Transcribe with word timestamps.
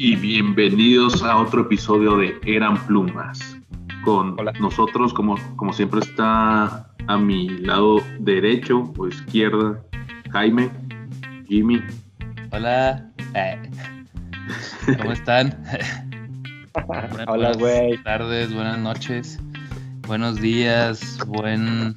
Y 0.00 0.14
bienvenidos 0.16 1.22
a 1.24 1.36
otro 1.38 1.62
episodio 1.62 2.16
de 2.16 2.38
Eran 2.46 2.78
Plumas. 2.86 3.58
Con 4.04 4.38
Hola. 4.38 4.52
nosotros, 4.60 5.12
como, 5.12 5.36
como 5.56 5.72
siempre, 5.72 6.00
está 6.00 6.88
a 7.08 7.18
mi 7.18 7.48
lado 7.48 8.00
derecho 8.20 8.92
o 8.96 9.08
izquierda 9.08 9.82
Jaime, 10.30 10.70
Jimmy. 11.48 11.82
Hola. 12.52 13.10
Eh, 13.34 13.70
¿Cómo 14.98 15.12
están? 15.18 15.62
Hola, 17.26 17.52
güey. 17.58 17.88
Buenas 17.88 18.04
tardes, 18.04 18.54
buenas 18.54 18.78
noches, 18.78 19.40
buenos 20.08 20.40
días, 20.40 21.18
buen 21.26 21.94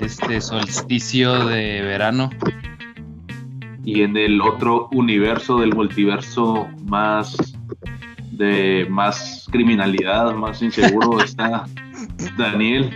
este 0.00 0.40
solsticio 0.40 1.46
de 1.46 1.80
verano. 1.82 2.30
Y 3.84 4.02
en 4.02 4.16
el 4.16 4.40
otro 4.40 4.88
universo 4.92 5.58
del 5.60 5.74
multiverso 5.74 6.68
más 6.86 7.36
de 8.32 8.86
más 8.90 9.46
criminalidad, 9.52 10.34
más 10.34 10.60
inseguro, 10.62 11.20
está 11.24 11.64
Daniel. 12.36 12.90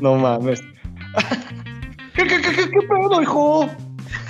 No 0.00 0.14
mames. 0.16 0.62
¿Qué, 2.14 2.24
qué, 2.24 2.40
qué, 2.40 2.50
qué, 2.54 2.70
qué 2.70 2.80
pedo, 2.88 3.22
hijo? 3.22 3.68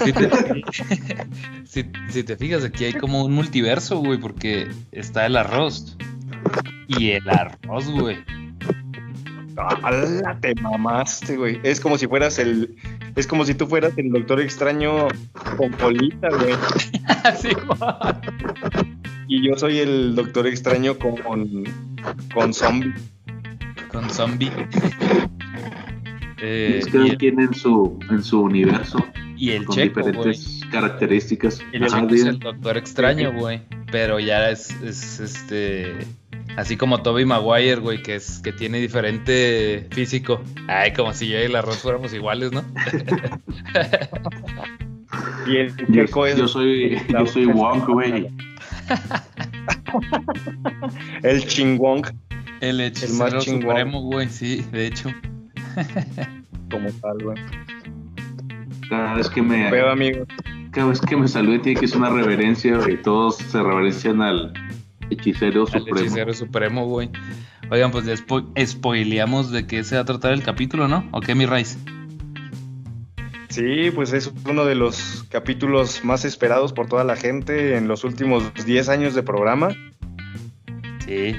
Si 0.04 0.12
te, 0.12 0.30
si- 1.64 1.90
si 2.08 2.22
te 2.24 2.36
fijas, 2.36 2.64
aquí 2.64 2.84
hay 2.86 2.94
como 2.94 3.24
un 3.24 3.32
multiverso, 3.32 3.98
güey, 3.98 4.18
porque 4.18 4.68
está 4.92 5.26
el 5.26 5.36
arroz. 5.36 5.96
Y 6.88 7.10
el 7.10 7.28
arroz, 7.28 7.88
güey. 7.90 8.16
¡Hala, 9.82 10.38
te 10.40 10.54
mamaste, 10.56 11.36
güey! 11.36 11.60
Es 11.62 11.80
como 11.80 11.98
si 11.98 12.06
fueras 12.06 12.38
el... 12.38 12.76
Es 13.16 13.26
como 13.26 13.44
si 13.44 13.54
tú 13.54 13.66
fueras 13.66 13.92
el 13.96 14.10
Doctor 14.10 14.40
Extraño 14.40 15.08
con 15.56 15.72
colita, 15.72 16.28
güey. 16.28 16.54
Así, 17.24 17.48
Y 19.26 19.46
yo 19.46 19.56
soy 19.56 19.78
el 19.78 20.14
Doctor 20.14 20.46
Extraño 20.46 20.98
con... 20.98 21.64
Con 22.32 22.54
zombie. 22.54 22.94
con 23.90 24.08
zombie. 24.10 24.50
Eh, 26.40 26.78
es 26.78 26.86
cada 26.86 27.16
quien 27.16 27.40
en 27.40 27.52
su, 27.52 27.98
en 28.10 28.22
su 28.22 28.40
universo, 28.40 29.04
y 29.36 29.50
el 29.50 29.64
con 29.64 29.74
checo, 29.74 30.00
diferentes 30.00 30.60
características. 30.70 31.60
El 31.72 31.86
Checo 31.86 32.14
es 32.14 32.24
el 32.24 32.38
doctor 32.38 32.76
extraño, 32.76 33.32
güey. 33.32 33.62
Pero 33.90 34.20
ya 34.20 34.50
es, 34.50 34.70
es 34.82 35.20
este. 35.20 35.98
Así 36.56 36.76
como 36.76 37.02
Toby 37.02 37.24
Maguire, 37.24 37.76
güey, 37.76 38.02
que 38.02 38.16
es 38.16 38.40
que 38.40 38.52
tiene 38.52 38.78
diferente 38.78 39.86
físico. 39.90 40.42
Ay, 40.66 40.92
como 40.92 41.12
si 41.12 41.28
yo 41.28 41.38
y 41.38 41.42
el 41.42 41.54
arroz 41.56 41.78
fuéramos 41.78 42.12
iguales, 42.12 42.50
¿no? 42.52 42.64
Y 45.46 45.56
el 45.56 45.74
Yo, 45.88 46.02
es... 46.26 46.36
yo 46.36 46.48
soy, 46.48 47.00
yo 47.08 47.26
soy 47.26 47.46
Wong, 47.46 47.84
güey. 47.86 48.28
El 51.22 51.46
chingón 51.46 52.02
El 52.60 52.80
hechicero 52.80 53.40
chingón. 53.40 53.62
supremo, 53.62 54.02
güey, 54.02 54.28
sí, 54.28 54.64
de 54.72 54.86
hecho. 54.88 55.10
como 56.70 56.90
tal, 57.00 57.18
güey. 57.22 57.36
Cada 58.90 59.14
vez 59.14 59.28
que 59.30 59.42
me, 59.42 59.68
Pero, 59.70 59.90
amigo. 59.90 60.24
cada 60.72 60.88
vez 60.88 61.00
que 61.00 61.16
me 61.16 61.28
salude 61.28 61.58
tiene 61.60 61.80
que 61.80 61.88
ser 61.88 61.98
una 61.98 62.10
reverencia, 62.10 62.76
güey. 62.78 63.00
Todos 63.00 63.36
se 63.36 63.62
reverencian 63.62 64.20
al 64.22 64.52
hechicero 65.10 65.66
supremo. 65.66 65.98
hechicero 65.98 66.34
supremo, 66.34 66.86
güey. 66.86 67.10
Oigan, 67.70 67.90
pues 67.90 68.04
ya 68.06 68.14
spo- 68.14 68.50
spoileamos 68.66 69.50
de 69.50 69.66
qué 69.66 69.84
se 69.84 69.96
va 69.96 70.02
a 70.02 70.04
tratar 70.04 70.32
el 70.32 70.42
capítulo, 70.42 70.88
¿no? 70.88 71.08
¿O 71.12 71.20
qué, 71.20 71.34
mi 71.34 71.46
Rice? 71.46 71.78
Sí, 73.48 73.90
pues 73.94 74.12
es 74.12 74.32
uno 74.48 74.64
de 74.64 74.74
los 74.74 75.24
capítulos 75.30 76.04
más 76.04 76.24
esperados 76.24 76.72
por 76.72 76.86
toda 76.86 77.02
la 77.04 77.16
gente 77.16 77.76
en 77.76 77.88
los 77.88 78.04
últimos 78.04 78.52
10 78.64 78.88
años 78.88 79.14
de 79.14 79.22
programa. 79.22 79.70
Sí. 81.04 81.34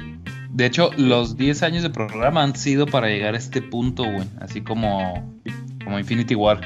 De 0.51 0.65
hecho, 0.65 0.89
los 0.97 1.37
10 1.37 1.63
años 1.63 1.83
de 1.83 1.89
programa 1.91 2.43
han 2.43 2.55
sido 2.55 2.87
para 2.87 3.07
llegar 3.07 3.35
a 3.35 3.37
este 3.37 3.61
punto, 3.61 4.03
güey. 4.03 4.27
Así 4.41 4.61
como, 4.61 5.39
como 5.83 5.99
Infinity 5.99 6.35
War. 6.35 6.59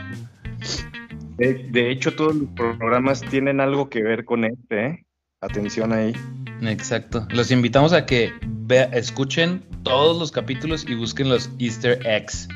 De, 1.38 1.54
de 1.72 1.92
hecho, 1.92 2.16
todos 2.16 2.36
los 2.36 2.50
programas 2.52 3.22
tienen 3.22 3.60
algo 3.60 3.90
que 3.90 4.02
ver 4.02 4.24
con 4.24 4.46
este, 4.46 4.86
¿eh? 4.86 5.06
Atención 5.42 5.92
ahí. 5.92 6.14
Exacto. 6.68 7.26
Los 7.32 7.52
invitamos 7.52 7.94
a 7.94 8.06
que 8.06 8.34
vea- 8.44 8.90
escuchen 8.94 9.64
todos 9.84 10.18
los 10.18 10.32
capítulos 10.32 10.86
y 10.88 10.96
busquen 10.96 11.30
los 11.30 11.50
Easter 11.60 12.00
eggs. 12.06 12.48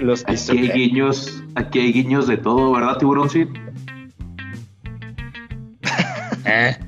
Los 0.00 0.24
Aquí 0.28 0.58
hay 0.58 0.68
guiños, 0.70 1.42
aquí 1.56 1.80
hay 1.80 1.92
guiños 1.92 2.28
de 2.28 2.36
todo, 2.36 2.72
¿verdad, 2.72 2.98
tiburón? 2.98 3.28
Sí. 3.30 3.46
Eh. 6.50 6.78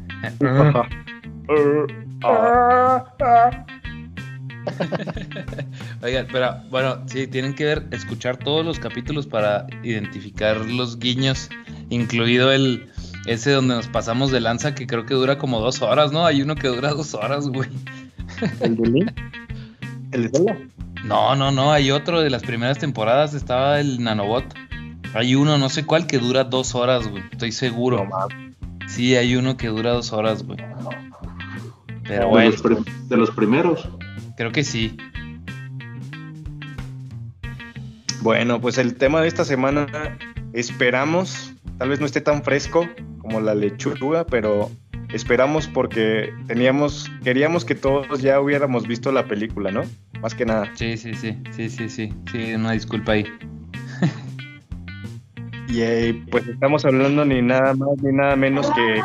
Oigan, 6.02 6.26
pero 6.30 6.56
bueno, 6.70 7.02
sí, 7.06 7.26
tienen 7.26 7.54
que 7.54 7.64
ver, 7.64 7.86
escuchar 7.90 8.36
todos 8.38 8.64
los 8.64 8.78
capítulos 8.78 9.26
para 9.26 9.66
identificar 9.82 10.56
los 10.58 10.98
guiños, 10.98 11.48
incluido 11.90 12.52
el 12.52 12.89
ese 13.26 13.52
donde 13.52 13.74
nos 13.74 13.88
pasamos 13.88 14.30
de 14.30 14.40
lanza 14.40 14.74
que 14.74 14.86
creo 14.86 15.06
que 15.06 15.14
dura 15.14 15.38
como 15.38 15.60
dos 15.60 15.82
horas, 15.82 16.12
¿no? 16.12 16.24
Hay 16.26 16.42
uno 16.42 16.54
que 16.54 16.68
dura 16.68 16.90
dos 16.90 17.14
horas, 17.14 17.48
güey. 17.48 17.68
¿El 18.60 18.76
de 18.76 18.88
Link? 18.90 19.12
¿El 20.12 20.22
de 20.24 20.28
Zelda? 20.30 20.56
No, 21.04 21.34
no, 21.36 21.50
no, 21.50 21.72
hay 21.72 21.90
otro 21.90 22.20
de 22.20 22.30
las 22.30 22.42
primeras 22.42 22.78
temporadas, 22.78 23.34
estaba 23.34 23.80
el 23.80 24.02
nanobot. 24.02 24.44
Hay 25.14 25.34
uno, 25.34 25.58
no 25.58 25.68
sé 25.68 25.84
cuál, 25.84 26.06
que 26.06 26.18
dura 26.18 26.44
dos 26.44 26.74
horas, 26.74 27.08
güey. 27.08 27.22
Estoy 27.32 27.52
seguro. 27.52 28.06
No. 28.08 28.88
Sí, 28.88 29.16
hay 29.16 29.34
uno 29.36 29.56
que 29.56 29.68
dura 29.68 29.92
dos 29.92 30.12
horas, 30.12 30.42
güey. 30.42 30.58
Pero 32.04 32.22
de, 32.24 32.26
bueno, 32.26 32.50
los 32.50 32.62
prim- 32.62 32.84
de 33.08 33.16
los 33.16 33.30
primeros. 33.30 33.88
creo 34.36 34.52
que 34.52 34.62
sí. 34.64 34.96
Bueno, 38.22 38.60
pues 38.60 38.76
el 38.76 38.96
tema 38.96 39.22
de 39.22 39.28
esta 39.28 39.44
semana 39.44 39.86
esperamos, 40.52 41.54
tal 41.78 41.88
vez 41.88 42.00
no 42.00 42.06
esté 42.06 42.20
tan 42.20 42.42
fresco 42.42 42.86
como 43.18 43.40
la 43.40 43.54
lechuga, 43.54 44.26
pero 44.26 44.70
esperamos 45.08 45.66
porque 45.66 46.32
teníamos, 46.46 47.10
queríamos 47.24 47.64
que 47.64 47.74
todos 47.74 48.20
ya 48.20 48.38
hubiéramos 48.40 48.86
visto 48.86 49.10
la 49.10 49.26
película, 49.26 49.70
¿no? 49.70 49.82
Más 50.20 50.34
que 50.34 50.44
nada. 50.44 50.70
Sí, 50.74 50.98
sí, 50.98 51.14
sí, 51.14 51.38
sí, 51.50 51.70
sí, 51.70 51.88
sí. 51.88 52.12
Sí, 52.30 52.54
una 52.54 52.72
disculpa 52.72 53.12
ahí. 53.12 53.24
Y 55.68 55.82
eh, 55.82 56.24
pues 56.32 56.48
estamos 56.48 56.84
hablando 56.84 57.24
ni 57.24 57.42
nada 57.42 57.74
más 57.74 57.90
ni 58.02 58.12
nada 58.12 58.34
menos 58.34 58.68
que 58.72 59.00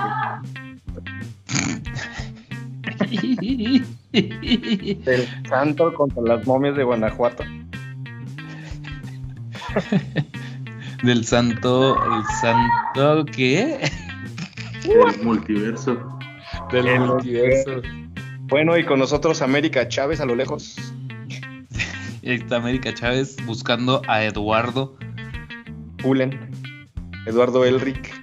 del 5.05 5.27
santo 5.47 5.93
contra 5.93 6.23
las 6.23 6.47
momias 6.47 6.75
de 6.75 6.83
Guanajuato. 6.83 7.43
Del 11.03 11.25
santo, 11.25 11.95
el 11.95 12.23
santo, 12.41 13.25
¿qué? 13.25 13.91
Del 14.83 15.23
multiverso. 15.23 16.17
Del 16.71 16.87
El 16.87 16.99
multiverso. 17.01 17.81
Bueno, 18.47 18.77
y 18.77 18.85
con 18.85 18.99
nosotros 18.99 19.41
América 19.41 19.87
Chávez 19.87 20.19
a 20.19 20.25
lo 20.25 20.35
lejos. 20.35 20.75
Ahí 22.23 22.35
está 22.35 22.57
América 22.57 22.93
Chávez 22.93 23.37
buscando 23.45 24.01
a 24.07 24.23
Eduardo. 24.23 24.97
Pulen. 25.97 26.51
Eduardo 27.25 27.65
Elric. 27.65 28.13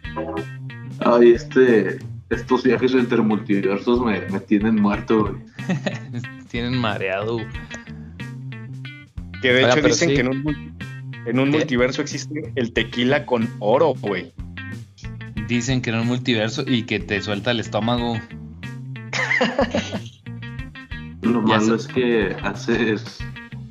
Ay, 1.01 1.33
este, 1.33 1.99
estos 2.31 2.63
viajes 2.63 2.95
entre 2.95 3.21
multiversos 3.21 4.01
me, 4.01 4.21
me 4.29 4.41
tienen 4.41 4.77
muerto, 4.77 5.23
güey. 5.23 5.35
Tienen 6.49 6.79
mareado. 6.79 7.39
Que 9.41 9.49
de 9.49 9.65
Oiga, 9.65 9.73
hecho 9.73 9.89
dicen 9.89 10.11
sí. 10.11 10.15
que 10.15 10.21
en 10.21 10.29
un, 10.29 10.72
en 11.27 11.39
un 11.39 11.51
¿Qué? 11.51 11.59
multiverso 11.59 12.03
existe 12.03 12.53
el 12.57 12.73
tequila 12.73 13.27
con 13.27 13.49
oro, 13.59 13.95
güey. 13.95 14.33
Dicen 15.49 15.83
que 15.83 15.91
en 15.91 15.97
un 15.97 16.07
multiverso 16.07 16.65
y 16.67 16.85
que 16.85 16.99
te 17.01 17.21
suelta 17.21 17.51
el 17.51 17.61
estómago. 17.61 18.17
Lo 21.23 21.41
Ya 21.47 21.59
malo 21.59 21.79
sé. 21.79 21.87
es 21.89 21.95
que 21.95 22.37
haces 22.43 23.19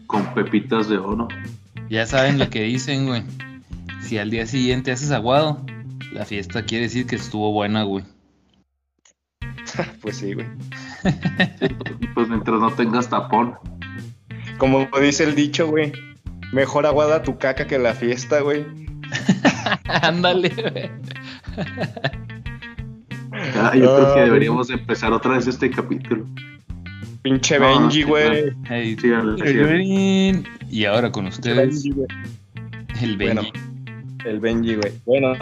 con 0.08 0.34
pepitas 0.34 0.90
de 0.90 0.98
oro. 0.98 1.28
Ya 1.90 2.06
saben 2.06 2.40
lo 2.40 2.50
que 2.50 2.64
dicen, 2.64 3.08
güey. 3.08 3.24
Si 4.02 4.18
al 4.18 4.30
día 4.30 4.46
siguiente 4.46 4.92
haces 4.92 5.12
aguado, 5.12 5.66
la 6.14 6.26
fiesta 6.26 6.64
quiere 6.66 6.86
decir 6.86 7.06
que 7.06 7.16
estuvo 7.16 7.52
buena, 7.52 7.84
güey. 7.84 8.06
Pues 10.02 10.18
sí, 10.18 10.34
güey. 10.34 10.48
Pues 12.14 12.28
mientras 12.28 12.60
no 12.60 12.72
tengas 12.74 13.10
tapón. 13.10 13.56
Como 14.58 14.88
dice 15.02 15.24
el 15.24 15.34
dicho, 15.36 15.68
güey. 15.68 15.92
Mejor 16.52 16.86
aguada 16.86 17.24
tu 17.24 17.38
caca 17.38 17.66
que 17.68 17.78
la 17.80 17.94
fiesta, 17.94 18.42
güey. 18.42 18.66
Ándale, 19.86 20.50
güey. 20.50 20.92
Ah, 23.56 23.72
yo 23.76 23.96
creo 23.96 24.14
que 24.14 24.22
deberíamos 24.22 24.70
empezar 24.70 25.14
otra 25.14 25.36
vez 25.36 25.48
este 25.48 25.70
capítulo. 25.70 26.26
Pinche 27.22 27.60
Benji, 27.60 28.04
güey. 28.04 28.52
Hey, 28.68 28.98
Sí, 29.00 30.44
y 30.70 30.86
ahora 30.86 31.12
con 31.12 31.28
ustedes, 31.28 31.58
Benji, 31.84 31.92
güey. 31.92 32.08
el 33.02 33.18
Bueno, 33.18 33.42
Benji. 33.44 33.60
el 34.26 34.40
Benji, 34.40 34.76
güey. 34.76 34.92
Bueno, 35.06 35.34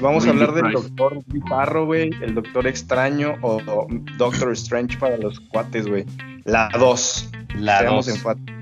vamos 0.00 0.26
a 0.26 0.30
hablar 0.30 0.52
del 0.52 0.64
Price. 0.64 0.82
Doctor 0.82 1.18
Bizarro, 1.26 1.86
güey. 1.86 2.10
El 2.22 2.34
Doctor 2.34 2.66
Extraño 2.66 3.36
o, 3.40 3.56
o 3.66 3.86
Doctor 4.16 4.52
Strange 4.52 4.98
para 4.98 5.16
los 5.16 5.40
cuates, 5.40 5.86
güey. 5.86 6.04
La 6.44 6.68
2. 6.78 7.30
La 7.60 7.78
Seamos 7.80 8.06
2. 8.06 8.16
enfáticos. 8.16 8.54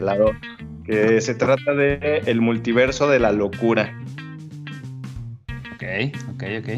La 0.00 0.16
2. 0.18 0.30
Que 0.84 1.20
se 1.20 1.34
trata 1.34 1.74
de 1.74 2.22
el 2.26 2.40
multiverso 2.40 3.08
de 3.08 3.18
la 3.18 3.32
locura. 3.32 3.98
Ok, 5.74 5.84
ok, 6.34 6.44
ok. 6.60 6.68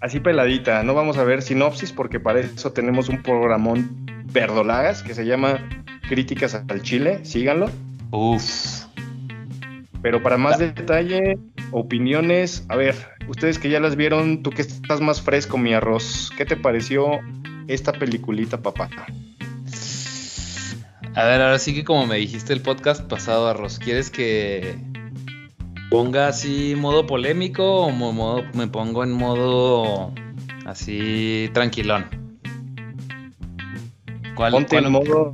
Así 0.00 0.20
peladita. 0.20 0.82
No 0.82 0.94
vamos 0.94 1.16
a 1.16 1.24
ver 1.24 1.42
sinopsis 1.42 1.92
porque 1.92 2.20
para 2.20 2.40
eso 2.40 2.72
tenemos 2.72 3.08
un 3.08 3.22
programón 3.22 3.88
verdolagas 4.32 5.02
que 5.02 5.14
se 5.14 5.24
llama 5.24 5.58
Críticas 6.08 6.54
al 6.54 6.82
Chile. 6.82 7.24
Síganlo. 7.24 7.70
Uf. 8.10 8.84
Pero 10.02 10.22
para 10.22 10.36
más 10.36 10.58
detalle, 10.58 11.38
opiniones, 11.70 12.66
a 12.68 12.76
ver, 12.76 12.94
ustedes 13.26 13.58
que 13.58 13.70
ya 13.70 13.80
las 13.80 13.96
vieron, 13.96 14.42
tú 14.42 14.50
que 14.50 14.60
estás 14.60 15.00
más 15.00 15.22
fresco, 15.22 15.56
mi 15.56 15.72
arroz, 15.72 16.30
¿qué 16.36 16.44
te 16.44 16.56
pareció 16.58 17.20
esta 17.68 17.92
peliculita, 17.92 18.60
papá? 18.60 18.90
A 21.16 21.24
ver, 21.24 21.40
ahora 21.40 21.58
sí 21.58 21.74
que 21.74 21.84
como 21.84 22.06
me 22.06 22.16
dijiste 22.16 22.52
el 22.52 22.60
podcast 22.60 23.02
pasado, 23.04 23.48
Arroz, 23.48 23.78
¿quieres 23.78 24.10
que 24.10 24.76
ponga 25.90 26.26
así 26.28 26.74
modo 26.76 27.06
polémico 27.06 27.82
o 27.86 27.90
mo- 27.90 28.12
modo, 28.12 28.42
me 28.54 28.66
pongo 28.66 29.04
en 29.04 29.12
modo 29.12 30.12
así 30.66 31.50
tranquilón? 31.54 32.06
¿Cuál, 34.34 34.52
Ponte 34.52 34.70
cuál- 34.76 34.86
en 34.86 34.92
modo, 34.92 35.32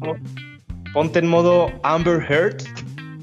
ponte 0.92 1.18
en 1.20 1.28
modo 1.28 1.68
Amber 1.82 2.26
Heard 2.30 2.58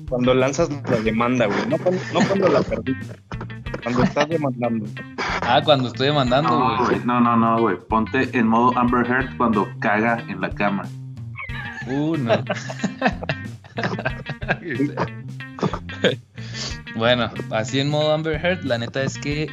cuando 0.10 0.34
lanzas 0.34 0.70
la 0.90 0.98
demanda, 1.02 1.46
güey. 1.46 1.60
No, 1.68 1.78
cuando- 1.78 2.02
no 2.14 2.20
cuando 2.28 2.48
la 2.48 2.62
perdiste, 2.62 3.16
cuando 3.84 4.04
estás 4.04 4.30
demandando. 4.30 4.86
Ah, 5.42 5.62
cuando 5.64 5.90
estoy 5.90 6.08
demandando, 6.08 6.50
No, 6.50 6.78
güey. 6.78 6.90
güey, 6.96 7.06
no, 7.06 7.22
no, 7.22 7.38
no, 7.38 7.60
güey. 7.60 7.78
Ponte 7.88 8.36
en 8.36 8.48
modo 8.48 8.76
Amber 8.76 9.06
Heard 9.06 9.38
cuando 9.38 9.68
caga 9.80 10.24
en 10.28 10.42
la 10.42 10.50
cama. 10.50 10.84
Uh, 11.90 12.18
no. 12.18 12.44
bueno, 16.96 17.32
así 17.52 17.80
en 17.80 17.90
modo 17.90 18.12
Amber 18.14 18.44
Heard, 18.44 18.64
la 18.66 18.78
neta 18.78 19.04
es 19.04 19.18
que. 19.18 19.50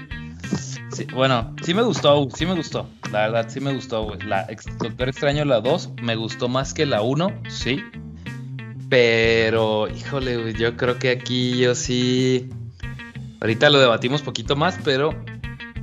bueno, 1.12 1.54
sí 1.62 1.74
me 1.74 1.82
gustó, 1.82 2.28
sí 2.34 2.46
me 2.46 2.54
gustó. 2.54 2.88
La 3.12 3.20
verdad, 3.20 3.46
sí 3.48 3.60
me 3.60 3.72
gustó, 3.72 4.04
güey. 4.04 4.20
La 4.22 4.46
Doctor 4.80 5.08
Extraño, 5.08 5.44
la 5.44 5.60
2, 5.60 5.92
me 6.02 6.16
gustó 6.16 6.48
más 6.48 6.74
que 6.74 6.86
la 6.86 7.02
1, 7.02 7.42
sí. 7.48 7.80
Pero, 8.88 9.88
híjole, 9.88 10.36
güey, 10.36 10.54
yo 10.54 10.76
creo 10.76 10.98
que 10.98 11.10
aquí 11.10 11.58
yo 11.58 11.74
sí. 11.74 12.48
Ahorita 13.40 13.70
lo 13.70 13.78
debatimos 13.78 14.22
poquito 14.22 14.56
más, 14.56 14.78
pero 14.84 15.10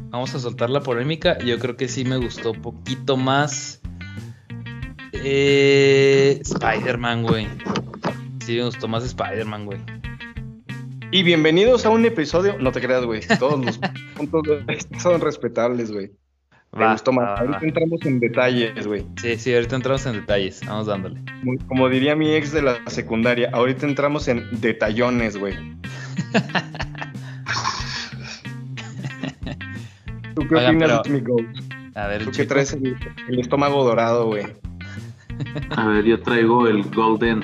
vamos 0.09 0.33
a 0.35 0.39
soltar 0.39 0.69
la 0.69 0.81
polémica. 0.81 1.37
Yo 1.39 1.59
creo 1.59 1.77
que 1.77 1.87
sí 1.87 2.05
me 2.05 2.17
gustó 2.17 2.53
poquito 2.53 3.17
más. 3.17 3.80
Eh, 5.23 6.39
Spider-Man, 6.41 7.23
güey. 7.23 7.47
Sí, 8.45 8.57
me 8.57 8.65
gustó 8.65 8.87
más 8.87 9.03
Spider-Man, 9.05 9.65
güey. 9.65 9.79
Y 11.11 11.23
bienvenidos 11.23 11.85
a 11.85 11.89
un 11.89 12.05
episodio, 12.05 12.55
no 12.59 12.71
te 12.71 12.79
creas, 12.81 13.03
güey, 13.05 13.21
todos 13.37 13.63
los 13.63 13.77
puntos 14.15 14.43
de 14.43 14.63
vista 14.73 14.99
son 14.99 15.19
respetables, 15.21 15.91
güey. 15.91 16.11
Me 16.73 16.89
gustó 16.93 17.11
más. 17.11 17.25
va, 17.25 17.33
va, 17.33 17.39
Ahorita 17.41 17.59
va. 17.59 17.65
entramos 17.67 18.05
en 18.05 18.19
detalles, 18.21 18.87
güey. 18.87 19.05
Sí, 19.21 19.35
sí, 19.37 19.53
ahorita 19.53 19.75
entramos 19.75 20.05
en 20.05 20.13
detalles. 20.13 20.61
Vamos 20.65 20.87
dándole. 20.87 21.19
Como- 21.43 21.67
Como 21.67 21.89
diría 21.89 22.15
mi 22.15 22.33
ex 22.33 22.53
de 22.53 22.61
la 22.61 22.77
secundaria, 22.87 23.49
ahorita 23.53 23.85
entramos 23.85 24.27
en 24.29 24.47
detallones, 24.61 25.35
güey. 25.37 25.53
¿Tú 30.33 30.47
qué 30.47 30.55
Oigan, 30.55 30.77
opinas 30.77 31.01
pero- 31.03 31.03
de 31.03 31.09
mi? 31.21 31.47
A 31.93 32.07
ver, 32.07 32.23
Tú 32.23 32.31
chico. 32.31 32.47
traes 32.47 32.71
el, 32.71 32.95
el 33.27 33.39
estómago 33.39 33.83
dorado, 33.83 34.27
güey. 34.27 34.45
A 35.77 35.85
ver, 35.87 36.05
yo 36.05 36.19
traigo 36.21 36.67
el 36.67 36.83
Golden, 36.91 37.43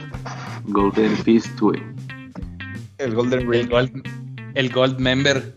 Golden 0.68 1.16
Fist, 1.18 1.60
güey. 1.60 1.82
El 2.98 3.16
Golden 3.16 3.42
el 3.42 3.48
Ring. 3.48 3.70
Gold, 3.70 4.08
el 4.56 4.72
Gold 4.72 5.00
Member. 5.00 5.56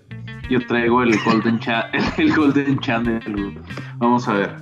Yo 0.51 0.65
traigo 0.67 1.03
el 1.03 1.17
Golden 1.25 1.59
Cha 1.61 1.83
el 2.19 2.35
Golden 2.35 2.79
Channel, 2.81 3.23
güey. 3.33 3.59
Vamos 3.99 4.27
a 4.29 4.35
ver. 4.35 4.57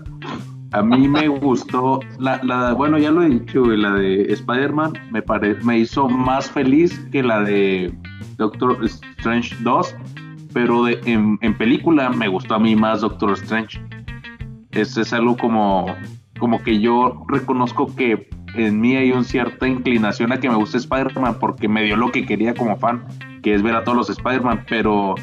A 0.73 0.83
mí 0.83 1.09
me 1.09 1.29
gustó 1.29 2.01
la, 2.19 2.39
la 2.45 2.75
bueno, 2.75 2.99
ya 2.99 3.11
lo 3.11 3.23
he 3.23 3.31
dicho, 3.31 3.65
güey, 3.65 3.79
la 3.79 3.95
de 3.95 4.25
Spider-Man 4.35 4.93
me 5.11 5.23
pare, 5.23 5.55
me 5.65 5.79
hizo 5.79 6.09
más 6.11 6.51
feliz 6.51 6.99
que 7.11 7.23
la 7.23 7.41
de 7.41 7.91
Doctor 8.37 8.79
Strange 8.85 9.57
2, 9.61 9.95
pero 10.53 10.85
de- 10.85 11.01
en, 11.07 11.39
en 11.41 11.57
película 11.57 12.11
me 12.11 12.29
gustó 12.29 12.57
a 12.57 12.59
mí 12.59 12.77
más 12.77 13.01
Doctor 13.01 13.33
Strange. 13.33 13.81
Es, 14.73 14.95
es 14.99 15.11
algo 15.15 15.39
como, 15.39 15.97
como 16.39 16.63
que 16.63 16.81
yo 16.81 17.25
reconozco 17.29 17.95
que 17.95 18.29
en 18.55 18.81
mí 18.81 18.97
hay 18.97 19.13
una 19.13 19.25
cierta 19.25 19.69
inclinación 19.69 20.33
a 20.33 20.41
que 20.41 20.49
me 20.49 20.57
guste 20.57 20.79
Spider-Man 20.79 21.39
porque 21.39 21.69
me 21.69 21.83
dio 21.83 21.97
lo 21.97 22.11
que 22.11 22.25
quería 22.25 22.55
como 22.55 22.77
fan, 22.77 23.05
que 23.43 23.55
es 23.55 23.63
ver 23.63 23.77
a 23.77 23.85
todos 23.85 23.97
los 23.97 24.11
Spider-Man, 24.11 24.65
pero 24.69 25.15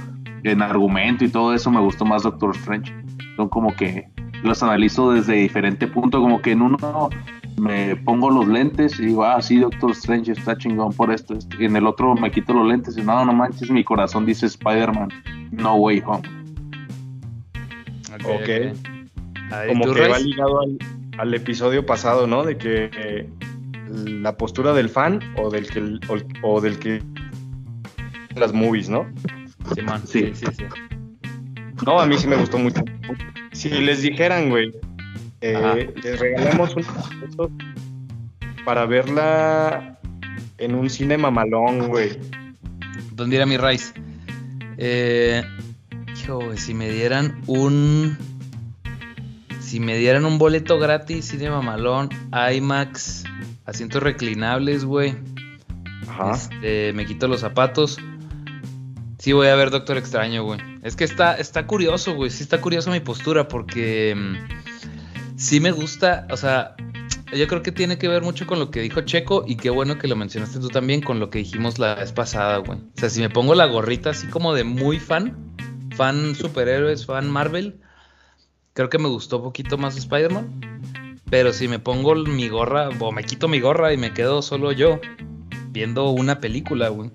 en 0.44 0.62
argumento 0.62 1.26
y 1.26 1.30
todo 1.30 1.54
eso 1.54 1.72
me 1.72 1.80
gustó 1.80 2.06
más 2.06 2.24
Doctor 2.24 2.56
Strange. 2.56 2.94
Son 3.36 3.50
como 3.50 3.76
que 3.76 4.08
los 4.44 4.62
analizo 4.62 5.12
desde 5.12 5.34
diferente 5.34 5.88
punto, 5.88 6.22
como 6.22 6.42
que 6.42 6.52
en 6.52 6.62
uno 6.62 7.10
me 7.58 7.96
pongo 7.96 8.30
los 8.30 8.48
lentes 8.48 9.00
y 9.00 9.08
digo, 9.08 9.24
ah, 9.24 9.42
sí, 9.42 9.58
Doctor 9.58 9.92
Strange 9.92 10.34
está 10.34 10.58
chingón 10.58 10.94
por 10.94 11.12
esto, 11.12 11.34
esto. 11.34 11.56
y 11.60 11.66
en 11.66 11.76
el 11.76 11.88
otro 11.88 12.14
me 12.16 12.30
quito 12.32 12.54
los 12.54 12.68
lentes 12.68 12.98
y 12.98 13.02
no, 13.02 13.26
no 13.26 13.34
manches, 13.34 13.70
mi 13.72 13.84
corazón 13.84 14.26
dice 14.26 14.46
Spider-Man, 14.46 15.10
no 15.52 15.76
way 15.76 16.04
home. 16.06 16.28
Ok. 18.24 18.48
Ver, 18.48 18.74
Como 19.68 19.86
¿tú, 19.86 19.94
que 19.94 20.08
va 20.08 20.20
ligado 20.20 20.62
al, 20.62 20.78
al 21.18 21.34
episodio 21.34 21.86
pasado, 21.86 22.28
¿no? 22.28 22.44
De 22.44 22.58
que 22.58 22.90
eh, 22.98 23.30
la 23.90 24.38
postura 24.38 24.74
del 24.74 24.90
fan 24.90 25.20
o 25.38 25.50
del 25.50 25.68
que 25.68 25.80
o, 26.10 26.18
o 26.56 26.62
del 26.62 26.80
que 26.80 27.02
las 28.36 28.54
movies, 28.54 28.90
¿no? 28.90 29.08
Simón, 29.74 30.02
sí, 30.06 30.32
sí, 30.34 30.46
Sí. 30.52 30.56
sí. 30.58 30.64
No, 31.86 32.00
a 32.00 32.06
mí 32.06 32.18
sí 32.18 32.28
me 32.28 32.36
gustó 32.38 32.58
mucho. 32.58 32.84
Si 33.52 33.70
les 33.70 34.02
dijeran, 34.02 34.50
güey, 34.50 34.72
eh, 35.42 35.94
les 36.04 36.20
regalamos 36.20 36.76
un 36.76 36.86
para 38.64 38.86
verla 38.86 40.00
en 40.57 40.74
un 40.76 40.90
cine 40.90 41.18
mamalón, 41.18 41.88
güey. 41.88 42.18
¿Dónde 43.12 43.36
irá 43.36 43.45
mi 43.45 43.57
Rice? 43.57 43.94
Eh, 44.78 45.44
hijo, 46.18 46.56
si 46.57 46.74
me 46.74 46.90
dieran 46.90 47.42
un. 47.48 48.18
Si 49.76 49.82
me 49.82 49.98
dieran 49.98 50.24
un 50.24 50.38
boleto 50.38 50.80
gratis, 50.80 51.26
cine 51.26 51.50
mamalón, 51.50 52.08
IMAX, 52.32 53.26
asientos 53.66 54.02
reclinables, 54.02 54.86
güey. 54.86 55.18
Ajá. 56.08 56.32
Este, 56.32 56.94
me 56.94 57.06
quito 57.06 57.28
los 57.28 57.42
zapatos. 57.42 57.98
Sí, 59.18 59.34
voy 59.34 59.48
a 59.48 59.56
ver 59.56 59.72
Doctor 59.72 59.98
Extraño, 59.98 60.46
güey. 60.46 60.62
Es 60.82 60.96
que 60.96 61.04
está, 61.04 61.36
está 61.36 61.68
curioso, 61.68 62.16
güey. 62.16 62.32
Sí 62.32 62.42
está 62.42 62.62
curioso 62.62 62.90
mi 62.90 63.02
postura 63.02 63.50
porque 63.50 64.16
mm, 64.16 65.38
sí 65.38 65.60
me 65.60 65.72
gusta, 65.72 66.26
o 66.32 66.38
sea, 66.38 66.78
yo 67.36 67.46
creo 67.46 67.62
que 67.62 67.74
tiene 67.74 67.98
que 67.98 68.08
ver 68.08 68.22
mucho 68.22 68.48
con 68.48 68.60
lo 68.60 68.72
que 68.72 68.80
dijo 68.80 69.02
Checo 69.02 69.44
y 69.46 69.58
qué 69.58 69.72
bueno 69.72 69.98
que 69.98 70.08
lo 70.08 70.16
mencionaste 70.16 70.62
tú 70.62 70.70
también 70.70 71.02
con 71.02 71.20
lo 71.20 71.30
que 71.30 71.40
dijimos 71.40 71.80
la 71.80 71.96
vez 71.96 72.14
pasada, 72.14 72.60
güey. 72.60 72.80
O 72.80 72.94
sea, 72.96 73.10
si 73.10 73.20
me 73.20 73.30
pongo 73.30 73.56
la 73.56 73.66
gorrita 73.66 74.12
así 74.12 74.28
como 74.28 74.54
de 74.54 74.64
muy 74.64 75.00
fan, 75.00 75.36
fan 75.98 76.34
superhéroes, 76.34 77.06
fan 77.06 77.30
Marvel, 77.30 77.82
creo 78.76 78.90
que 78.90 79.00
me 79.00 79.08
gustó 79.08 79.38
un 79.38 79.44
poquito 79.44 79.78
más 79.80 79.98
Spider-Man. 79.98 80.82
Pero 81.32 81.54
si 81.54 81.68
me 81.68 81.80
pongo 81.80 82.14
mi 82.14 82.50
gorra, 82.50 82.90
o 83.00 83.12
me 83.12 83.24
quito 83.24 83.48
mi 83.48 83.60
gorra 83.60 83.92
y 83.94 83.98
me 83.98 84.14
quedo 84.14 84.44
solo 84.44 84.72
yo, 84.72 85.00
viendo 85.70 86.10
una 86.10 86.40
película, 86.40 86.90
güey. 86.90 87.10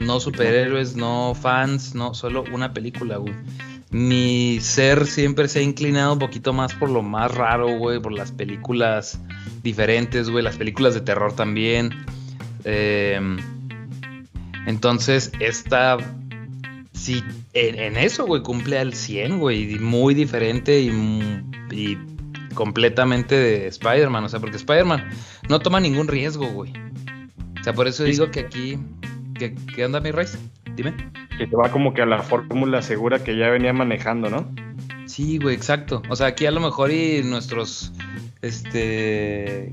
No 0.00 0.18
superhéroes, 0.18 0.96
no 0.96 1.34
fans, 1.40 1.94
no, 1.94 2.12
solo 2.12 2.44
una 2.52 2.72
película, 2.72 3.18
güey. 3.18 3.34
Mi 3.90 4.58
ser 4.60 5.06
siempre 5.06 5.48
se 5.48 5.60
ha 5.60 5.62
inclinado 5.62 6.14
un 6.14 6.18
poquito 6.18 6.52
más 6.52 6.74
por 6.74 6.90
lo 6.90 7.02
más 7.02 7.32
raro, 7.32 7.78
güey, 7.78 8.00
por 8.00 8.12
las 8.12 8.32
películas 8.32 9.20
diferentes, 9.62 10.28
güey, 10.28 10.42
las 10.42 10.56
películas 10.56 10.94
de 10.94 11.02
terror 11.02 11.34
también. 11.34 11.90
Eh, 12.64 13.20
entonces, 14.66 15.30
esta, 15.38 15.98
sí, 16.92 17.22
en, 17.56 17.78
en 17.78 17.96
eso, 17.96 18.26
güey, 18.26 18.42
cumple 18.42 18.78
al 18.78 18.92
100, 18.92 19.38
güey, 19.38 19.78
muy 19.78 20.12
diferente 20.14 20.78
y, 20.80 21.98
completamente 22.54 23.34
de 23.34 23.66
Spider-Man, 23.66 24.24
o 24.24 24.28
sea, 24.28 24.40
porque 24.40 24.56
Spider-Man 24.56 25.08
no 25.48 25.60
toma 25.60 25.80
ningún 25.80 26.06
riesgo, 26.08 26.46
güey. 26.48 26.72
O 27.58 27.64
sea, 27.64 27.72
por 27.72 27.88
eso 27.88 28.04
digo 28.04 28.30
que 28.30 28.40
aquí, 28.40 28.78
que, 29.34 29.54
¿qué 29.74 29.84
onda, 29.84 30.00
mi 30.00 30.10
Rice? 30.10 30.38
Dime. 30.74 30.94
Que 31.38 31.46
te 31.46 31.56
va 31.56 31.70
como 31.70 31.94
que 31.94 32.02
a 32.02 32.06
la 32.06 32.22
fórmula 32.22 32.82
segura 32.82 33.24
que 33.24 33.36
ya 33.36 33.48
venía 33.48 33.72
manejando, 33.72 34.30
¿no? 34.30 34.50
Sí, 35.06 35.38
güey, 35.38 35.54
exacto. 35.54 36.02
O 36.08 36.16
sea, 36.16 36.28
aquí 36.28 36.46
a 36.46 36.50
lo 36.50 36.60
mejor 36.60 36.90
y 36.90 37.22
nuestros 37.22 37.92
este 38.42 39.72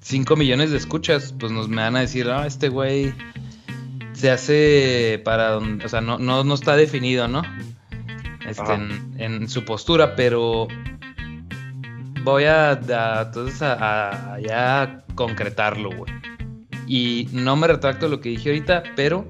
5 0.00 0.36
millones 0.36 0.70
de 0.70 0.78
escuchas, 0.78 1.34
pues 1.38 1.52
nos 1.52 1.68
me 1.68 1.76
van 1.76 1.96
a 1.96 2.00
decir, 2.00 2.28
ah, 2.30 2.46
este 2.46 2.68
güey 2.68 3.12
se 4.16 4.30
hace 4.30 5.20
para 5.24 5.58
o 5.58 5.88
sea, 5.88 6.00
no, 6.00 6.18
no, 6.18 6.42
no 6.42 6.54
está 6.54 6.74
definido, 6.74 7.28
¿no? 7.28 7.42
Este, 8.48 8.72
en, 9.18 9.48
su 9.48 9.64
postura, 9.64 10.14
pero 10.16 10.68
voy 12.22 12.44
a, 12.44 12.72
entonces 13.26 13.60
a, 13.60 14.38
ya 14.40 15.04
concretarlo, 15.14 15.90
güey. 15.90 16.12
Y 16.86 17.28
no 17.32 17.56
me 17.56 17.66
retracto 17.66 18.08
lo 18.08 18.20
que 18.20 18.30
dije 18.30 18.50
ahorita, 18.50 18.84
pero 18.94 19.28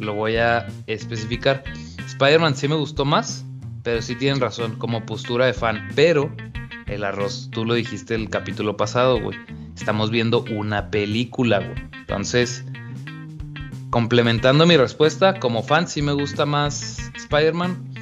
lo 0.00 0.14
voy 0.14 0.36
a 0.36 0.66
especificar. 0.86 1.62
Spider-Man 2.06 2.56
sí 2.56 2.66
me 2.68 2.74
gustó 2.74 3.04
más, 3.04 3.46
pero 3.84 4.02
sí 4.02 4.16
tienen 4.16 4.40
razón, 4.40 4.76
como 4.76 5.06
postura 5.06 5.46
de 5.46 5.54
fan. 5.54 5.88
Pero 5.94 6.34
el 6.88 7.04
arroz, 7.04 7.48
tú 7.52 7.64
lo 7.64 7.74
dijiste 7.74 8.16
el 8.16 8.28
capítulo 8.28 8.76
pasado, 8.76 9.20
güey. 9.20 9.38
Estamos 9.76 10.10
viendo 10.10 10.44
una 10.50 10.90
película, 10.90 11.60
güey. 11.60 11.90
Entonces, 12.00 12.64
complementando 13.90 14.66
mi 14.66 14.76
respuesta, 14.76 15.38
como 15.38 15.62
fan 15.62 15.88
sí 15.88 16.00
me 16.00 16.12
gusta 16.12 16.46
más 16.46 17.10
Spider-Man, 17.16 17.92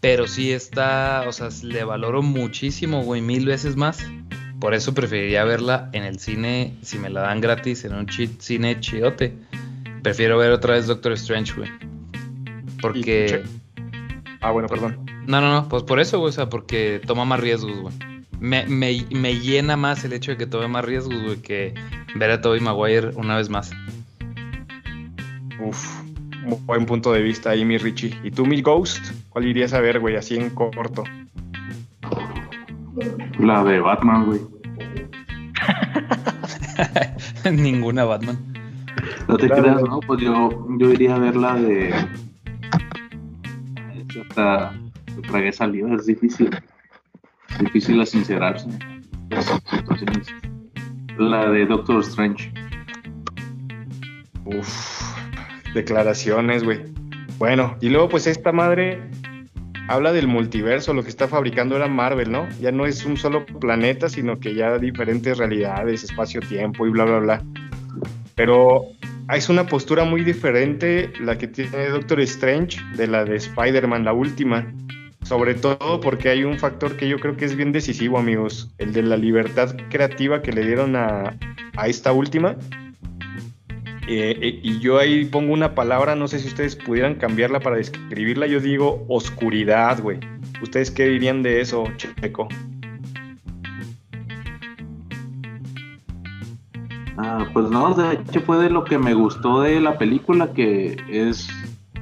pero 0.00 0.26
sí 0.26 0.52
está, 0.52 1.24
o 1.28 1.32
sea, 1.32 1.48
le 1.62 1.84
valoro 1.84 2.22
muchísimo, 2.22 3.02
güey, 3.02 3.20
mil 3.20 3.46
veces 3.46 3.76
más. 3.76 3.98
Por 4.60 4.72
eso 4.72 4.94
preferiría 4.94 5.44
verla 5.44 5.90
en 5.92 6.04
el 6.04 6.18
cine, 6.18 6.74
si 6.82 6.98
me 6.98 7.10
la 7.10 7.22
dan 7.22 7.40
gratis, 7.40 7.84
en 7.84 7.94
un 7.94 8.06
cine 8.08 8.80
chiote. 8.80 9.36
Prefiero 10.02 10.38
ver 10.38 10.52
otra 10.52 10.74
vez 10.74 10.86
Doctor 10.86 11.12
Strange, 11.12 11.52
güey. 11.54 11.70
Porque... 12.80 13.42
Ah, 14.40 14.50
bueno, 14.52 14.68
perdón. 14.68 15.04
No, 15.26 15.40
no, 15.40 15.52
no, 15.52 15.68
pues 15.68 15.82
por 15.82 16.00
eso, 16.00 16.18
güey, 16.18 16.30
o 16.30 16.32
sea, 16.32 16.48
porque 16.48 17.00
toma 17.06 17.24
más 17.24 17.40
riesgos, 17.40 17.78
güey. 17.80 17.94
Me, 18.38 18.66
me, 18.66 19.40
llena 19.40 19.76
más 19.76 20.04
el 20.04 20.12
hecho 20.12 20.30
de 20.30 20.36
que 20.36 20.46
tome 20.46 20.68
más 20.68 20.84
riesgos, 20.84 21.20
güey, 21.22 21.36
que 21.38 21.74
ver 22.14 22.30
a 22.30 22.40
Tobey 22.40 22.60
Maguire 22.60 23.10
una 23.16 23.36
vez 23.36 23.48
más. 23.48 23.72
Uf, 25.60 26.02
buen 26.66 26.86
punto 26.86 27.12
de 27.12 27.22
vista 27.22 27.50
ahí, 27.50 27.64
mi 27.64 27.78
Richie. 27.78 28.18
¿Y 28.22 28.30
tú, 28.30 28.46
mi 28.46 28.62
Ghost? 28.62 29.12
¿Cuál 29.30 29.46
irías 29.46 29.72
a 29.72 29.80
ver, 29.80 30.00
güey, 30.00 30.16
así 30.16 30.36
en 30.36 30.50
corto? 30.50 31.04
La 33.38 33.64
de 33.64 33.80
Batman, 33.80 34.26
güey. 34.26 34.40
Ninguna 37.52 38.04
Batman. 38.04 38.38
No 39.28 39.36
te 39.36 39.48
creas, 39.48 39.82
¿no? 39.82 40.00
Pues 40.00 40.20
yo, 40.20 40.66
yo 40.78 40.92
iría 40.92 41.16
a 41.16 41.18
ver 41.18 41.36
la 41.36 41.54
de. 41.54 41.94
Hasta 44.28 44.72
tragué 45.28 45.52
salida, 45.52 45.94
es 45.94 46.06
difícil. 46.06 46.50
Es 47.50 47.58
difícil 47.58 48.00
a 48.00 48.06
sincerarse. 48.06 48.68
La 51.18 51.50
de 51.50 51.66
Doctor 51.66 52.00
Strange. 52.00 52.52
Uf, 54.44 54.95
declaraciones, 55.76 56.64
güey. 56.64 56.80
Bueno, 57.38 57.76
y 57.80 57.90
luego 57.90 58.08
pues 58.08 58.26
esta 58.26 58.50
madre 58.50 58.98
habla 59.88 60.12
del 60.12 60.26
multiverso, 60.26 60.94
lo 60.94 61.02
que 61.02 61.10
está 61.10 61.28
fabricando 61.28 61.76
era 61.76 61.86
Marvel, 61.86 62.32
¿no? 62.32 62.48
Ya 62.60 62.72
no 62.72 62.86
es 62.86 63.04
un 63.04 63.16
solo 63.16 63.46
planeta, 63.46 64.08
sino 64.08 64.40
que 64.40 64.54
ya 64.54 64.78
diferentes 64.78 65.38
realidades, 65.38 66.02
espacio-tiempo 66.02 66.86
y 66.86 66.90
bla, 66.90 67.04
bla, 67.04 67.18
bla. 67.18 67.44
Pero 68.34 68.86
es 69.32 69.48
una 69.48 69.66
postura 69.66 70.04
muy 70.04 70.24
diferente 70.24 71.12
la 71.20 71.38
que 71.38 71.46
tiene 71.46 71.88
Doctor 71.88 72.20
Strange 72.20 72.80
de 72.96 73.06
la 73.06 73.24
de 73.24 73.36
Spider-Man, 73.36 74.04
la 74.04 74.12
última. 74.12 74.66
Sobre 75.22 75.54
todo 75.54 76.00
porque 76.00 76.30
hay 76.30 76.44
un 76.44 76.58
factor 76.58 76.96
que 76.96 77.08
yo 77.08 77.18
creo 77.18 77.36
que 77.36 77.44
es 77.44 77.56
bien 77.56 77.72
decisivo, 77.72 78.18
amigos, 78.18 78.72
el 78.78 78.92
de 78.92 79.02
la 79.02 79.16
libertad 79.16 79.76
creativa 79.90 80.40
que 80.40 80.52
le 80.52 80.64
dieron 80.64 80.94
a, 80.94 81.36
a 81.76 81.88
esta 81.88 82.12
última 82.12 82.56
eh, 84.08 84.38
eh, 84.40 84.60
y 84.62 84.78
yo 84.80 84.98
ahí 84.98 85.24
pongo 85.24 85.52
una 85.52 85.74
palabra, 85.74 86.14
no 86.14 86.28
sé 86.28 86.38
si 86.38 86.48
ustedes 86.48 86.76
pudieran 86.76 87.16
cambiarla 87.16 87.60
para 87.60 87.76
describirla. 87.76 88.46
Yo 88.46 88.60
digo 88.60 89.04
oscuridad, 89.08 90.00
güey. 90.00 90.20
¿Ustedes 90.62 90.90
qué 90.90 91.06
dirían 91.08 91.42
de 91.42 91.60
eso, 91.60 91.84
Checo? 91.96 92.48
Ah, 97.18 97.48
pues 97.52 97.70
no, 97.70 97.94
de 97.94 98.14
hecho 98.14 98.40
fue 98.42 98.58
de 98.58 98.70
lo 98.70 98.84
que 98.84 98.98
me 98.98 99.14
gustó 99.14 99.62
de 99.62 99.80
la 99.80 99.96
película, 99.96 100.52
que 100.52 100.96
es 101.08 101.48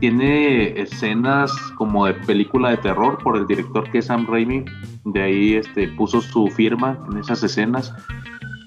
tiene 0.00 0.80
escenas 0.80 1.52
como 1.76 2.04
de 2.06 2.14
película 2.14 2.70
de 2.70 2.76
terror 2.78 3.16
por 3.22 3.36
el 3.36 3.46
director 3.46 3.90
que 3.90 3.98
es 3.98 4.06
Sam 4.06 4.26
Raimi. 4.28 4.64
De 5.04 5.22
ahí 5.22 5.54
este, 5.54 5.88
puso 5.88 6.20
su 6.20 6.48
firma 6.48 6.98
en 7.10 7.18
esas 7.18 7.42
escenas. 7.42 7.94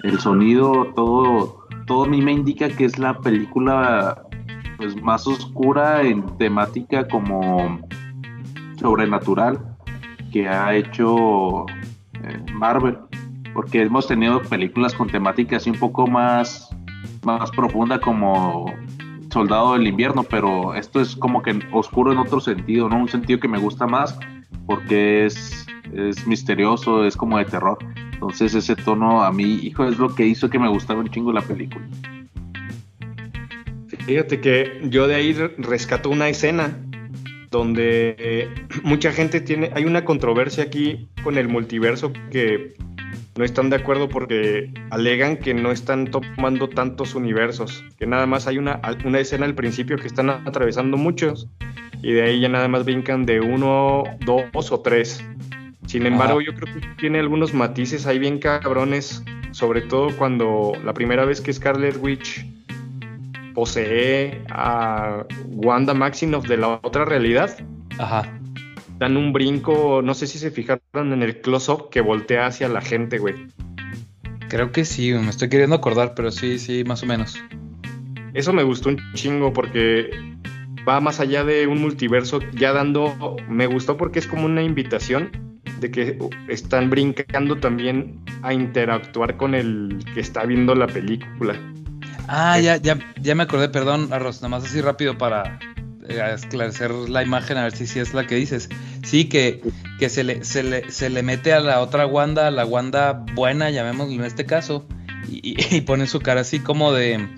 El 0.02 0.18
sonido, 0.18 0.92
todo, 0.96 1.57
todo 1.88 2.04
a 2.04 2.06
mí 2.06 2.22
me 2.22 2.32
indica 2.32 2.68
que 2.68 2.84
es 2.84 2.98
la 2.98 3.18
película 3.18 4.22
pues, 4.76 4.94
más 5.02 5.26
oscura 5.26 6.02
en 6.02 6.24
temática 6.36 7.08
como 7.08 7.80
sobrenatural 8.78 9.76
que 10.30 10.46
ha 10.46 10.74
hecho 10.76 11.66
eh, 12.22 12.44
Marvel. 12.52 12.98
Porque 13.54 13.82
hemos 13.82 14.06
tenido 14.06 14.40
películas 14.42 14.94
con 14.94 15.08
temáticas 15.08 15.66
un 15.66 15.74
poco 15.74 16.06
más 16.06 16.70
más 17.24 17.50
profunda 17.50 17.98
como 17.98 18.72
Soldado 19.32 19.72
del 19.72 19.88
Invierno 19.88 20.22
pero 20.22 20.74
esto 20.74 21.00
es 21.00 21.16
como 21.16 21.42
que 21.42 21.58
oscuro 21.72 22.12
en 22.12 22.18
otro 22.18 22.40
sentido 22.40 22.88
no 22.88 22.98
un 22.98 23.08
sentido 23.08 23.40
que 23.40 23.48
me 23.48 23.58
gusta 23.58 23.86
más 23.86 24.18
porque 24.66 25.26
es 25.26 25.66
es 25.92 26.26
misterioso 26.26 27.04
es 27.04 27.16
como 27.16 27.38
de 27.38 27.44
terror 27.44 27.78
entonces 28.18 28.52
ese 28.52 28.74
tono 28.74 29.22
a 29.22 29.30
mí, 29.30 29.60
hijo, 29.62 29.84
es 29.84 29.96
lo 29.96 30.12
que 30.12 30.26
hizo 30.26 30.50
que 30.50 30.58
me 30.58 30.68
gustara 30.68 30.98
un 30.98 31.08
chingo 31.08 31.32
la 31.32 31.40
película. 31.40 31.86
Fíjate 34.06 34.40
que 34.40 34.80
yo 34.90 35.06
de 35.06 35.14
ahí 35.14 35.32
rescato 35.56 36.10
una 36.10 36.28
escena 36.28 36.76
donde 37.52 38.48
mucha 38.82 39.12
gente 39.12 39.40
tiene, 39.40 39.70
hay 39.72 39.84
una 39.84 40.04
controversia 40.04 40.64
aquí 40.64 41.08
con 41.22 41.38
el 41.38 41.46
multiverso 41.46 42.12
que 42.32 42.74
no 43.36 43.44
están 43.44 43.70
de 43.70 43.76
acuerdo 43.76 44.08
porque 44.08 44.72
alegan 44.90 45.36
que 45.36 45.54
no 45.54 45.70
están 45.70 46.06
tomando 46.10 46.68
tantos 46.68 47.14
universos, 47.14 47.84
que 48.00 48.06
nada 48.08 48.26
más 48.26 48.48
hay 48.48 48.58
una, 48.58 48.80
una 49.04 49.20
escena 49.20 49.46
al 49.46 49.54
principio 49.54 49.96
que 49.96 50.08
están 50.08 50.28
atravesando 50.28 50.96
muchos 50.96 51.48
y 52.02 52.14
de 52.14 52.22
ahí 52.22 52.40
ya 52.40 52.48
nada 52.48 52.66
más 52.66 52.84
brincan 52.84 53.26
de 53.26 53.40
uno, 53.40 54.02
dos 54.24 54.72
o 54.72 54.80
tres. 54.80 55.24
Sin 55.88 56.04
embargo, 56.04 56.42
yo 56.42 56.54
creo 56.54 56.74
que 56.74 56.86
tiene 56.98 57.18
algunos 57.18 57.54
matices 57.54 58.06
ahí 58.06 58.18
bien 58.18 58.38
cabrones, 58.38 59.24
sobre 59.52 59.80
todo 59.80 60.14
cuando 60.18 60.74
la 60.84 60.92
primera 60.92 61.24
vez 61.24 61.40
que 61.40 61.50
Scarlet 61.50 61.96
Witch 62.02 62.46
posee 63.54 64.42
a 64.50 65.24
Wanda 65.46 65.94
Maximoff 65.94 66.46
de 66.46 66.58
la 66.58 66.78
otra 66.82 67.06
realidad. 67.06 67.56
Ajá. 67.96 68.30
Dan 68.98 69.16
un 69.16 69.32
brinco, 69.32 70.02
no 70.02 70.12
sé 70.12 70.26
si 70.26 70.38
se 70.38 70.50
fijaron 70.50 71.14
en 71.14 71.22
el 71.22 71.40
close-up 71.40 71.88
que 71.88 72.02
voltea 72.02 72.48
hacia 72.48 72.68
la 72.68 72.82
gente, 72.82 73.16
güey. 73.16 73.46
Creo 74.50 74.70
que 74.72 74.84
sí, 74.84 75.14
me 75.14 75.30
estoy 75.30 75.48
queriendo 75.48 75.76
acordar, 75.76 76.12
pero 76.14 76.30
sí, 76.30 76.58
sí, 76.58 76.84
más 76.84 77.02
o 77.02 77.06
menos. 77.06 77.42
Eso 78.34 78.52
me 78.52 78.62
gustó 78.62 78.90
un 78.90 78.98
chingo 79.14 79.54
porque 79.54 80.10
va 80.86 81.00
más 81.00 81.18
allá 81.18 81.44
de 81.44 81.66
un 81.66 81.80
multiverso, 81.80 82.40
ya 82.52 82.74
dando, 82.74 83.36
me 83.48 83.66
gustó 83.66 83.96
porque 83.96 84.18
es 84.18 84.26
como 84.26 84.44
una 84.44 84.62
invitación 84.62 85.47
de 85.80 85.90
que 85.90 86.18
están 86.48 86.90
brincando 86.90 87.56
también 87.56 88.20
a 88.42 88.52
interactuar 88.52 89.36
con 89.36 89.54
el 89.54 90.04
que 90.14 90.20
está 90.20 90.44
viendo 90.44 90.74
la 90.74 90.86
película. 90.86 91.54
Ah, 92.28 92.58
ya, 92.60 92.76
ya, 92.76 92.98
ya 93.20 93.34
me 93.34 93.44
acordé, 93.44 93.68
perdón, 93.68 94.12
Arroz, 94.12 94.42
nomás 94.42 94.64
así 94.64 94.80
rápido 94.80 95.16
para 95.16 95.58
eh, 96.08 96.32
esclarecer 96.34 96.90
la 96.90 97.22
imagen, 97.22 97.56
a 97.56 97.64
ver 97.64 97.76
si, 97.76 97.86
si 97.86 98.00
es 98.00 98.14
la 98.14 98.26
que 98.26 98.34
dices. 98.34 98.68
Sí, 99.02 99.28
que, 99.28 99.62
que 99.98 100.08
se, 100.08 100.24
le, 100.24 100.44
se, 100.44 100.62
le, 100.62 100.90
se 100.90 101.10
le 101.10 101.22
mete 101.22 101.52
a 101.52 101.60
la 101.60 101.80
otra 101.80 102.06
Wanda, 102.06 102.46
a 102.46 102.50
la 102.50 102.64
Wanda 102.64 103.24
buena, 103.34 103.70
llamémoslo 103.70 104.14
en 104.14 104.24
este 104.24 104.46
caso, 104.46 104.86
y, 105.28 105.56
y, 105.74 105.80
pone 105.86 106.06
su 106.06 106.20
cara 106.20 106.42
así 106.42 106.60
como 106.60 106.92
de. 106.92 107.28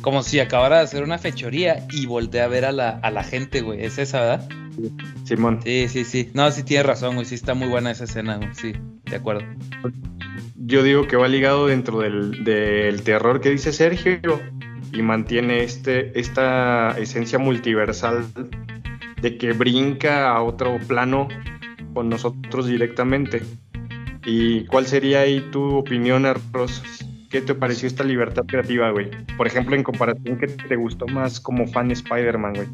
Como 0.00 0.22
si 0.22 0.40
acabara 0.40 0.78
de 0.78 0.82
hacer 0.84 1.02
una 1.02 1.18
fechoría 1.18 1.86
y 1.90 2.06
voltea 2.06 2.44
a 2.44 2.48
ver 2.48 2.64
a 2.64 2.72
la, 2.72 2.90
a 2.90 3.10
la 3.10 3.24
gente, 3.24 3.60
güey. 3.60 3.84
Es 3.84 3.98
esa, 3.98 4.20
¿verdad? 4.20 4.48
Simón. 5.24 5.60
Sí, 5.64 5.88
sí, 5.88 6.04
sí. 6.04 6.30
No, 6.34 6.50
sí 6.50 6.62
tienes 6.62 6.86
razón, 6.86 7.14
güey. 7.14 7.26
Sí 7.26 7.34
está 7.34 7.54
muy 7.54 7.68
buena 7.68 7.90
esa 7.90 8.04
escena, 8.04 8.36
güey. 8.36 8.50
Sí, 8.54 8.72
de 9.04 9.16
acuerdo. 9.16 9.42
Yo 10.56 10.82
digo 10.82 11.06
que 11.06 11.16
va 11.16 11.28
ligado 11.28 11.66
dentro 11.66 12.00
del, 12.00 12.44
del 12.44 13.02
terror 13.02 13.40
que 13.40 13.50
dice 13.50 13.72
Sergio 13.72 14.40
y 14.92 15.02
mantiene 15.02 15.62
este, 15.62 16.18
esta 16.18 16.96
esencia 16.98 17.38
multiversal 17.38 18.26
de 19.20 19.36
que 19.38 19.52
brinca 19.52 20.30
a 20.30 20.42
otro 20.42 20.78
plano 20.86 21.28
con 21.94 22.08
nosotros 22.08 22.66
directamente. 22.66 23.42
¿Y 24.24 24.64
cuál 24.66 24.86
sería 24.86 25.20
ahí 25.20 25.40
tu 25.50 25.76
opinión, 25.76 26.26
Arroz? 26.26 26.82
¿Qué 27.28 27.42
te 27.42 27.54
pareció 27.54 27.86
esta 27.86 28.04
libertad 28.04 28.44
creativa, 28.46 28.90
güey? 28.90 29.10
Por 29.36 29.46
ejemplo, 29.46 29.76
en 29.76 29.82
comparación, 29.82 30.38
¿qué 30.38 30.46
te 30.46 30.76
gustó 30.76 31.06
más 31.06 31.40
como 31.40 31.66
fan 31.66 31.90
Spider-Man, 31.90 32.54
güey? 32.54 32.68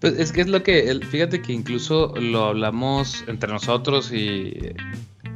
Pues 0.00 0.18
es 0.18 0.32
que 0.32 0.40
es 0.40 0.48
lo 0.48 0.62
que, 0.62 1.00
fíjate 1.08 1.40
que 1.40 1.52
incluso 1.52 2.12
lo 2.16 2.46
hablamos 2.46 3.24
entre 3.28 3.50
nosotros 3.50 4.12
y 4.12 4.74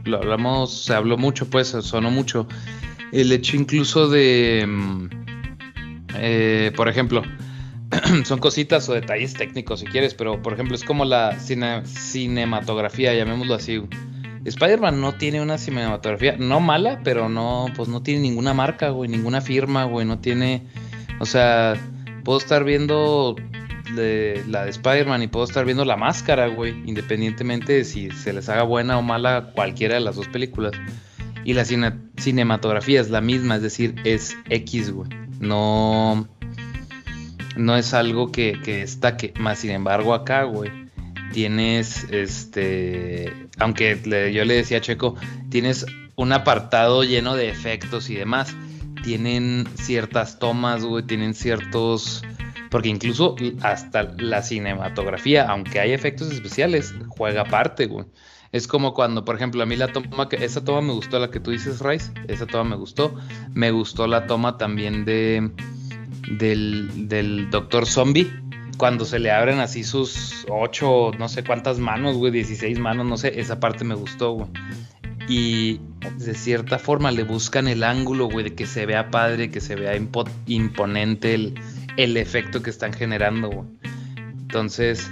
lo 0.04 0.18
hablamos, 0.18 0.84
se 0.84 0.94
habló 0.94 1.16
mucho, 1.16 1.48
pues, 1.48 1.68
sonó 1.68 2.10
mucho. 2.10 2.48
El 3.12 3.30
hecho 3.32 3.56
incluso 3.56 4.08
de, 4.08 4.64
mm, 4.66 5.08
eh, 6.16 6.72
por 6.74 6.88
ejemplo, 6.88 7.22
son 8.24 8.38
cositas 8.40 8.88
o 8.88 8.94
detalles 8.94 9.34
técnicos 9.34 9.80
si 9.80 9.86
quieres, 9.86 10.14
pero 10.14 10.42
por 10.42 10.52
ejemplo 10.52 10.74
es 10.74 10.84
como 10.84 11.04
la 11.04 11.38
cinematografía, 11.38 13.14
llamémoslo 13.14 13.54
así. 13.54 13.82
Spider-Man 14.44 15.00
no 15.00 15.14
tiene 15.14 15.40
una 15.40 15.58
cinematografía, 15.58 16.36
no 16.38 16.60
mala, 16.60 17.00
pero 17.04 17.28
no, 17.28 17.66
pues 17.76 17.88
no 17.88 18.02
tiene 18.02 18.20
ninguna 18.20 18.54
marca, 18.54 18.90
güey, 18.90 19.10
ninguna 19.10 19.40
firma, 19.40 19.84
güey, 19.84 20.06
no 20.06 20.18
tiene, 20.18 20.66
o 21.20 21.26
sea, 21.26 21.74
puedo 22.24 22.38
estar 22.38 22.64
viendo 22.64 23.36
la 23.94 24.64
de 24.64 24.70
Spider-Man 24.70 25.22
y 25.22 25.26
puedo 25.28 25.44
estar 25.44 25.64
viendo 25.64 25.84
la 25.84 25.96
máscara, 25.96 26.48
güey, 26.48 26.74
independientemente 26.86 27.72
de 27.72 27.84
si 27.84 28.10
se 28.10 28.32
les 28.32 28.48
haga 28.48 28.62
buena 28.62 28.98
o 28.98 29.02
mala 29.02 29.52
cualquiera 29.54 29.94
de 29.94 30.00
las 30.00 30.16
dos 30.16 30.28
películas. 30.28 30.72
Y 31.44 31.54
la 31.54 31.64
cinematografía 31.64 33.00
es 33.00 33.08
la 33.10 33.20
misma, 33.20 33.56
es 33.56 33.62
decir, 33.62 33.94
es 34.04 34.36
X, 34.50 34.90
güey. 34.92 35.08
No, 35.40 36.28
no 37.56 37.76
es 37.76 37.94
algo 37.94 38.30
que, 38.30 38.60
que 38.62 38.78
destaque. 38.78 39.32
Más 39.38 39.60
sin 39.60 39.70
embargo, 39.70 40.12
acá, 40.12 40.42
güey, 40.42 40.70
tienes 41.32 42.04
este. 42.10 43.48
Aunque 43.58 44.00
yo 44.32 44.44
le 44.44 44.54
decía 44.54 44.78
a 44.78 44.80
Checo, 44.80 45.16
tienes 45.50 45.86
un 46.16 46.32
apartado 46.32 47.04
lleno 47.04 47.36
de 47.36 47.48
efectos 47.48 48.10
y 48.10 48.14
demás. 48.14 48.54
Tienen 49.02 49.66
ciertas 49.76 50.38
tomas, 50.38 50.84
güey, 50.84 51.04
tienen 51.04 51.34
ciertos. 51.34 52.22
Porque 52.70 52.88
incluso 52.88 53.34
hasta 53.62 54.02
la 54.18 54.42
cinematografía, 54.42 55.48
aunque 55.48 55.80
hay 55.80 55.92
efectos 55.92 56.30
especiales, 56.30 56.94
juega 57.08 57.44
parte, 57.44 57.86
güey. 57.86 58.06
Es 58.50 58.66
como 58.66 58.94
cuando, 58.94 59.24
por 59.24 59.36
ejemplo, 59.36 59.62
a 59.62 59.66
mí 59.66 59.76
la 59.76 59.88
toma, 59.88 60.28
que 60.28 60.36
esa 60.36 60.64
toma 60.64 60.80
me 60.80 60.92
gustó, 60.92 61.18
la 61.18 61.30
que 61.30 61.40
tú 61.40 61.50
dices, 61.50 61.80
Rice, 61.80 62.12
esa 62.28 62.46
toma 62.46 62.70
me 62.70 62.76
gustó. 62.76 63.14
Me 63.54 63.70
gustó 63.70 64.06
la 64.06 64.26
toma 64.26 64.58
también 64.58 65.04
de 65.04 65.50
del, 66.30 67.08
del 67.08 67.50
Doctor 67.50 67.86
Zombie, 67.86 68.30
cuando 68.78 69.04
se 69.04 69.18
le 69.18 69.30
abren 69.32 69.58
así 69.58 69.82
sus 69.82 70.46
ocho, 70.48 71.10
no 71.18 71.28
sé 71.28 71.42
cuántas 71.42 71.78
manos, 71.78 72.16
güey, 72.16 72.32
16 72.32 72.78
manos, 72.78 73.06
no 73.06 73.16
sé, 73.16 73.38
esa 73.40 73.60
parte 73.60 73.84
me 73.84 73.94
gustó, 73.94 74.32
güey. 74.32 74.48
Y 75.28 75.80
de 76.16 76.34
cierta 76.34 76.78
forma 76.78 77.10
le 77.10 77.24
buscan 77.24 77.68
el 77.68 77.82
ángulo, 77.82 78.28
güey, 78.30 78.44
de 78.44 78.54
que 78.54 78.66
se 78.66 78.86
vea 78.86 79.10
padre, 79.10 79.50
que 79.50 79.60
se 79.60 79.74
vea 79.74 79.94
imponente 80.46 81.34
el, 81.34 82.16
efecto 82.16 82.62
que 82.62 82.70
están 82.70 82.92
generando, 82.92 83.50
güey. 83.50 83.66
Entonces, 84.42 85.10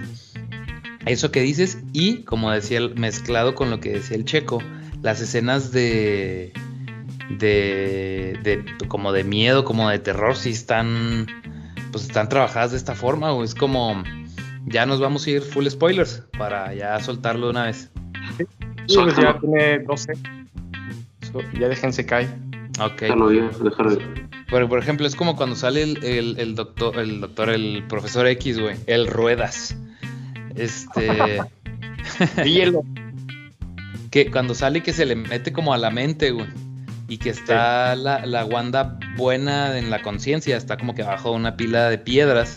eso 1.04 1.30
que 1.30 1.40
dices 1.40 1.78
y 1.92 2.22
como 2.22 2.52
decía 2.52 2.80
mezclado 2.94 3.54
con 3.54 3.68
lo 3.68 3.80
que 3.80 3.90
decía 3.90 4.16
el 4.16 4.24
checo, 4.24 4.62
las 5.02 5.20
escenas 5.20 5.72
de 5.72 6.52
de, 7.28 8.38
de 8.42 8.64
como 8.88 9.12
de 9.12 9.24
miedo, 9.24 9.64
como 9.64 9.90
de 9.90 9.98
terror, 9.98 10.36
si 10.36 10.50
están 10.50 11.26
pues 11.96 12.08
están 12.08 12.28
trabajadas 12.28 12.72
de 12.72 12.76
esta 12.76 12.94
forma 12.94 13.32
o 13.32 13.42
es 13.42 13.54
como 13.54 14.02
ya 14.66 14.84
nos 14.84 15.00
vamos 15.00 15.26
a 15.26 15.30
ir 15.30 15.40
full 15.42 15.66
spoilers 15.66 16.22
para 16.36 16.74
ya 16.74 17.00
soltarlo 17.00 17.46
de 17.46 17.50
una 17.50 17.64
vez. 17.64 17.90
Sí, 18.86 18.98
pues 19.02 19.16
ya 19.16 19.38
tiene 19.38 19.78
12. 19.78 20.12
ya 21.58 21.68
déjense 21.68 22.04
caer. 22.04 22.28
Ok. 22.78 23.04
Pero, 24.50 24.68
por 24.68 24.78
ejemplo, 24.78 25.06
es 25.06 25.16
como 25.16 25.36
cuando 25.36 25.56
sale 25.56 25.82
el, 25.82 26.36
el 26.38 26.54
doctor, 26.54 26.98
el 26.98 27.20
doctor, 27.20 27.48
el 27.48 27.84
profesor 27.88 28.26
X, 28.26 28.60
güey, 28.60 28.76
el 28.86 29.06
Ruedas 29.06 29.74
este. 30.54 31.40
Hielo. 32.44 32.82
que 34.10 34.30
cuando 34.30 34.54
sale 34.54 34.82
que 34.82 34.92
se 34.92 35.06
le 35.06 35.16
mete 35.16 35.52
como 35.52 35.72
a 35.72 35.78
la 35.78 35.90
mente, 35.90 36.30
güey. 36.30 36.46
Y 37.08 37.18
que 37.18 37.30
está 37.30 37.96
la, 37.96 38.26
la, 38.26 38.44
Wanda 38.44 38.98
buena 39.16 39.78
en 39.78 39.90
la 39.90 40.02
conciencia, 40.02 40.56
está 40.56 40.76
como 40.76 40.94
que 40.94 41.02
abajo 41.02 41.30
de 41.30 41.36
una 41.36 41.56
pila 41.56 41.90
de 41.90 41.98
piedras. 41.98 42.56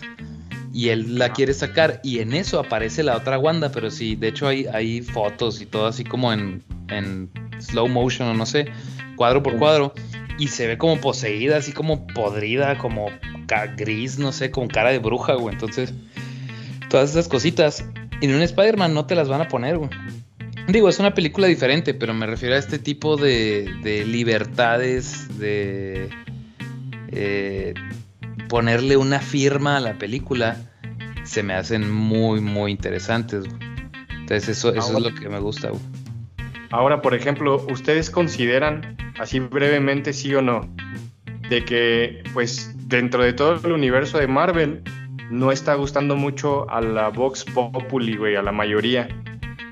Y 0.72 0.90
él 0.90 1.18
la 1.18 1.32
quiere 1.32 1.52
sacar. 1.52 2.00
Y 2.04 2.20
en 2.20 2.32
eso 2.32 2.60
aparece 2.60 3.02
la 3.02 3.16
otra 3.16 3.38
Wanda. 3.38 3.72
Pero 3.72 3.90
sí, 3.90 4.14
de 4.14 4.28
hecho 4.28 4.46
hay, 4.46 4.66
hay 4.66 5.02
fotos 5.02 5.60
y 5.60 5.66
todo 5.66 5.86
así 5.86 6.04
como 6.04 6.32
en, 6.32 6.62
en 6.88 7.28
slow 7.58 7.88
motion 7.88 8.28
o 8.28 8.34
no 8.34 8.46
sé, 8.46 8.66
cuadro 9.16 9.42
por 9.42 9.58
cuadro. 9.58 9.92
Y 10.38 10.48
se 10.48 10.66
ve 10.68 10.78
como 10.78 11.00
poseída, 11.00 11.56
así 11.56 11.72
como 11.72 12.06
podrida, 12.06 12.78
como 12.78 13.10
gris, 13.76 14.18
no 14.18 14.32
sé, 14.32 14.50
con 14.50 14.68
cara 14.68 14.90
de 14.90 14.98
bruja, 14.98 15.34
güey. 15.34 15.54
Entonces, 15.54 15.92
todas 16.88 17.10
esas 17.10 17.28
cositas. 17.28 17.84
En 18.20 18.34
un 18.34 18.42
Spider-Man 18.42 18.92
no 18.92 19.06
te 19.06 19.14
las 19.14 19.28
van 19.28 19.40
a 19.40 19.48
poner, 19.48 19.78
güey. 19.78 19.90
Digo, 20.68 20.88
es 20.88 20.98
una 20.98 21.14
película 21.14 21.46
diferente, 21.46 21.94
pero 21.94 22.14
me 22.14 22.26
refiero 22.26 22.54
a 22.54 22.58
este 22.58 22.78
tipo 22.78 23.16
de, 23.16 23.68
de 23.82 24.04
libertades, 24.04 25.38
de 25.38 26.10
eh, 27.12 27.74
ponerle 28.48 28.96
una 28.96 29.20
firma 29.20 29.76
a 29.76 29.80
la 29.80 29.98
película, 29.98 30.56
se 31.24 31.42
me 31.42 31.54
hacen 31.54 31.90
muy, 31.90 32.40
muy 32.40 32.70
interesantes. 32.70 33.44
Entonces 34.10 34.48
eso, 34.48 34.74
eso 34.74 34.96
es 34.96 35.02
lo 35.02 35.14
que 35.14 35.28
me 35.28 35.38
gusta. 35.38 35.70
Ahora, 36.70 37.02
por 37.02 37.14
ejemplo, 37.14 37.66
¿ustedes 37.70 38.10
consideran, 38.10 38.96
así 39.18 39.40
brevemente, 39.40 40.12
sí 40.12 40.34
o 40.34 40.42
no, 40.42 40.68
de 41.48 41.64
que, 41.64 42.22
pues, 42.32 42.72
dentro 42.88 43.24
de 43.24 43.32
todo 43.32 43.60
el 43.66 43.72
universo 43.72 44.18
de 44.18 44.28
Marvel, 44.28 44.82
no 45.30 45.52
está 45.52 45.74
gustando 45.74 46.16
mucho 46.16 46.68
a 46.70 46.80
la 46.80 47.08
Vox 47.08 47.44
Populi, 47.44 48.16
güey, 48.16 48.36
a 48.36 48.42
la 48.42 48.52
mayoría. 48.52 49.08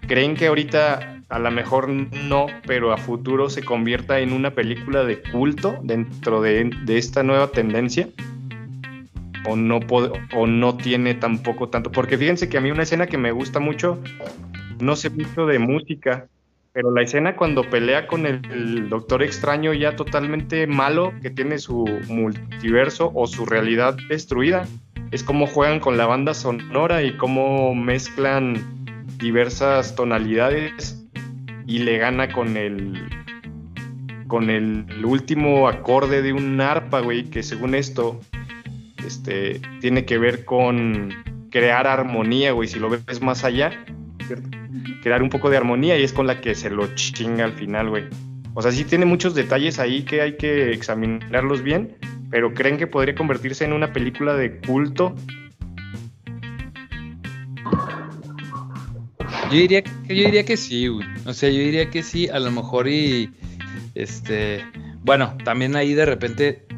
¿Creen 0.07 0.35
que 0.35 0.46
ahorita 0.46 1.18
a 1.29 1.38
lo 1.38 1.51
mejor 1.51 1.88
no, 1.88 2.47
pero 2.67 2.93
a 2.93 2.97
futuro 2.97 3.51
se 3.51 3.62
convierta 3.62 4.21
en 4.21 4.33
una 4.33 4.53
película 4.53 5.05
de 5.05 5.21
culto 5.21 5.79
dentro 5.83 6.41
de, 6.41 6.71
esta 6.88 7.23
nueva 7.23 7.49
tendencia? 7.49 8.09
O 9.47 9.55
no, 9.55 9.81
o 10.35 10.47
no 10.47 10.77
tiene 10.77 11.14
tampoco 11.14 11.69
tanto. 11.69 11.93
Porque 11.93 12.17
fíjense 12.17 12.49
que 12.49 12.59
a 12.59 12.61
mí 12.61 12.71
una 12.71 12.83
escena 12.83 13.07
que 13.07 13.19
me 13.19 13.33
gusta 13.33 13.61
mucho, 13.61 13.99
no 14.81 14.97
sé 14.97 15.11
mucho 15.11 15.47
de 15.47 15.59
música, 15.59 16.29
pero 16.73 16.91
la 16.91 17.03
escena 17.03 17.37
cuando 17.37 17.62
pelea 17.62 18.07
con 18.07 18.25
el, 18.25 18.88
Doctor 18.88 19.23
Extraño 19.23 19.75
ya 19.75 19.97
totalmente 19.97 20.67
malo, 20.67 21.12
que 21.21 21.31
tiene 21.31 21.59
su 21.59 21.85
multiverso 22.09 23.12
o 23.14 23.27
su 23.27 23.45
realidad 23.45 23.97
destruida, 24.09 24.67
es 25.11 25.23
cómo 25.23 25.47
juegan 25.47 25.81
con 25.81 25.99
la 25.99 26.07
banda 26.07 26.35
sonora 26.35 27.03
y 27.03 27.17
cómo 27.17 27.75
mezclan 27.75 28.57
diversas 29.19 29.95
tonalidades 29.95 31.08
y 31.69 31.81
le 31.81 31.99
gana 31.99 32.33
con 32.33 32.57
el 32.57 32.99
con 34.27 34.51
el 34.51 34.87
último 35.05 35.69
acorde 35.69 36.23
de 36.23 36.33
un 36.33 36.61
arpa, 36.61 37.01
güey, 37.01 37.25
que 37.25 37.43
según 37.43 37.75
esto 37.75 38.21
este 39.07 39.61
tiene 39.81 40.05
que 40.07 40.19
ver 40.19 40.45
con 40.47 41.11
crear 41.51 41.87
armonía, 41.87 42.53
güey, 42.53 42.69
si 42.69 42.79
lo 42.79 42.89
ves 42.89 43.21
más 43.21 43.45
allá, 43.45 43.73
crear 45.03 45.23
un 45.23 45.29
poco 45.29 45.51
de 45.51 45.59
armonía 45.59 45.99
y 45.99 46.05
es 46.05 46.13
con 46.13 46.27
la 46.27 46.41
que 46.41 46.55
se 46.55 46.71
lo 46.71 46.95
chinga 46.95 47.45
al 47.45 47.53
final, 47.53 47.91
güey. 47.91 48.05
O 48.55 48.63
sea, 48.63 48.73
sí 48.73 48.85
tiene 48.85 49.05
muchos 49.05 49.35
detalles 49.35 49.79
ahí 49.79 50.03
que 50.03 50.23
hay 50.23 50.37
que 50.37 50.73
examinarlos 50.73 51.63
bien, 51.63 51.97
pero 52.31 52.55
¿creen 52.55 52.79
que 52.79 52.87
podría 52.87 53.15
convertirse 53.15 53.67
en 53.67 53.75
una 53.75 53.93
película 53.93 54.35
de 54.35 54.59
culto? 54.59 55.15
Yo 59.51 59.57
diría 59.57 59.83
que, 59.83 59.91
yo 60.09 60.25
diría 60.25 60.45
que 60.45 60.57
sí, 60.57 60.89
güey. 60.89 61.07
O 61.27 61.33
sea, 61.33 61.49
yo 61.51 61.59
diría 61.59 61.91
que 61.91 62.03
sí, 62.03 62.29
a 62.29 62.39
lo 62.39 62.51
mejor 62.51 62.89
y 62.89 63.31
este, 63.95 64.65
bueno, 65.03 65.37
también 65.45 65.75
ahí 65.75 65.95
de 65.95 66.05
repente 66.05 66.69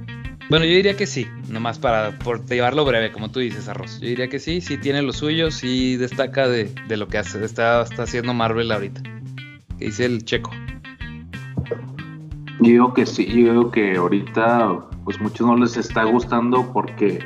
bueno, 0.50 0.64
yo 0.64 0.72
diría 0.72 0.96
que 0.96 1.06
sí, 1.06 1.28
nomás 1.48 1.78
para 1.78 2.18
por 2.18 2.44
llevarlo 2.44 2.84
breve, 2.84 3.12
como 3.12 3.30
tú 3.30 3.38
dices, 3.38 3.68
Arroz. 3.68 4.00
Yo 4.00 4.08
diría 4.08 4.28
que 4.28 4.40
sí, 4.40 4.60
sí 4.60 4.78
tiene 4.78 5.00
lo 5.00 5.12
suyo, 5.12 5.52
sí 5.52 5.96
destaca 5.96 6.48
de, 6.48 6.74
de 6.88 6.96
lo 6.96 7.06
que 7.06 7.18
hace, 7.18 7.44
está, 7.44 7.82
está 7.82 8.02
haciendo 8.02 8.34
Marvel 8.34 8.72
ahorita. 8.72 9.00
Que 9.78 9.84
dice 9.84 10.06
el 10.06 10.24
checo. 10.24 10.50
Yo 12.58 12.68
digo 12.68 12.94
que 12.94 13.06
sí, 13.06 13.26
yo 13.26 13.52
digo 13.52 13.70
que 13.70 13.94
ahorita 13.94 14.88
pues 15.04 15.20
muchos 15.20 15.46
no 15.46 15.56
les 15.56 15.76
está 15.76 16.02
gustando 16.02 16.72
porque, 16.72 17.20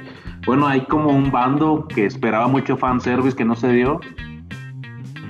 bueno, 0.44 0.68
hay 0.68 0.82
como 0.82 1.08
un 1.08 1.30
bando 1.32 1.88
que 1.88 2.04
esperaba 2.04 2.46
mucho 2.46 2.76
fanservice 2.76 3.34
que 3.34 3.46
no 3.46 3.56
se 3.56 3.72
dio. 3.72 4.00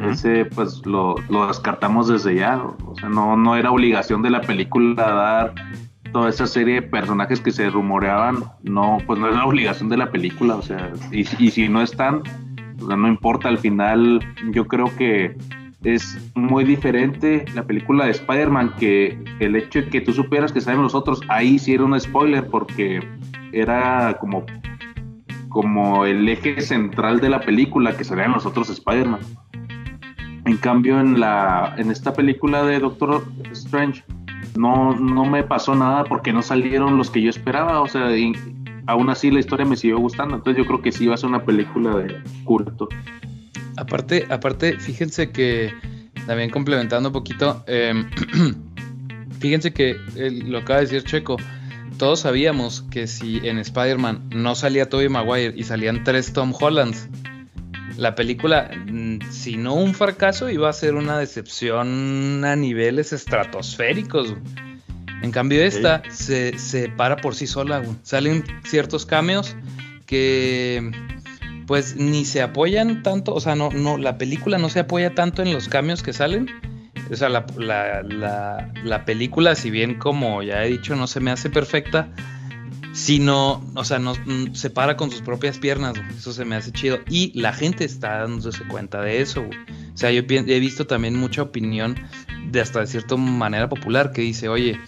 Ese 0.02 0.44
pues 0.44 0.84
lo, 0.84 1.14
lo, 1.28 1.46
descartamos 1.46 2.08
desde 2.08 2.34
ya. 2.34 2.62
O 2.62 2.94
sea, 2.96 3.08
no, 3.08 3.36
no 3.36 3.56
era 3.56 3.70
obligación 3.70 4.22
de 4.22 4.30
la 4.30 4.40
película 4.40 5.02
dar 5.02 5.54
toda 6.12 6.30
esa 6.30 6.46
serie 6.46 6.76
de 6.76 6.82
personajes 6.82 7.40
que 7.40 7.52
se 7.52 7.70
rumoreaban. 7.70 8.44
No, 8.62 8.98
pues 9.06 9.18
no 9.18 9.28
es 9.28 9.36
la 9.36 9.46
obligación 9.46 9.88
de 9.88 9.96
la 9.96 10.10
película. 10.10 10.56
O 10.56 10.62
sea, 10.62 10.92
y, 11.10 11.20
y 11.38 11.50
si 11.50 11.68
no 11.68 11.82
están, 11.82 12.22
no 12.78 13.08
importa. 13.08 13.48
Al 13.48 13.58
final, 13.58 14.20
yo 14.52 14.66
creo 14.66 14.94
que 14.96 15.36
es 15.84 16.18
muy 16.34 16.64
diferente 16.64 17.44
la 17.54 17.64
película 17.64 18.06
de 18.06 18.12
Spider-Man 18.12 18.74
que 18.78 19.22
el 19.38 19.54
hecho 19.54 19.82
de 19.82 19.88
que 19.88 20.00
tú 20.00 20.12
supieras 20.12 20.50
que 20.50 20.60
sabemos 20.60 20.84
nosotros, 20.84 21.20
ahí 21.28 21.58
sí 21.58 21.74
era 21.74 21.84
un 21.84 21.98
spoiler 22.00 22.46
porque 22.48 23.00
era 23.52 24.16
como, 24.18 24.44
como 25.48 26.06
el 26.06 26.28
eje 26.28 26.60
central 26.60 27.20
de 27.20 27.28
la 27.28 27.40
película 27.40 27.96
que 27.96 28.04
salían 28.04 28.32
los 28.32 28.46
otros 28.46 28.70
Spider-Man. 28.70 29.20
En 30.46 30.56
cambio, 30.58 31.00
en, 31.00 31.18
la, 31.20 31.74
en 31.78 31.90
esta 31.90 32.12
película 32.12 32.64
de 32.64 32.78
Doctor 32.78 33.24
Strange, 33.52 34.04
no, 34.56 34.94
no 34.94 35.24
me 35.24 35.42
pasó 35.42 35.74
nada 35.74 36.04
porque 36.04 36.32
no 36.32 36.42
salieron 36.42 36.98
los 36.98 37.10
que 37.10 37.22
yo 37.22 37.30
esperaba. 37.30 37.80
O 37.80 37.88
sea, 37.88 38.08
aún 38.86 39.10
así 39.10 39.30
la 39.30 39.40
historia 39.40 39.64
me 39.64 39.76
siguió 39.76 39.98
gustando. 39.98 40.36
Entonces 40.36 40.62
yo 40.62 40.66
creo 40.66 40.82
que 40.82 40.92
sí 40.92 41.06
va 41.06 41.14
a 41.14 41.16
ser 41.16 41.30
una 41.30 41.44
película 41.44 41.96
de 41.96 42.22
culto. 42.44 42.88
Aparte, 43.76 44.26
aparte, 44.30 44.78
fíjense 44.78 45.30
que 45.30 45.72
también 46.26 46.50
complementando 46.50 47.08
un 47.08 47.12
poquito, 47.12 47.64
em, 47.66 48.08
fíjense 49.40 49.72
que 49.72 49.96
lo 50.46 50.58
acaba 50.58 50.80
de 50.80 50.86
decir 50.86 51.04
Checo. 51.04 51.36
Todos 51.98 52.20
sabíamos 52.20 52.82
que 52.90 53.06
si 53.06 53.46
en 53.46 53.58
Spider-Man 53.58 54.28
no 54.30 54.54
salía 54.54 54.88
Tobey 54.88 55.08
Maguire 55.08 55.54
y 55.56 55.62
salían 55.64 56.02
tres 56.02 56.32
Tom 56.32 56.52
Hollands, 56.58 57.08
la 57.96 58.14
película, 58.14 58.70
mm, 58.86 59.30
si 59.30 59.56
no 59.56 59.74
un 59.74 59.94
fracaso, 59.94 60.50
iba 60.50 60.68
a 60.68 60.72
ser 60.72 60.94
una 60.94 61.18
decepción 61.18 62.44
a 62.44 62.56
niveles 62.56 63.12
estratosféricos. 63.12 64.34
En 65.22 65.30
cambio, 65.30 65.62
esta 65.62 66.02
se, 66.10 66.58
se, 66.58 66.88
para 66.88 67.16
por 67.16 67.34
sí 67.34 67.46
sola. 67.46 67.82
Salen 68.02 68.44
ciertos 68.64 69.06
cameos 69.06 69.56
que 70.06 70.90
pues 71.66 71.96
ni 71.96 72.24
se 72.24 72.42
apoyan 72.42 73.02
tanto, 73.02 73.34
o 73.34 73.40
sea, 73.40 73.54
no, 73.54 73.70
no, 73.70 73.96
la 73.96 74.18
película 74.18 74.58
no 74.58 74.68
se 74.68 74.80
apoya 74.80 75.14
tanto 75.14 75.42
en 75.42 75.52
los 75.52 75.68
cambios 75.68 76.02
que 76.02 76.12
salen. 76.12 76.50
O 77.10 77.16
sea, 77.16 77.28
la, 77.28 77.44
la, 77.58 78.70
la, 78.82 79.04
película, 79.04 79.54
si 79.54 79.70
bien 79.70 79.94
como 79.94 80.42
ya 80.42 80.64
he 80.64 80.68
dicho, 80.68 80.96
no 80.96 81.06
se 81.06 81.20
me 81.20 81.30
hace 81.30 81.50
perfecta, 81.50 82.08
sino, 82.94 83.60
o 83.74 83.84
sea, 83.84 83.98
no, 83.98 84.14
mm, 84.14 84.54
se 84.54 84.70
para 84.70 84.96
con 84.96 85.10
sus 85.10 85.20
propias 85.20 85.58
piernas, 85.58 85.94
eso 86.16 86.32
se 86.32 86.44
me 86.44 86.54
hace 86.54 86.72
chido. 86.72 87.00
Y 87.10 87.38
la 87.38 87.52
gente 87.52 87.84
está 87.84 88.18
dándose 88.20 88.64
cuenta 88.68 89.02
de 89.02 89.20
eso, 89.20 89.42
O 89.42 89.96
sea, 89.96 90.10
yo 90.10 90.22
he 90.28 90.60
visto 90.60 90.86
también 90.86 91.16
mucha 91.16 91.42
opinión 91.42 91.96
de 92.50 92.60
hasta 92.60 92.80
de 92.80 92.86
cierta 92.86 93.16
manera 93.16 93.68
popular 93.68 94.12
que 94.12 94.22
dice, 94.22 94.48
oye, 94.48 94.78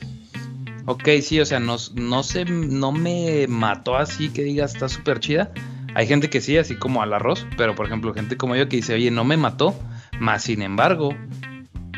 ok, 0.87 1.09
sí, 1.21 1.41
o 1.41 1.47
sea, 1.47 1.61
no, 1.61 1.77
no, 1.95 2.23
se, 2.23 2.45
no 2.45 2.93
me 2.93 3.47
mató 3.49 3.97
así 3.97 4.29
que 4.29 4.43
diga 4.43 4.65
está 4.65 4.89
súper 4.89 5.21
chida, 5.21 5.53
hay 5.95 6.07
gente 6.07 6.31
que 6.31 6.41
sí, 6.41 6.59
así 6.59 6.77
como 6.77 7.03
al 7.03 7.13
arroz, 7.13 7.47
pero 7.57 7.75
por 7.75 7.87
ejemplo, 7.87 8.15
gente 8.15 8.37
como 8.37 8.55
yo 8.57 8.69
que 8.69 8.77
dice, 8.77 8.95
oye, 8.95 9.11
no 9.11 9.25
me 9.25 9.37
mató, 9.37 9.79
más 10.19 10.45
sin 10.45 10.63
embargo, 10.63 11.15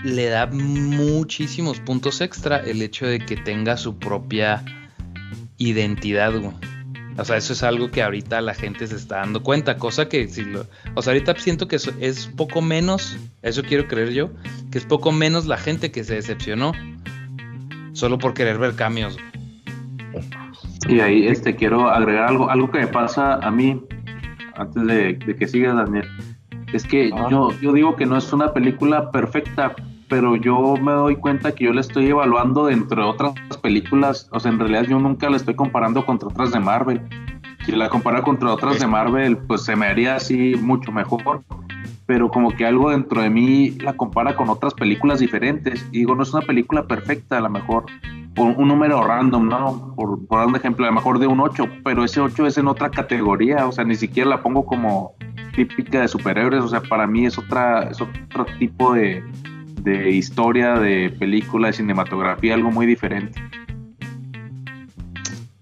le 0.04 0.26
da 0.26 0.46
muchísimos 0.46 1.80
puntos 1.80 2.20
extra 2.20 2.58
el 2.58 2.80
hecho 2.80 3.06
de 3.06 3.18
que 3.18 3.36
tenga 3.36 3.76
su 3.76 3.98
propia 3.98 4.64
identidad, 5.58 6.32
güey. 6.38 6.54
O 7.18 7.24
sea, 7.24 7.36
eso 7.36 7.52
es 7.52 7.64
algo 7.64 7.90
que 7.90 8.00
ahorita 8.00 8.40
la 8.40 8.54
gente 8.54 8.86
se 8.86 8.94
está 8.94 9.16
dando 9.16 9.42
cuenta, 9.42 9.76
cosa 9.76 10.08
que 10.08 10.28
si 10.28 10.44
lo, 10.44 10.66
o 10.94 11.02
sea, 11.02 11.12
ahorita 11.12 11.34
siento 11.36 11.66
que 11.66 11.76
es 11.76 12.26
poco 12.36 12.62
menos, 12.62 13.18
eso 13.42 13.62
quiero 13.64 13.88
creer 13.88 14.10
yo, 14.12 14.30
que 14.70 14.78
es 14.78 14.84
poco 14.84 15.10
menos 15.10 15.46
la 15.46 15.58
gente 15.58 15.90
que 15.90 16.04
se 16.04 16.14
decepcionó 16.14 16.72
solo 17.92 18.18
por 18.18 18.34
querer 18.34 18.58
ver 18.58 18.76
cambios. 18.76 19.18
Y 20.88 21.00
ahí 21.00 21.26
este, 21.26 21.56
quiero 21.56 21.90
agregar 21.90 22.28
algo, 22.28 22.50
algo 22.50 22.70
que 22.70 22.78
me 22.78 22.86
pasa 22.86 23.34
a 23.34 23.50
mí, 23.50 23.82
antes 24.54 24.86
de, 24.86 25.18
que 25.36 25.48
siga 25.48 25.74
Daniel. 25.74 26.06
Es 26.72 26.84
que 26.84 27.10
ah. 27.12 27.26
yo, 27.30 27.50
yo 27.60 27.72
digo 27.72 27.96
que 27.96 28.06
no 28.06 28.16
es 28.16 28.32
una 28.32 28.52
película 28.52 29.10
perfecta, 29.10 29.74
pero 30.08 30.36
yo 30.36 30.76
me 30.76 30.92
doy 30.92 31.16
cuenta 31.16 31.54
que 31.54 31.64
yo 31.64 31.72
la 31.72 31.80
estoy 31.80 32.08
evaluando 32.08 32.66
dentro 32.66 33.02
de 33.02 33.08
otras 33.08 33.34
películas. 33.62 34.28
O 34.32 34.40
sea, 34.40 34.50
en 34.50 34.58
realidad 34.58 34.84
yo 34.84 34.98
nunca 34.98 35.28
la 35.28 35.36
estoy 35.36 35.54
comparando 35.54 36.04
contra 36.06 36.28
otras 36.28 36.52
de 36.52 36.60
Marvel. 36.60 37.02
Si 37.64 37.72
la 37.72 37.90
compara 37.90 38.22
contra 38.22 38.52
otras 38.52 38.80
de 38.80 38.86
Marvel, 38.86 39.36
pues 39.36 39.64
se 39.64 39.76
me 39.76 39.86
haría 39.86 40.16
así 40.16 40.54
mucho 40.60 40.92
mejor. 40.92 41.42
Pero 42.06 42.30
como 42.30 42.50
que 42.56 42.64
algo 42.64 42.90
dentro 42.90 43.20
de 43.20 43.28
mí 43.28 43.70
la 43.80 43.92
compara 43.92 44.34
con 44.34 44.48
otras 44.48 44.72
películas 44.72 45.20
diferentes. 45.20 45.86
Y 45.92 45.98
digo, 45.98 46.14
no 46.14 46.22
es 46.22 46.32
una 46.32 46.46
película 46.46 46.86
perfecta, 46.86 47.36
a 47.36 47.40
lo 47.40 47.50
mejor 47.50 47.84
un, 48.38 48.68
número 48.68 49.02
random, 49.02 49.48
¿no? 49.48 49.94
Por, 49.94 50.26
por, 50.26 50.38
dar 50.38 50.48
un 50.48 50.56
ejemplo, 50.56 50.86
a 50.86 50.88
lo 50.88 50.94
mejor 50.94 51.18
de 51.18 51.26
un 51.26 51.40
8, 51.40 51.64
pero 51.84 52.04
ese 52.04 52.20
8 52.20 52.46
es 52.46 52.56
en 52.56 52.68
otra 52.68 52.90
categoría, 52.90 53.66
o 53.66 53.72
sea, 53.72 53.84
ni 53.84 53.96
siquiera 53.96 54.30
la 54.30 54.42
pongo 54.42 54.64
como 54.64 55.14
típica 55.54 56.00
de 56.00 56.08
superhéroes, 56.08 56.62
o 56.62 56.68
sea, 56.68 56.80
para 56.80 57.06
mí 57.06 57.26
es, 57.26 57.36
otra, 57.36 57.82
es 57.90 58.00
otro 58.00 58.46
tipo 58.58 58.94
de, 58.94 59.24
de 59.82 60.10
historia, 60.10 60.78
de 60.78 61.10
película, 61.10 61.68
de 61.68 61.74
cinematografía, 61.74 62.54
algo 62.54 62.70
muy 62.70 62.86
diferente. 62.86 63.40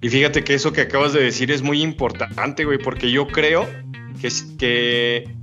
Y 0.00 0.08
fíjate 0.08 0.44
que 0.44 0.54
eso 0.54 0.72
que 0.72 0.82
acabas 0.82 1.12
de 1.12 1.22
decir 1.22 1.50
es 1.50 1.62
muy 1.62 1.82
importante, 1.82 2.64
güey, 2.64 2.78
porque 2.78 3.10
yo 3.10 3.26
creo 3.26 3.66
que, 4.20 4.28
que, 4.58 5.34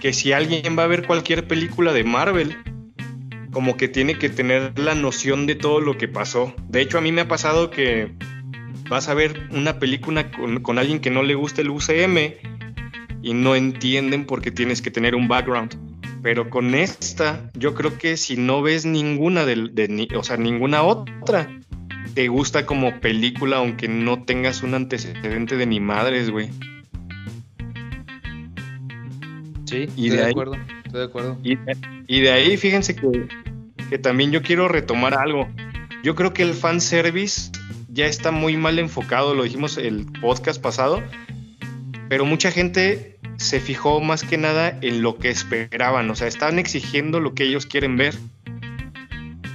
que 0.00 0.12
si 0.12 0.32
alguien 0.32 0.78
va 0.78 0.84
a 0.84 0.86
ver 0.86 1.06
cualquier 1.06 1.46
película 1.48 1.92
de 1.92 2.04
Marvel, 2.04 2.56
como 3.52 3.76
que 3.76 3.88
tiene 3.88 4.18
que 4.18 4.28
tener 4.28 4.78
la 4.78 4.94
noción 4.94 5.46
de 5.46 5.54
todo 5.54 5.80
lo 5.80 5.98
que 5.98 6.08
pasó. 6.08 6.54
De 6.68 6.80
hecho, 6.80 6.98
a 6.98 7.00
mí 7.00 7.12
me 7.12 7.22
ha 7.22 7.28
pasado 7.28 7.70
que 7.70 8.12
vas 8.88 9.08
a 9.08 9.14
ver 9.14 9.48
una 9.50 9.78
película 9.78 10.30
con, 10.30 10.78
alguien 10.78 11.00
que 11.00 11.10
no 11.10 11.22
le 11.22 11.34
gusta 11.34 11.60
el 11.60 11.70
UCM 11.70 12.34
y 13.22 13.34
no 13.34 13.54
entienden 13.54 14.26
por 14.26 14.42
qué 14.42 14.50
tienes 14.50 14.82
que 14.82 14.90
tener 14.90 15.14
un 15.14 15.28
background. 15.28 15.76
Pero 16.22 16.50
con 16.50 16.74
esta, 16.74 17.50
yo 17.54 17.74
creo 17.74 17.98
que 17.98 18.16
si 18.16 18.36
no 18.36 18.62
ves 18.62 18.86
ninguna 18.86 19.44
de, 19.44 20.08
o 20.16 20.22
sea, 20.22 20.36
ninguna 20.36 20.82
otra, 20.84 21.60
te 22.14 22.28
gusta 22.28 22.64
como 22.64 23.00
película 23.00 23.56
aunque 23.56 23.88
no 23.88 24.22
tengas 24.24 24.62
un 24.62 24.74
antecedente 24.74 25.56
de 25.56 25.66
ni 25.66 25.80
madres, 25.80 26.30
güey. 26.30 26.50
Sí, 29.64 29.88
y 29.96 30.10
de, 30.10 30.24
acuerdo, 30.24 30.56
estoy 30.84 31.00
de 31.00 31.06
acuerdo. 31.06 31.38
Y, 31.42 32.20
de 32.20 32.30
ahí, 32.30 32.56
fíjense 32.56 32.94
que, 32.94 33.26
que 33.88 33.98
también 33.98 34.30
yo 34.30 34.42
quiero 34.42 34.68
retomar 34.68 35.14
algo. 35.14 35.48
Yo 36.04 36.14
creo 36.14 36.32
que 36.34 36.42
el 36.42 36.52
fanservice 36.54 37.50
ya 37.88 38.06
está 38.06 38.30
muy 38.30 38.56
mal 38.56 38.78
enfocado, 38.78 39.34
lo 39.34 39.44
dijimos 39.44 39.76
el 39.76 40.06
podcast 40.20 40.60
pasado, 40.60 41.02
pero 42.08 42.26
mucha 42.26 42.50
gente 42.50 43.11
se 43.42 43.60
fijó 43.60 44.00
más 44.00 44.22
que 44.22 44.38
nada 44.38 44.78
en 44.80 45.02
lo 45.02 45.18
que 45.18 45.28
esperaban, 45.28 46.08
o 46.10 46.14
sea, 46.14 46.28
están 46.28 46.58
exigiendo 46.58 47.20
lo 47.20 47.34
que 47.34 47.44
ellos 47.44 47.66
quieren 47.66 47.96
ver. 47.96 48.14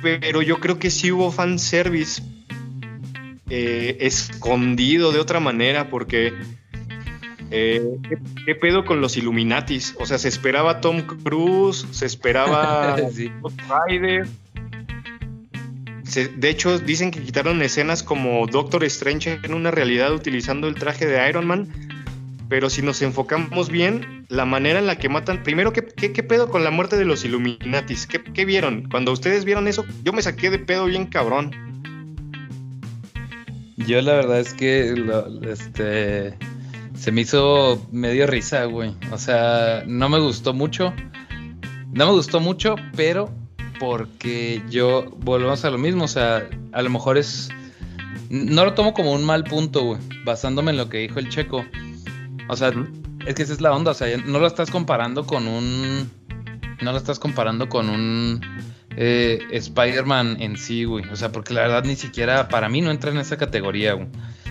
Pero 0.01 0.41
yo 0.41 0.59
creo 0.59 0.77
que 0.77 0.91
sí 0.91 1.11
hubo 1.11 1.31
fanservice 1.31 2.21
eh, 3.49 3.97
escondido 4.01 5.11
de 5.11 5.19
otra 5.19 5.39
manera, 5.39 5.89
porque 5.89 6.33
eh, 7.49 7.81
¿qué, 8.45 8.55
pedo 8.55 8.85
con 8.85 9.01
los 9.01 9.17
Illuminatis? 9.17 9.95
O 9.99 10.05
sea, 10.05 10.17
se 10.17 10.27
esperaba 10.27 10.81
Tom 10.81 11.01
Cruise, 11.01 11.87
se 11.91 12.05
esperaba 12.05 12.97
sí. 13.13 13.31
Rider. 13.87 14.27
de 16.35 16.49
hecho, 16.49 16.77
dicen 16.77 17.09
que 17.09 17.21
quitaron 17.21 17.61
escenas 17.61 18.03
como 18.03 18.45
Doctor 18.47 18.83
Strange 18.83 19.39
en 19.41 19.53
una 19.53 19.71
realidad 19.71 20.13
utilizando 20.13 20.67
el 20.67 20.75
traje 20.75 21.05
de 21.05 21.27
Iron 21.29 21.47
Man. 21.47 21.96
Pero 22.49 22.69
si 22.69 22.81
nos 22.81 23.01
enfocamos 23.01 23.69
bien, 23.69 24.25
la 24.29 24.45
manera 24.45 24.79
en 24.79 24.87
la 24.87 24.97
que 24.97 25.09
matan. 25.09 25.43
Primero, 25.43 25.73
¿qué, 25.73 25.83
qué, 25.83 26.23
pedo 26.23 26.49
con 26.49 26.63
la 26.63 26.71
muerte 26.71 26.97
de 26.97 27.05
los 27.05 27.25
Illuminatis? 27.25 28.07
¿Qué, 28.07 28.23
¿Qué, 28.23 28.45
vieron? 28.45 28.87
Cuando 28.89 29.11
ustedes 29.11 29.43
vieron 29.43 29.67
eso, 29.67 29.85
yo 30.03 30.13
me 30.13 30.21
saqué 30.21 30.49
de 30.49 30.59
pedo 30.59 30.85
bien 30.85 31.07
cabrón. 31.07 31.51
Yo 33.75 34.01
la 34.01 34.13
verdad 34.13 34.39
es 34.39 34.53
que 34.53 34.95
este 35.43 36.35
se 36.97 37.11
me 37.11 37.21
hizo 37.21 37.85
medio 37.91 38.27
risa, 38.27 38.65
güey. 38.65 38.95
O 39.11 39.17
sea, 39.17 39.83
no 39.85 40.09
me 40.09 40.19
gustó 40.19 40.53
mucho. 40.53 40.93
No 41.91 42.07
me 42.07 42.11
gustó 42.11 42.39
mucho, 42.39 42.75
pero 42.95 43.29
porque 43.79 44.61
yo 44.69 45.05
volvemos 45.17 45.63
a 45.63 45.69
lo 45.69 45.77
mismo. 45.77 46.05
O 46.05 46.07
sea, 46.07 46.49
a 46.71 46.81
lo 46.81 46.89
mejor 46.89 47.17
es. 47.17 47.49
No 48.29 48.65
lo 48.65 48.73
tomo 48.73 48.93
como 48.93 49.13
un 49.13 49.23
mal 49.23 49.43
punto, 49.43 49.83
güey. 49.83 50.01
Basándome 50.25 50.71
en 50.71 50.77
lo 50.77 50.89
que 50.89 50.97
dijo 50.97 51.19
el 51.19 51.29
checo. 51.29 51.63
O 52.49 52.55
sea, 52.55 52.71
es 53.25 53.35
que 53.35 53.43
esa 53.43 53.53
es 53.53 53.61
la 53.61 53.73
onda. 53.73 53.91
O 53.91 53.93
sea, 53.93 54.15
no 54.17 54.39
lo 54.39 54.47
estás 54.47 54.71
comparando 54.71 55.25
con 55.25 55.47
un. 55.47 56.09
No 56.81 56.91
lo 56.91 56.97
estás 56.97 57.19
comparando 57.19 57.69
con 57.69 57.89
un. 57.89 58.41
Eh, 58.95 59.39
Spider-Man 59.51 60.37
en 60.39 60.57
sí, 60.57 60.83
güey. 60.83 61.05
O 61.09 61.15
sea, 61.15 61.31
porque 61.31 61.53
la 61.53 61.61
verdad 61.61 61.83
ni 61.83 61.95
siquiera 61.95 62.47
para 62.47 62.69
mí 62.69 62.81
no 62.81 62.89
entra 62.91 63.11
en 63.11 63.17
esa 63.17 63.37
categoría, 63.37 63.93
güey 63.93 64.07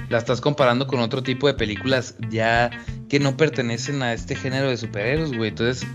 la 0.09 0.19
estás 0.19 0.41
comparando 0.41 0.87
con 0.87 1.01
otro 1.01 1.23
tipo 1.23 1.47
de 1.47 1.55
películas 1.55 2.15
ya 2.31 2.71
que 3.09 3.19
no 3.19 3.37
pertenecen 3.37 4.03
a 4.03 4.13
este 4.13 4.35
género 4.35 4.69
de 4.69 4.77
superhéroes, 4.77 5.37
güey. 5.37 5.51
Entonces, 5.51 5.87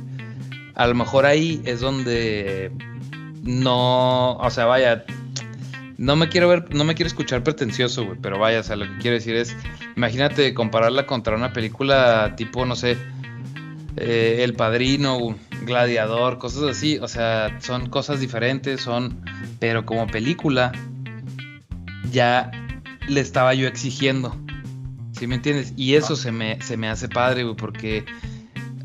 a 0.76 0.88
lo 0.88 0.96
mejor 0.96 1.26
ahí 1.26 1.62
es 1.66 1.80
donde 1.80 2.72
no, 3.44 4.34
o 4.38 4.50
sea, 4.50 4.66
vaya, 4.66 5.06
no 6.02 6.16
me 6.16 6.30
quiero 6.30 6.50
ver, 6.50 6.74
no 6.74 6.84
me 6.84 6.96
quiero 6.96 7.08
escuchar 7.08 7.44
pretencioso, 7.44 8.04
güey, 8.04 8.18
pero 8.20 8.40
vaya, 8.40 8.62
o 8.62 8.64
sea, 8.64 8.76
lo 8.76 8.86
que 8.88 8.98
quiero 8.98 9.18
decir 9.18 9.36
es, 9.36 9.56
imagínate 9.96 10.56
compararla 10.56 11.06
contra 11.06 11.36
una 11.36 11.54
película 11.54 12.34
tipo, 12.36 12.66
no 12.66 12.76
sé, 12.76 12.98
eh, 13.98 14.40
El 14.40 14.56
Padrino, 14.56 15.38
Gladiador, 15.64 16.40
cosas 16.40 16.64
así, 16.64 16.98
o 16.98 17.08
sea, 17.08 17.56
son 17.62 17.88
cosas 17.88 18.20
diferentes, 18.20 18.82
son, 18.82 19.24
pero 19.60 19.86
como 19.86 20.08
película 20.08 20.72
ya 22.12 22.50
le 23.08 23.22
estaba 23.22 23.54
yo 23.54 23.68
exigiendo. 23.68 24.36
¿Sí 25.12 25.28
me 25.28 25.36
entiendes? 25.36 25.74
Y 25.78 25.94
eso 25.94 26.16
se, 26.16 26.32
me, 26.32 26.60
se 26.64 26.78
me 26.78 26.90
hace 26.90 27.10
padre, 27.10 27.44
güey, 27.44 27.56
porque 27.56 28.06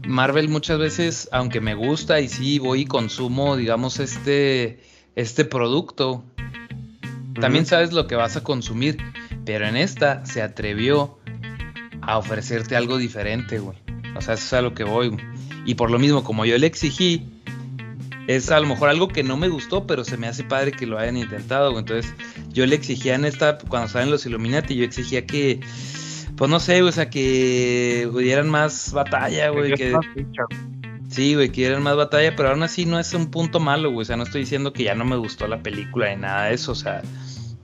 Marvel 0.06 0.50
muchas 0.50 0.78
veces, 0.78 1.30
aunque 1.32 1.62
me 1.62 1.74
gusta 1.74 2.20
y 2.20 2.28
sí 2.28 2.58
voy 2.58 2.82
y 2.82 2.84
consumo, 2.84 3.56
digamos, 3.56 4.00
este, 4.00 4.80
este 5.14 5.46
producto, 5.46 6.22
también 7.40 7.66
sabes 7.66 7.92
lo 7.92 8.06
que 8.06 8.14
vas 8.16 8.36
a 8.36 8.42
consumir. 8.42 8.98
Pero 9.44 9.66
en 9.66 9.76
esta 9.76 10.26
se 10.26 10.42
atrevió 10.42 11.18
a 12.02 12.18
ofrecerte 12.18 12.76
algo 12.76 12.98
diferente, 12.98 13.58
güey. 13.58 13.78
O 14.16 14.20
sea, 14.20 14.34
eso 14.34 14.44
es 14.44 14.52
a 14.52 14.62
lo 14.62 14.74
que 14.74 14.84
voy. 14.84 15.16
Y 15.64 15.74
por 15.74 15.90
lo 15.90 15.98
mismo, 15.98 16.24
como 16.24 16.44
yo 16.44 16.56
le 16.58 16.66
exigí, 16.66 17.28
es 18.26 18.50
a 18.50 18.58
lo 18.60 18.66
mejor 18.66 18.88
algo 18.88 19.08
que 19.08 19.22
no 19.22 19.36
me 19.36 19.48
gustó, 19.48 19.86
pero 19.86 20.04
se 20.04 20.16
me 20.16 20.26
hace 20.26 20.44
padre 20.44 20.72
que 20.72 20.86
lo 20.86 20.98
hayan 20.98 21.16
intentado. 21.16 21.70
Güey. 21.70 21.80
Entonces, 21.80 22.12
yo 22.48 22.66
le 22.66 22.74
exigía 22.74 23.14
en 23.14 23.24
esta, 23.24 23.58
cuando 23.58 23.88
salen 23.88 24.10
los 24.10 24.26
Illuminati, 24.26 24.74
yo 24.74 24.84
exigía 24.84 25.26
que, 25.26 25.60
pues 26.36 26.50
no 26.50 26.58
sé, 26.60 26.82
o 26.82 26.90
sea, 26.90 27.10
que 27.10 28.08
dieran 28.18 28.48
más 28.48 28.92
batalla, 28.92 29.50
güey. 29.50 29.74
Que, 29.74 29.96
sí, 31.08 31.34
güey, 31.34 31.50
que 31.50 31.62
dieran 31.62 31.82
más 31.82 31.96
batalla, 31.96 32.34
pero 32.34 32.50
aún 32.50 32.62
así 32.62 32.84
no 32.84 32.98
es 32.98 33.14
un 33.14 33.30
punto 33.30 33.60
malo, 33.60 33.90
güey. 33.90 34.02
O 34.02 34.04
sea, 34.04 34.16
no 34.16 34.24
estoy 34.24 34.40
diciendo 34.42 34.72
que 34.72 34.84
ya 34.84 34.94
no 34.94 35.04
me 35.04 35.16
gustó 35.16 35.46
la 35.46 35.62
película 35.62 36.12
ni 36.14 36.20
nada 36.22 36.46
de 36.46 36.54
eso. 36.54 36.72
O 36.72 36.76
sea, 36.76 37.02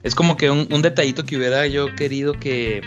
es 0.03 0.15
como 0.15 0.37
que 0.37 0.49
un, 0.49 0.67
un 0.71 0.81
detallito 0.81 1.25
que 1.25 1.37
hubiera 1.37 1.65
yo 1.67 1.95
querido 1.95 2.33
que 2.33 2.81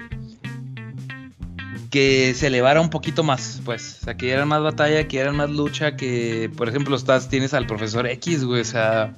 que 1.90 2.34
se 2.34 2.48
elevara 2.48 2.80
un 2.80 2.90
poquito 2.90 3.22
más, 3.22 3.62
pues, 3.64 4.00
o 4.02 4.04
sea, 4.04 4.16
que 4.16 4.26
dieran 4.26 4.48
más 4.48 4.60
batalla, 4.62 5.08
que 5.08 5.16
dieran 5.16 5.36
más 5.36 5.48
lucha, 5.48 5.96
que, 5.96 6.50
por 6.54 6.68
ejemplo, 6.68 6.94
estás, 6.94 7.30
tienes 7.30 7.54
al 7.54 7.66
profesor 7.66 8.06
X, 8.06 8.44
güey, 8.44 8.60
o 8.60 8.64
sea, 8.64 9.14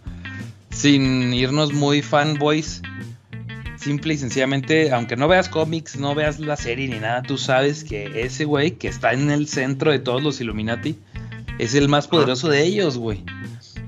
sin 0.70 1.32
irnos 1.34 1.72
muy 1.72 2.02
fanboys, 2.02 2.82
simple 3.76 4.14
y 4.14 4.18
sencillamente, 4.18 4.92
aunque 4.92 5.16
no 5.16 5.26
veas 5.26 5.48
cómics, 5.48 5.96
no 5.96 6.14
veas 6.14 6.38
la 6.38 6.56
serie 6.56 6.86
ni 6.88 6.98
nada, 6.98 7.22
tú 7.22 7.38
sabes 7.38 7.84
que 7.84 8.22
ese 8.22 8.44
güey 8.44 8.72
que 8.72 8.88
está 8.88 9.12
en 9.12 9.30
el 9.30 9.48
centro 9.48 9.90
de 9.90 9.98
todos 9.98 10.22
los 10.22 10.40
Illuminati 10.40 10.96
es 11.58 11.74
el 11.74 11.88
más 11.88 12.06
poderoso 12.06 12.48
de 12.48 12.62
ellos, 12.62 12.98
güey. 12.98 13.24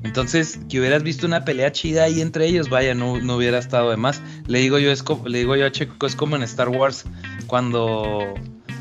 Entonces, 0.02 0.58
que 0.68 0.80
hubieras 0.80 1.02
visto 1.02 1.26
una 1.26 1.44
pelea 1.44 1.72
chida 1.72 2.04
ahí 2.04 2.20
entre 2.20 2.46
ellos, 2.46 2.70
vaya, 2.70 2.94
no, 2.94 3.20
no 3.20 3.36
hubiera 3.36 3.58
estado 3.58 3.90
de 3.90 3.96
más. 3.96 4.22
Le 4.46 4.58
digo 4.60 4.78
yo, 4.78 4.90
es 4.90 5.04
le 5.26 5.38
digo 5.38 5.56
yo 5.56 5.66
a 5.66 5.72
Checo, 5.72 6.06
es 6.06 6.16
como 6.16 6.36
en 6.36 6.42
Star 6.42 6.68
Wars, 6.68 7.04
cuando 7.46 8.34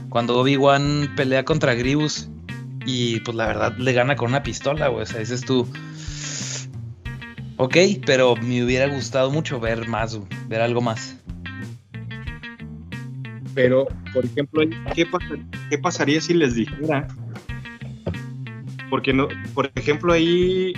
cuando 0.10 0.40
Obi-Wan 0.40 1.14
pelea 1.16 1.46
contra 1.46 1.76
Grievous 1.76 2.30
y 2.86 3.20
pues 3.20 3.36
la 3.38 3.48
verdad 3.48 3.78
le 3.78 3.94
gana 3.94 4.16
con 4.16 4.30
una 4.30 4.44
pistola, 4.44 4.88
güey. 4.88 5.04
O 5.04 5.06
sea, 5.06 5.20
dices 5.20 5.42
tú. 5.42 5.68
Ok, 7.58 7.76
pero 8.06 8.36
me 8.36 8.64
hubiera 8.64 8.88
gustado 8.88 9.30
mucho 9.32 9.60
ver 9.60 9.88
más, 9.88 10.20
ver 10.48 10.62
algo 10.62 10.82
más. 10.82 11.16
Pero, 13.54 13.88
por 14.14 14.26
ejemplo, 14.26 14.64
¿qué, 14.96 15.06
¿qué 15.70 15.78
pasaría 15.78 16.22
si 16.22 16.34
les 16.34 16.56
dijera? 16.56 17.08
Porque, 18.90 19.14
no, 19.14 19.28
por 19.54 19.70
ejemplo, 19.76 20.14
ahí 20.14 20.74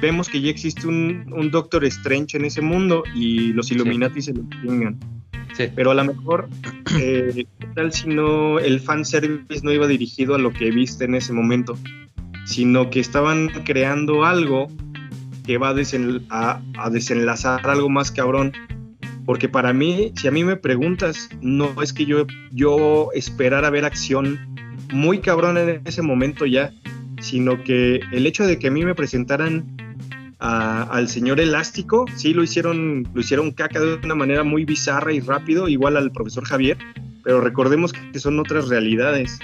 vemos 0.00 0.28
que 0.28 0.40
ya 0.40 0.50
existe 0.50 0.86
un, 0.86 1.50
Doctor 1.50 1.84
Strange 1.84 2.36
en 2.36 2.44
ese 2.44 2.60
mundo 2.60 3.02
y 3.14 3.52
los 3.52 3.70
Illuminati 3.70 4.22
se 4.22 4.34
lo 4.34 4.42
tengan. 4.62 4.98
Pero 5.74 5.90
a 5.90 5.94
lo 5.94 6.04
mejor, 6.04 6.48
eh, 6.98 7.46
¿qué 7.58 7.66
tal 7.74 7.92
si 7.92 8.08
no 8.08 8.58
el 8.58 8.80
fanservice 8.80 9.62
no 9.62 9.72
iba 9.72 9.86
dirigido 9.86 10.34
a 10.34 10.38
lo 10.38 10.52
que 10.52 10.70
viste 10.70 11.04
en 11.04 11.14
ese 11.14 11.32
momento? 11.32 11.76
Sino 12.46 12.88
que 12.88 13.00
estaban 13.00 13.48
creando 13.64 14.24
algo 14.24 14.68
que 15.44 15.58
va 15.58 15.70
a, 15.70 16.62
a, 16.78 16.90
desenlazar 16.90 17.68
algo 17.68 17.90
más 17.90 18.10
cabrón. 18.10 18.52
Porque 19.26 19.48
para 19.48 19.72
mí, 19.72 20.12
si 20.16 20.28
a 20.28 20.30
mí 20.30 20.44
me 20.44 20.56
preguntas, 20.56 21.28
no 21.42 21.82
es 21.82 21.92
que 21.92 22.06
yo, 22.06 22.26
yo 22.52 23.10
esperara 23.14 23.70
ver 23.70 23.84
acción 23.84 24.38
muy 24.92 25.18
cabrón 25.20 25.58
en 25.58 25.82
ese 25.84 26.02
momento 26.02 26.46
ya, 26.46 26.72
sino 27.20 27.62
que 27.62 28.00
el 28.12 28.26
hecho 28.26 28.46
de 28.46 28.58
que 28.58 28.68
a 28.68 28.70
mí 28.70 28.84
me 28.84 28.94
presentaran 28.94 29.76
al 30.40 31.08
señor 31.08 31.38
Elástico, 31.38 32.06
sí 32.16 32.32
lo 32.32 32.42
hicieron, 32.42 33.06
lo 33.12 33.20
hicieron 33.20 33.52
caca 33.52 33.78
de 33.78 33.94
una 34.02 34.14
manera 34.14 34.42
muy 34.42 34.64
bizarra 34.64 35.12
y 35.12 35.20
rápido, 35.20 35.68
igual 35.68 35.96
al 35.96 36.10
profesor 36.12 36.44
Javier, 36.44 36.78
pero 37.22 37.40
recordemos 37.40 37.92
que 37.92 38.18
son 38.18 38.38
otras 38.38 38.68
realidades. 38.68 39.38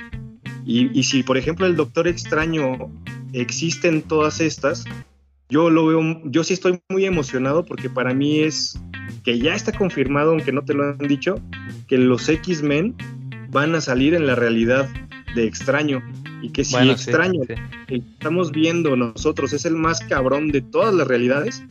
Y, 0.65 1.05
si, 1.05 1.23
por 1.23 1.37
ejemplo, 1.37 1.67
el 1.67 1.77
Doctor 1.77 2.09
Extraño 2.09 2.91
existe 3.33 3.87
en 3.87 4.03
todas 4.03 4.41
estas, 4.41 4.85
yo 5.49 5.71
lo 5.71 5.87
veo, 5.87 6.23
yo 6.25 6.43
sí 6.43 6.55
estoy 6.55 6.81
muy 6.89 7.05
emocionado 7.05 7.65
porque 7.65 7.89
para 7.89 8.13
mí 8.13 8.41
es 8.41 8.81
que 9.23 9.39
ya 9.39 9.55
está 9.55 9.71
confirmado, 9.71 10.33
aunque 10.33 10.51
no 10.51 10.65
te 10.65 10.75
lo 10.75 10.83
han 10.85 10.99
dicho, 10.99 11.41
que 11.87 11.99
los 11.99 12.29
X-Men 12.29 12.97
van 13.51 13.77
a 13.77 13.81
salir 13.81 14.15
en 14.15 14.27
la 14.27 14.35
realidad 14.35 14.89
de 15.37 15.45
Extraño 15.45 16.03
y 16.43 16.51
que 16.51 16.65
si 16.65 16.77
extraño 16.77 17.41
que 17.87 17.97
estamos 17.97 18.53
viendo 18.53 18.97
nosotros 18.97 19.53
es 19.53 19.65
el 19.65 19.75
más 19.75 20.01
cabrón 20.01 20.49
de 20.49 20.61
todas 20.61 20.95
las 20.95 21.07
realidades, 21.07 21.63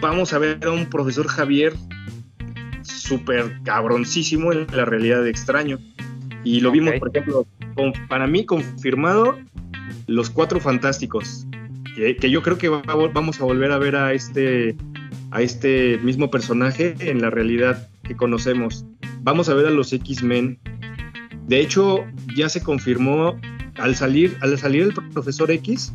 vamos 0.00 0.32
a 0.32 0.38
ver 0.38 0.64
a 0.64 0.70
un 0.70 0.86
profesor 0.86 1.26
Javier 1.28 1.74
súper 2.82 3.60
cabroncísimo 3.64 4.52
en 4.52 4.66
la 4.72 4.84
realidad 4.84 5.22
de 5.22 5.30
extraño. 5.30 5.78
Y 6.44 6.60
lo 6.60 6.70
vimos, 6.70 6.94
por 6.98 7.08
ejemplo, 7.08 7.46
para 8.08 8.26
mí 8.26 8.44
confirmado, 8.46 9.38
los 10.06 10.30
cuatro 10.30 10.60
fantásticos, 10.60 11.46
que, 11.94 12.30
yo 12.30 12.42
creo 12.42 12.56
que 12.56 12.68
vamos 12.68 13.40
a 13.40 13.44
volver 13.44 13.72
a 13.72 13.78
ver 13.78 13.96
a 13.96 14.12
este, 14.12 14.76
a 15.30 15.42
este 15.42 15.98
mismo 15.98 16.30
personaje 16.30 16.94
en 17.00 17.20
la 17.20 17.30
realidad 17.30 17.88
que 18.04 18.16
conocemos. 18.16 18.86
Vamos 19.20 19.48
a 19.48 19.54
ver 19.54 19.66
a 19.66 19.70
los 19.70 19.92
X-Men. 19.92 20.58
De 21.46 21.60
hecho, 21.60 22.04
ya 22.36 22.48
se 22.48 22.62
confirmó 22.62 23.38
al 23.80 23.96
salir, 23.96 24.36
al 24.40 24.56
salir 24.58 24.82
el 24.82 24.94
profesor 25.12 25.50
X, 25.50 25.92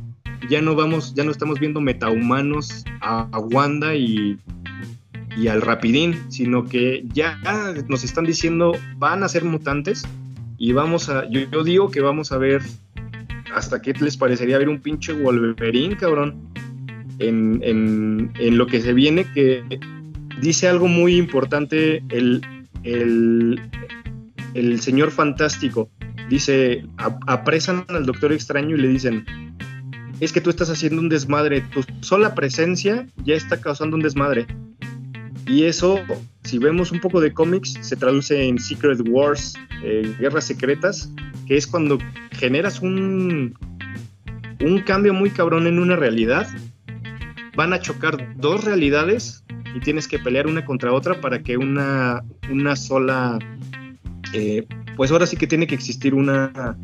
ya 0.50 0.62
no 0.62 0.76
vamos, 0.76 1.14
ya 1.16 1.24
no 1.24 1.32
estamos 1.32 1.60
viendo 1.60 1.82
metahumanos 1.82 2.84
a, 3.02 3.28
Wanda 3.40 3.96
y, 3.96 4.38
y, 5.38 5.48
al 5.48 5.62
Rapidín, 5.62 6.16
sino 6.30 6.66
que 6.66 7.06
ya 7.14 7.40
nos 7.88 8.04
están 8.04 8.26
diciendo 8.26 8.74
van 8.98 9.24
a 9.24 9.30
ser 9.30 9.44
mutantes 9.44 10.04
y 10.58 10.72
vamos 10.74 11.10
a, 11.10 11.30
yo, 11.30 11.64
digo 11.64 11.90
que 11.92 12.02
vamos 12.02 12.32
a 12.32 12.38
ver 12.38 12.62
hasta 13.54 13.82
qué 13.82 13.94
les 13.94 14.18
parecería 14.18 14.58
ver 14.58 14.70
un 14.70 14.82
pinche 14.82 15.14
Wolverine, 15.14 15.96
cabrón, 15.96 16.36
en, 17.20 17.62
en, 17.64 18.32
en 18.40 18.58
lo 18.58 18.68
que 18.68 18.82
se 18.82 18.94
viene, 18.94 19.26
que 19.34 19.64
dice 20.42 20.68
algo 20.68 20.88
muy 20.88 21.16
importante 21.16 22.04
el, 22.10 22.42
el, 22.84 23.62
el 24.54 24.82
señor 24.82 25.12
fantástico 25.12 25.90
dice, 26.30 26.86
apresan 27.28 27.86
al 27.90 28.06
Doctor 28.06 28.34
Extraño 28.34 28.76
y 28.76 28.82
le 28.82 28.88
dicen, 28.88 29.26
es 30.20 30.32
que 30.32 30.42
tú 30.42 30.50
estás 30.50 30.70
haciendo 30.70 31.02
un 31.02 31.10
desmadre, 31.10 31.62
tu 31.62 31.84
sola 32.02 32.36
presencia 32.36 33.08
ya 33.24 33.36
está 33.36 33.60
causando 33.60 33.98
un 33.98 34.04
desmadre. 34.04 34.48
Y 35.48 35.66
eso, 35.66 36.00
si 36.44 36.58
vemos 36.58 36.92
un 36.92 37.00
poco 37.00 37.22
de 37.22 37.34
cómics, 37.34 37.78
se 37.82 37.96
traduce 37.96 38.48
en 38.48 38.58
Secret 38.58 39.00
Wars, 39.08 39.54
eh, 39.84 40.16
guerras 40.20 40.46
secretas, 40.46 41.12
que 41.48 41.58
es 41.58 41.68
cuando 41.68 42.00
generas 42.32 42.82
un, 42.82 43.56
un 44.62 44.80
cambio 44.82 45.14
muy 45.14 45.30
cabrón 45.30 45.68
en 45.68 45.78
una 45.78 45.96
realidad. 45.96 46.48
Van 47.56 47.74
a 47.74 47.80
chocar 47.80 48.36
dos 48.38 48.64
realidades 48.64 49.44
y 49.76 49.80
tienes 49.82 50.08
que 50.08 50.18
pelear 50.18 50.48
una 50.48 50.66
contra 50.66 50.94
otra 50.94 51.22
para 51.22 51.44
que 51.44 51.58
una, 51.58 52.24
una 52.50 52.76
sola 52.76 53.38
eh, 54.34 54.66
pues 54.96 55.12
ahora 55.12 55.28
sí 55.28 55.38
que 55.38 55.48
tiene 55.48 55.68
que 55.68 55.76
existir 55.76 56.14
una 56.14 56.78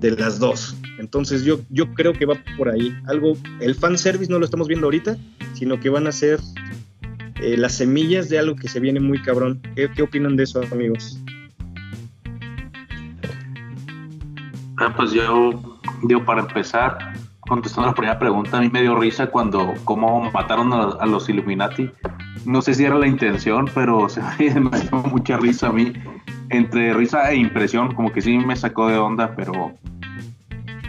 de 0.00 0.10
las 0.12 0.38
dos. 0.38 0.76
Entonces 0.98 1.44
yo, 1.44 1.60
yo 1.70 1.92
creo 1.94 2.12
que 2.12 2.26
va 2.26 2.34
por 2.56 2.68
ahí. 2.68 2.96
Algo, 3.06 3.36
el 3.60 3.74
fanservice 3.74 4.30
no 4.30 4.38
lo 4.38 4.44
estamos 4.44 4.68
viendo 4.68 4.86
ahorita, 4.86 5.16
sino 5.54 5.80
que 5.80 5.88
van 5.88 6.06
a 6.06 6.12
ser 6.12 6.40
eh, 7.40 7.56
las 7.56 7.74
semillas 7.74 8.28
de 8.28 8.38
algo 8.38 8.56
que 8.56 8.68
se 8.68 8.80
viene 8.80 9.00
muy 9.00 9.20
cabrón. 9.20 9.60
¿Qué, 9.74 10.02
opinan 10.02 10.36
de 10.36 10.44
eso, 10.44 10.60
amigos? 10.72 11.18
Ah, 14.78 14.92
pues 14.96 15.12
yo 15.12 15.78
digo, 16.02 16.24
para 16.24 16.42
empezar, 16.42 16.98
contestando 17.40 17.88
la 17.88 17.94
primera 17.94 18.18
pregunta, 18.18 18.58
a 18.58 18.60
mí 18.60 18.68
me 18.70 18.82
dio 18.82 18.96
risa 18.96 19.28
cuando 19.28 19.74
cómo 19.84 20.30
mataron 20.32 20.72
a, 20.72 21.06
los 21.06 21.28
Illuminati. 21.28 21.90
No 22.44 22.60
sé 22.60 22.74
si 22.74 22.84
era 22.84 22.98
la 22.98 23.06
intención, 23.06 23.70
pero 23.74 24.08
se 24.08 24.20
me 24.20 24.80
dio 24.80 24.96
mucha 25.10 25.38
risa 25.38 25.68
a 25.68 25.72
mí 25.72 25.92
entre 26.50 26.92
risa 26.94 27.30
e 27.30 27.36
impresión, 27.36 27.94
como 27.94 28.12
que 28.12 28.20
sí 28.20 28.38
me 28.38 28.56
sacó 28.56 28.88
de 28.88 28.98
onda, 28.98 29.34
pero 29.34 29.72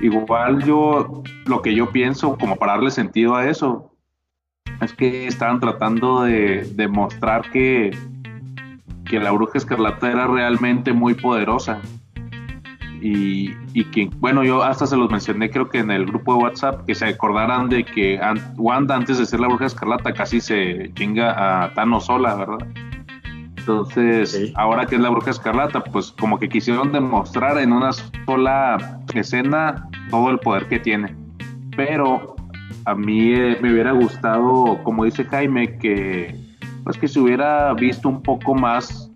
igual 0.01 0.63
yo, 0.63 1.23
lo 1.45 1.61
que 1.61 1.73
yo 1.73 1.91
pienso, 1.91 2.37
como 2.37 2.55
para 2.55 2.73
darle 2.73 2.91
sentido 2.91 3.35
a 3.35 3.49
eso, 3.49 3.91
es 4.81 4.93
que 4.93 5.27
estaban 5.27 5.59
tratando 5.59 6.23
de 6.23 6.69
demostrar 6.75 7.49
que, 7.51 7.95
que 9.05 9.19
la 9.19 9.31
bruja 9.31 9.57
escarlata 9.57 10.11
era 10.11 10.27
realmente 10.27 10.93
muy 10.93 11.13
poderosa. 11.13 11.81
Y, 13.01 13.53
y, 13.73 13.83
que, 13.91 14.09
bueno, 14.17 14.43
yo 14.43 14.63
hasta 14.63 14.87
se 14.87 14.97
los 14.97 15.11
mencioné, 15.11 15.51
creo 15.51 15.69
que 15.69 15.77
en 15.77 15.91
el 15.91 16.05
grupo 16.07 16.33
de 16.33 16.43
WhatsApp, 16.43 16.85
que 16.85 16.95
se 16.95 17.05
acordaran 17.05 17.69
de 17.69 17.83
que 17.83 18.19
Wanda, 18.57 18.95
antes 18.95 19.19
de 19.19 19.25
ser 19.27 19.41
la 19.41 19.47
bruja 19.47 19.67
escarlata, 19.67 20.11
casi 20.11 20.41
se 20.41 20.91
chinga 20.95 21.65
a 21.65 21.73
Thanos 21.75 22.05
sola, 22.05 22.33
¿verdad? 22.33 22.67
Entonces, 23.67 24.51
ahora 24.53 24.85
que 24.85 24.93
es 24.93 25.01
la 25.01 25.09
bruja 25.09 25.31
escarlata, 25.31 25.83
pues 25.83 26.11
como 26.11 26.37
que 26.37 26.47
quisieron 26.47 26.91
demostrar 26.91 27.57
en 27.57 27.73
una 27.73 27.89
sola 28.27 29.01
escena 29.15 29.89
todo 30.11 30.29
el 30.29 30.37
poder 30.37 30.67
que 30.67 30.77
tiene. 30.77 31.15
Pero 31.75 32.35
a 32.85 32.93
mí 32.93 33.33
eh, 33.33 33.57
me 33.63 33.73
hubiera 33.73 33.91
gustado, 33.91 34.83
como 34.83 35.03
dice 35.03 35.25
Jaime, 35.25 35.79
que 35.79 36.35
pues 36.83 36.99
que 36.99 37.07
se 37.07 37.19
hubiera 37.19 37.73
visto 37.73 38.07
un 38.07 38.21
poco 38.21 38.53
más 38.53 39.11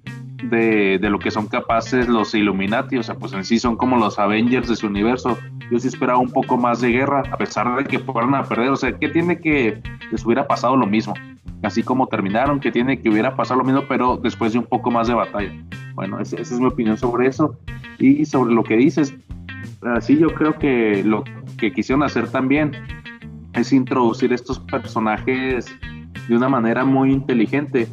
de, 0.46 0.98
de, 0.98 1.10
lo 1.12 1.20
que 1.20 1.30
son 1.30 1.46
capaces 1.46 2.08
los 2.08 2.34
Illuminati, 2.34 2.98
o 2.98 3.04
sea, 3.04 3.14
pues 3.14 3.34
en 3.34 3.46
sí 3.46 3.60
son 3.60 3.78
como 3.78 3.98
los 3.98 4.18
Avengers 4.18 4.68
de 4.68 4.76
su 4.76 4.88
universo. 4.88 5.38
Yo 5.71 5.79
sí 5.79 5.88
esperaba 5.88 6.19
un 6.19 6.32
poco 6.32 6.58
más 6.58 6.82
de 6.82 6.89
guerra, 6.89 7.23
a 7.32 7.38
pesar 7.38 7.75
de 7.75 7.84
que 7.86 7.99
fueran 7.99 8.36
a 8.36 8.43
perder, 8.43 8.69
o 8.69 8.75
sea, 8.75 8.97
que 8.97 9.10
tiene 9.10 9.39
que 9.39 9.82
les 10.12 10.25
hubiera 10.25 10.47
pasado 10.47 10.75
lo 10.75 10.88
mismo, 10.88 11.13
así 11.63 11.84
como 11.84 12.08
terminaron, 12.08 12.60
que 12.60 12.71
tiene 12.71 12.99
que 12.99 13.10
hubiera 13.10 13.36
pasado 13.36 13.60
lo 13.60 13.65
mismo, 13.65 13.84
pero 13.88 14.17
después 14.17 14.53
de 14.53 14.60
un 14.60 14.65
poco 14.65 14.89
más 14.91 15.08
de 15.08 15.13
batalla. 15.13 15.53
Bueno, 15.93 16.19
esa, 16.19 16.38
es 16.38 16.51
mi 16.60 16.65
opinión 16.65 16.97
sobre 16.97 17.27
eso. 17.27 17.58
Y 17.99 18.25
sobre 18.25 18.53
lo 18.53 18.63
que 18.63 18.77
dices, 18.77 19.13
así 19.95 20.17
yo 20.17 20.34
creo 20.34 20.58
que 20.58 21.03
lo 21.03 21.23
que 21.58 21.71
quisieron 21.71 22.03
hacer 22.03 22.29
también 22.29 22.71
es 23.53 23.73
introducir 23.73 24.32
estos 24.32 24.60
personajes 24.60 25.67
de 26.27 26.36
una 26.36 26.47
manera 26.47 26.86
muy 26.86 27.12
inteligente, 27.12 27.88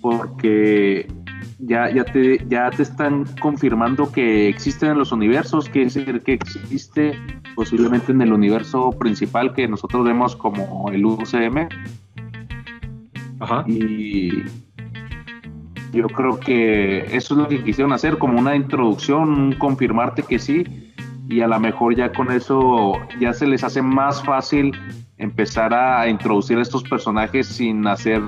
porque 0.00 1.08
ya, 1.58 1.90
ya, 1.90 2.04
te, 2.04 2.44
ya 2.48 2.70
te 2.70 2.82
están 2.82 3.24
confirmando 3.40 4.10
que 4.10 4.48
existen 4.48 4.90
en 4.90 4.98
los 4.98 5.12
universos, 5.12 5.68
que 5.68 5.82
es 5.82 5.94
decir, 5.94 6.22
que 6.22 6.34
existe 6.34 7.18
posiblemente 7.54 8.12
en 8.12 8.22
el 8.22 8.32
universo 8.32 8.90
principal 8.90 9.52
que 9.54 9.68
nosotros 9.68 10.04
vemos 10.04 10.36
como 10.36 10.90
el 10.90 11.04
UCM. 11.04 11.68
Ajá. 13.40 13.64
Y 13.66 14.42
yo 15.92 16.08
creo 16.08 16.40
que 16.40 17.00
eso 17.16 17.34
es 17.34 17.40
lo 17.40 17.48
que 17.48 17.62
quisieron 17.62 17.92
hacer, 17.92 18.18
como 18.18 18.38
una 18.38 18.56
introducción, 18.56 19.54
confirmarte 19.58 20.22
que 20.22 20.38
sí, 20.38 20.64
y 21.28 21.40
a 21.40 21.48
lo 21.48 21.58
mejor 21.60 21.94
ya 21.96 22.12
con 22.12 22.30
eso 22.30 22.98
ya 23.20 23.32
se 23.32 23.46
les 23.46 23.64
hace 23.64 23.80
más 23.80 24.22
fácil 24.22 24.72
empezar 25.18 25.72
a 25.72 26.08
introducir 26.08 26.58
estos 26.58 26.82
personajes 26.82 27.46
sin 27.46 27.86
hacer 27.86 28.20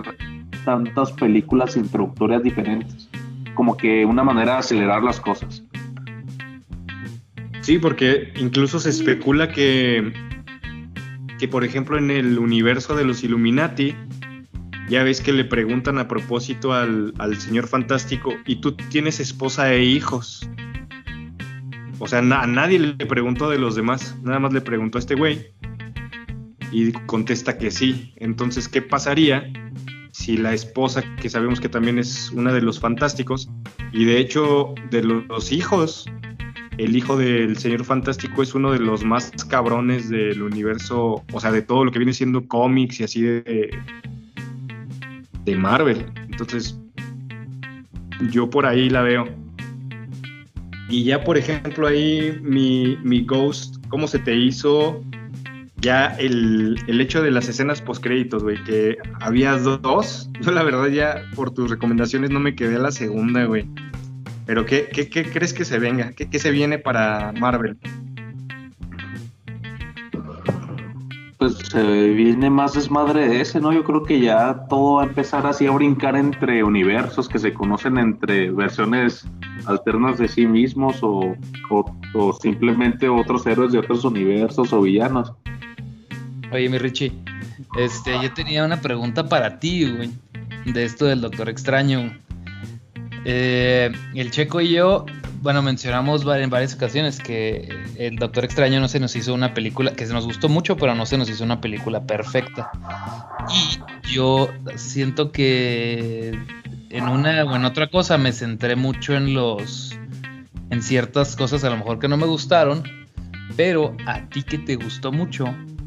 tantas 0.64 1.12
películas 1.12 1.76
introductorias 1.76 2.42
diferentes 2.42 3.10
como 3.56 3.76
que 3.76 4.04
una 4.04 4.22
manera 4.22 4.52
de 4.52 4.58
acelerar 4.58 5.02
las 5.02 5.18
cosas. 5.18 5.64
Sí, 7.62 7.80
porque 7.80 8.32
incluso 8.36 8.78
se 8.78 8.90
especula 8.90 9.50
que, 9.50 10.12
que 11.40 11.48
por 11.48 11.64
ejemplo 11.64 11.98
en 11.98 12.12
el 12.12 12.38
universo 12.38 12.94
de 12.94 13.04
los 13.04 13.24
Illuminati, 13.24 13.96
ya 14.88 15.02
ves 15.02 15.20
que 15.20 15.32
le 15.32 15.44
preguntan 15.44 15.98
a 15.98 16.06
propósito 16.06 16.72
al, 16.72 17.12
señor 17.38 17.66
fantástico, 17.66 18.32
¿y 18.46 18.56
tú 18.56 18.76
tienes 18.76 19.18
esposa 19.18 19.72
e 19.72 19.82
hijos? 19.82 20.48
O 21.98 22.06
sea, 22.06 22.20
a 22.20 22.46
nadie 22.46 22.78
le 22.78 23.06
preguntó 23.06 23.50
de 23.50 23.58
los 23.58 23.74
demás, 23.74 24.16
nada 24.22 24.38
más 24.38 24.52
le 24.52 24.60
preguntó 24.60 24.98
a 24.98 25.00
este 25.00 25.16
güey. 25.16 25.48
Y 26.70 26.92
contesta 26.92 27.58
que 27.58 27.70
sí. 27.70 28.12
Entonces, 28.16 28.68
¿qué 28.68 28.82
pasaría 28.82 29.50
si 30.16 30.38
la 30.38 30.54
esposa, 30.54 31.04
que 31.20 31.28
sabemos 31.28 31.60
que 31.60 31.68
también 31.68 31.98
es 31.98 32.30
una 32.30 32.50
de 32.50 32.62
los 32.62 32.80
fantásticos, 32.80 33.50
y 33.92 34.06
de 34.06 34.18
hecho 34.18 34.74
de 34.90 35.02
los 35.02 35.52
hijos, 35.52 36.06
el 36.78 36.96
hijo 36.96 37.18
del 37.18 37.58
señor 37.58 37.84
fantástico 37.84 38.42
es 38.42 38.54
uno 38.54 38.72
de 38.72 38.78
los 38.78 39.04
más 39.04 39.30
cabrones 39.46 40.08
del 40.08 40.40
universo, 40.40 41.22
o 41.30 41.38
sea, 41.38 41.52
de 41.52 41.60
todo 41.60 41.84
lo 41.84 41.92
que 41.92 41.98
viene 41.98 42.14
siendo 42.14 42.48
cómics 42.48 42.98
y 43.00 43.04
así 43.04 43.20
de, 43.20 43.78
de 45.44 45.56
Marvel. 45.56 46.06
Entonces, 46.30 46.80
yo 48.32 48.48
por 48.48 48.64
ahí 48.64 48.88
la 48.88 49.02
veo. 49.02 49.28
Y 50.88 51.04
ya, 51.04 51.22
por 51.24 51.36
ejemplo, 51.36 51.88
ahí 51.88 52.40
mi, 52.42 52.96
mi 53.02 53.20
Ghost, 53.20 53.86
¿cómo 53.90 54.08
se 54.08 54.18
te 54.18 54.34
hizo 54.34 55.04
ya 55.86 56.06
el, 56.18 56.76
hecho 56.88 57.22
de 57.22 57.30
las 57.30 57.48
escenas 57.48 57.80
postcréditos, 57.80 58.42
güey, 58.42 58.62
que 58.64 58.96
había 59.20 59.56
dos. 59.56 60.28
Yo 60.40 60.50
la 60.50 60.64
verdad 60.64 60.88
ya 60.88 61.22
por 61.36 61.52
tus 61.52 61.70
recomendaciones 61.70 62.30
no 62.30 62.40
me 62.40 62.56
quedé 62.56 62.74
a 62.74 62.80
la 62.80 62.90
segunda, 62.90 63.44
güey. 63.44 63.68
Pero 64.46 64.66
¿qué, 64.66 64.88
qué, 64.92 65.08
crees 65.08 65.54
que 65.54 65.64
se 65.64 65.78
venga? 65.78 66.10
¿Qué, 66.10 66.28
¿Qué, 66.28 66.40
se 66.40 66.50
viene 66.50 66.80
para 66.80 67.32
Marvel? 67.38 67.78
Pues 71.38 71.56
se 71.70 72.08
viene 72.08 72.50
más 72.50 72.74
desmadre 72.74 73.28
de 73.28 73.40
ese, 73.40 73.60
¿no? 73.60 73.72
Yo 73.72 73.84
creo 73.84 74.02
que 74.02 74.18
ya 74.18 74.66
todo 74.68 74.96
va 74.96 75.02
a 75.04 75.06
empezar 75.06 75.46
así 75.46 75.68
a 75.68 75.70
brincar 75.70 76.16
entre 76.16 76.64
universos 76.64 77.28
que 77.28 77.38
se 77.38 77.54
conocen 77.54 77.98
entre 77.98 78.50
versiones 78.50 79.24
alternas 79.66 80.18
de 80.18 80.26
sí 80.26 80.46
mismos 80.48 80.98
o, 81.02 81.36
o 82.14 82.32
simplemente 82.32 83.08
otros 83.08 83.46
héroes 83.46 83.70
de 83.70 83.78
otros 83.78 84.04
universos 84.04 84.72
o 84.72 84.80
villanos. 84.80 85.32
Oye, 86.52 86.68
mi 86.68 86.78
Richie, 86.78 87.12
este, 87.78 88.12
yo 88.22 88.32
tenía 88.32 88.64
una 88.64 88.80
pregunta 88.80 89.28
para 89.28 89.58
ti, 89.58 89.90
güey, 89.90 90.10
de 90.64 90.84
esto 90.84 91.06
del 91.06 91.20
Doctor 91.20 91.48
Extraño. 91.48 92.16
Eh, 93.24 93.90
el 94.14 94.30
Checo 94.30 94.60
y 94.60 94.70
yo, 94.70 95.06
bueno, 95.42 95.62
mencionamos 95.62 96.24
en 96.24 96.50
varias 96.50 96.74
ocasiones 96.74 97.18
que 97.18 97.68
el 97.98 98.16
Doctor 98.16 98.44
Extraño 98.44 98.80
no 98.80 98.88
se 98.88 99.00
nos 99.00 99.16
hizo 99.16 99.34
una 99.34 99.54
película, 99.54 99.92
que 99.92 100.06
se 100.06 100.12
nos 100.12 100.24
gustó 100.24 100.48
mucho, 100.48 100.76
pero 100.76 100.94
no 100.94 101.06
se 101.06 101.18
nos 101.18 101.28
hizo 101.28 101.42
una 101.42 101.60
película 101.60 102.04
perfecta. 102.04 102.70
Y 103.48 104.12
yo 104.12 104.48
siento 104.76 105.32
que 105.32 106.38
en 106.90 107.08
una 107.08 107.44
o 107.44 107.56
en 107.56 107.64
otra 107.64 107.88
cosa 107.88 108.18
me 108.18 108.32
centré 108.32 108.76
mucho 108.76 109.14
en 109.14 109.34
los, 109.34 109.98
en 110.70 110.82
ciertas 110.82 111.34
cosas 111.34 111.64
a 111.64 111.70
lo 111.70 111.76
mejor 111.76 111.98
que 111.98 112.08
no 112.08 112.16
me 112.16 112.26
gustaron, 112.26 112.84
pero 113.56 113.96
a 114.06 114.28
ti 114.28 114.42
que 114.42 114.58
te 114.58 114.76
gustó 114.76 115.10
mucho, 115.12 115.46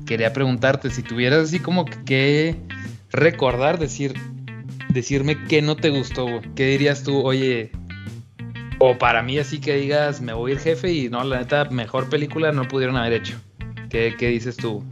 quería 0.10 0.34
preguntarte 0.34 0.90
si 0.90 1.04
tuvieras 1.04 1.44
así 1.44 1.60
como 1.60 1.86
que 1.86 2.56
recordar, 3.12 3.78
decir, 3.78 4.16
decirme 4.92 5.38
qué 5.48 5.62
no 5.62 5.76
te 5.76 5.92
gustó, 5.92 6.26
¿qué 6.56 6.66
dirías 6.66 7.04
tú? 7.04 7.22
Oye, 7.22 7.70
o 8.80 8.98
para 8.98 9.22
mí 9.22 9.38
así 9.38 9.60
que 9.60 9.76
digas, 9.76 10.20
me 10.20 10.34
voy 10.34 10.50
a 10.50 10.54
ir 10.56 10.62
jefe 10.62 10.92
y 10.92 11.10
no, 11.10 11.24
la 11.24 11.38
neta, 11.38 11.66
mejor 11.66 12.10
película 12.10 12.52
no 12.52 12.68
pudieron 12.68 12.98
haber 12.98 13.14
hecho. 13.14 13.40
¿Qué, 13.92 14.16
dices 14.20 14.58
tú? 14.58 14.84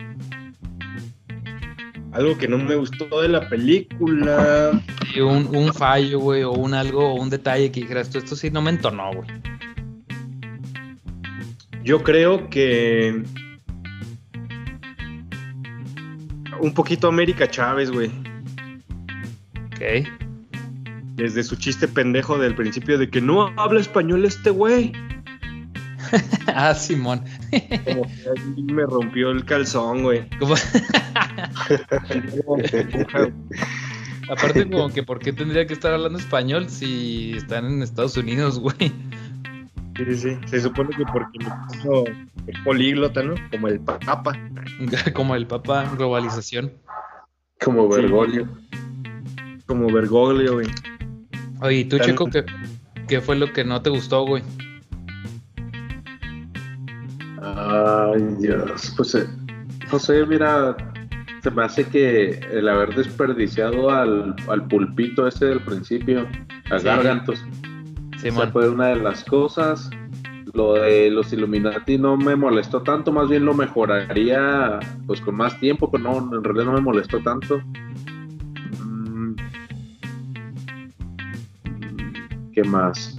Algo 2.11 2.37
que 2.37 2.47
no 2.47 2.59
me 2.59 2.75
gustó 2.75 3.19
de 3.19 3.29
la 3.29 3.49
película. 3.49 4.79
un, 5.19 5.55
un 5.55 5.73
fallo, 5.73 6.19
güey, 6.19 6.43
o 6.43 6.51
un 6.51 6.75
algo, 6.75 7.09
o 7.09 7.13
un 7.15 7.31
detalle 7.31 7.71
que 7.71 7.79
dijeras, 7.79 8.05
esto, 8.05 8.19
esto 8.19 8.35
sí 8.35 8.51
no 8.51 8.61
me 8.61 8.69
entonó, 8.69 9.11
güey. 9.13 9.27
Yo 11.83 12.03
creo 12.03 12.51
que 12.51 13.23
un 16.61 16.73
poquito 16.73 17.07
América 17.07 17.49
Chávez, 17.49 17.91
güey. 17.91 18.11
Ok. 19.67 20.07
Desde 21.15 21.43
su 21.43 21.55
chiste 21.55 21.87
pendejo 21.87 22.37
del 22.37 22.55
principio 22.55 22.97
de 22.97 23.09
que 23.09 23.21
no 23.21 23.47
habla 23.57 23.79
español 23.79 24.25
este 24.25 24.49
güey. 24.49 24.91
ah, 26.47 26.73
Simón. 26.73 27.23
Como 27.85 28.03
que 28.03 28.73
me 28.73 28.83
rompió 28.85 29.31
el 29.31 29.45
calzón, 29.45 30.03
güey. 30.03 30.27
Aparte, 34.29 34.69
como 34.69 34.89
que, 34.89 35.03
¿por 35.03 35.19
qué 35.19 35.31
tendría 35.31 35.65
que 35.65 35.73
estar 35.73 35.93
hablando 35.93 36.19
español 36.19 36.69
si 36.69 37.31
están 37.35 37.65
en 37.65 37.81
Estados 37.81 38.17
Unidos, 38.17 38.59
güey? 38.59 38.91
Sí, 39.97 40.15
sí, 40.15 40.37
Se 40.45 40.61
supone 40.61 40.89
que 40.95 41.03
porque 41.11 41.39
es 42.45 42.59
políglota, 42.63 43.23
¿no? 43.23 43.33
Como 43.51 43.67
el 43.67 43.79
Papa. 43.79 44.33
Como 45.13 45.35
el 45.35 45.47
Papa, 45.47 45.91
globalización. 45.97 46.71
Como 47.63 47.89
Bergoglio. 47.89 48.47
Como 49.65 49.91
Bergoglio, 49.91 50.53
güey. 50.55 50.67
Oye, 51.61 51.77
¿y 51.77 51.85
tú, 51.85 51.97
Chico, 51.97 52.29
qué, 52.29 52.45
qué 53.07 53.21
fue 53.21 53.35
lo 53.35 53.51
que 53.51 53.63
no 53.63 53.81
te 53.81 53.89
gustó, 53.89 54.25
güey? 54.25 54.43
Ay, 57.41 58.21
Dios. 58.39 58.93
Pues, 58.95 59.15
eh, 59.15 59.27
no 59.91 59.97
sé, 59.97 60.25
mira, 60.27 60.77
se 61.41 61.49
me 61.49 61.63
hace 61.63 61.85
que 61.85 62.39
el 62.51 62.69
haber 62.69 62.93
desperdiciado 62.93 63.89
al, 63.89 64.35
al 64.47 64.67
pulpito 64.67 65.27
ese 65.27 65.45
del 65.45 65.61
principio, 65.61 66.27
a 66.69 66.77
Gargantos, 66.77 67.43
Sí, 68.17 68.31
fue 68.31 68.69
una 68.69 68.87
de 68.87 68.95
las 68.97 69.23
cosas. 69.23 69.89
Lo 70.53 70.73
de 70.73 71.11
los 71.11 71.31
Illuminati 71.33 71.97
no 71.97 72.17
me 72.17 72.35
molestó 72.35 72.81
tanto, 72.81 73.11
más 73.11 73.29
bien 73.29 73.45
lo 73.45 73.53
mejoraría 73.53 74.79
pues 75.05 75.21
con 75.21 75.35
más 75.35 75.59
tiempo, 75.59 75.91
pero 75.91 76.03
no, 76.03 76.35
en 76.35 76.43
realidad 76.43 76.65
no 76.65 76.73
me 76.73 76.81
molestó 76.81 77.21
tanto. 77.21 77.59
Mm. 78.83 79.35
¿Qué 82.53 82.63
más? 82.63 83.17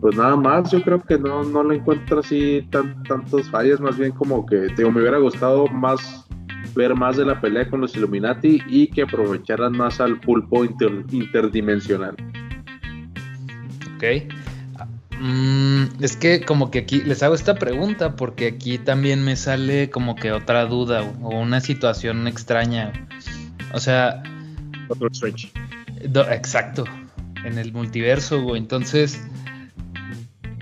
Pues 0.00 0.16
nada 0.16 0.36
más, 0.36 0.70
yo 0.70 0.82
creo 0.82 1.02
que 1.02 1.18
no, 1.18 1.44
no 1.44 1.62
le 1.64 1.76
encuentro 1.76 2.20
así 2.20 2.66
tan, 2.70 3.02
tantos 3.02 3.50
fallas, 3.50 3.80
más 3.80 3.98
bien 3.98 4.12
como 4.12 4.46
que 4.46 4.68
digo, 4.76 4.90
me 4.90 5.00
hubiera 5.00 5.18
gustado 5.18 5.66
más 5.66 6.26
ver 6.74 6.94
más 6.94 7.16
de 7.16 7.24
la 7.24 7.40
pelea 7.40 7.68
con 7.68 7.80
los 7.80 7.96
Illuminati 7.96 8.62
y 8.66 8.88
que 8.88 9.02
aprovecharan 9.02 9.76
más 9.76 10.00
al 10.00 10.20
pulpo 10.20 10.64
interdimensional. 10.64 12.16
Ok. 13.96 14.04
Mm, 15.20 15.84
es 16.00 16.16
que 16.16 16.40
como 16.42 16.70
que 16.70 16.80
aquí 16.80 17.02
les 17.02 17.22
hago 17.22 17.34
esta 17.34 17.54
pregunta 17.54 18.16
porque 18.16 18.48
aquí 18.48 18.78
también 18.78 19.24
me 19.24 19.36
sale 19.36 19.88
como 19.88 20.16
que 20.16 20.32
otra 20.32 20.66
duda 20.66 21.02
o 21.22 21.38
una 21.38 21.60
situación 21.60 22.26
extraña. 22.26 22.92
O 23.72 23.80
sea... 23.80 24.22
Otro 24.88 25.08
Strange. 25.12 25.50
exacto. 26.30 26.84
En 27.44 27.58
el 27.58 27.72
multiverso, 27.72 28.42
güey. 28.42 28.60
Entonces, 28.60 29.20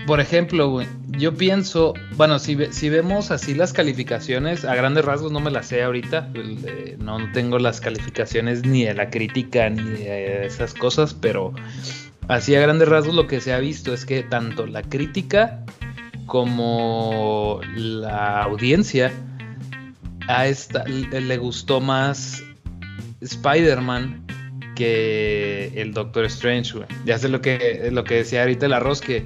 por 0.05 0.19
ejemplo, 0.19 0.69
güey, 0.69 0.87
yo 1.17 1.33
pienso, 1.33 1.93
bueno, 2.15 2.39
si, 2.39 2.57
si 2.71 2.89
vemos 2.89 3.31
así 3.31 3.53
las 3.53 3.73
calificaciones, 3.73 4.65
a 4.65 4.75
grandes 4.75 5.05
rasgos 5.05 5.31
no 5.31 5.39
me 5.39 5.51
las 5.51 5.67
sé 5.67 5.83
ahorita, 5.83 6.29
no 6.99 7.31
tengo 7.31 7.59
las 7.59 7.79
calificaciones 7.79 8.65
ni 8.65 8.83
de 8.83 8.93
la 8.93 9.09
crítica 9.09 9.69
ni 9.69 9.81
de 9.81 10.45
esas 10.45 10.73
cosas, 10.73 11.13
pero 11.13 11.53
así 12.27 12.55
a 12.55 12.61
grandes 12.61 12.87
rasgos 12.87 13.15
lo 13.15 13.27
que 13.27 13.41
se 13.41 13.53
ha 13.53 13.59
visto 13.59 13.93
es 13.93 14.05
que 14.05 14.23
tanto 14.23 14.65
la 14.65 14.81
crítica 14.81 15.63
como 16.25 17.61
la 17.75 18.43
audiencia 18.43 19.11
a 20.27 20.47
esta 20.47 20.83
le 20.85 21.37
gustó 21.37 21.81
más 21.81 22.43
Spider-Man 23.21 24.25
que 24.75 25.71
el 25.75 25.93
Doctor 25.93 26.25
Strange. 26.25 26.79
Ya 27.05 27.17
sé 27.17 27.29
lo 27.29 27.41
que, 27.41 27.89
lo 27.91 28.03
que 28.03 28.15
decía 28.15 28.41
ahorita 28.41 28.65
el 28.65 28.73
arroz, 28.73 29.01
que 29.01 29.23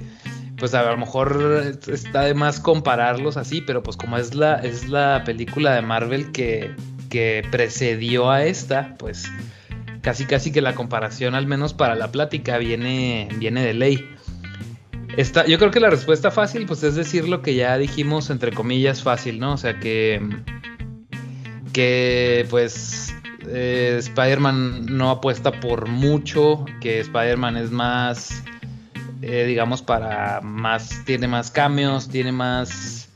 pues 0.58 0.74
a 0.74 0.82
lo 0.90 0.96
mejor 0.96 1.78
está 1.86 2.22
de 2.22 2.34
más 2.34 2.60
compararlos 2.60 3.36
así, 3.36 3.60
pero 3.60 3.82
pues 3.82 3.96
como 3.96 4.18
es 4.18 4.34
la, 4.34 4.56
es 4.56 4.88
la 4.88 5.22
película 5.24 5.74
de 5.74 5.82
Marvel 5.82 6.32
que, 6.32 6.74
que 7.10 7.46
precedió 7.50 8.30
a 8.30 8.44
esta, 8.44 8.96
pues 8.98 9.30
casi 10.02 10.26
casi 10.26 10.52
que 10.52 10.60
la 10.60 10.74
comparación, 10.74 11.34
al 11.34 11.46
menos 11.46 11.74
para 11.74 11.94
la 11.94 12.10
plática, 12.10 12.58
viene, 12.58 13.28
viene 13.36 13.64
de 13.64 13.74
ley. 13.74 14.08
Esta, 15.16 15.46
yo 15.46 15.58
creo 15.58 15.70
que 15.70 15.80
la 15.80 15.90
respuesta 15.90 16.30
fácil, 16.30 16.66
pues 16.66 16.82
es 16.82 16.94
decir 16.94 17.28
lo 17.28 17.42
que 17.42 17.54
ya 17.54 17.76
dijimos, 17.78 18.30
entre 18.30 18.52
comillas, 18.52 19.02
fácil, 19.02 19.40
¿no? 19.40 19.54
O 19.54 19.56
sea 19.56 19.80
que, 19.80 20.20
que 21.72 22.46
pues 22.50 23.14
eh, 23.48 23.96
Spider-Man 23.98 24.86
no 24.86 25.10
apuesta 25.10 25.52
por 25.60 25.88
mucho, 25.88 26.64
que 26.80 27.00
Spider-Man 27.00 27.56
es 27.56 27.70
más 27.70 28.44
eh, 29.20 29.46
digamos, 29.46 29.82
para 29.82 30.40
más, 30.42 31.04
tiene 31.04 31.26
más 31.26 31.50
cambios, 31.50 32.08
tiene 32.08 32.30
más 32.30 33.08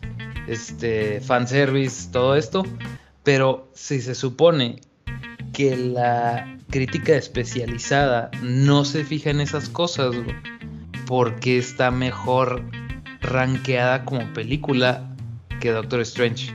este, 0.48 1.20
fanservice, 1.20 2.10
todo 2.10 2.34
esto. 2.36 2.64
Pero 3.22 3.70
si 3.74 4.00
se 4.00 4.14
supone 4.14 4.80
que 5.52 5.76
la 5.76 6.56
crítica 6.70 7.14
especializada 7.14 8.30
no 8.42 8.84
se 8.84 9.04
fija 9.04 9.30
en 9.30 9.40
esas 9.40 9.68
cosas, 9.68 10.14
porque 11.06 11.58
está 11.58 11.90
mejor 11.90 12.62
rankeada 13.20 14.04
como 14.04 14.32
película 14.32 15.08
que 15.60 15.70
Doctor 15.70 16.00
Strange. 16.00 16.52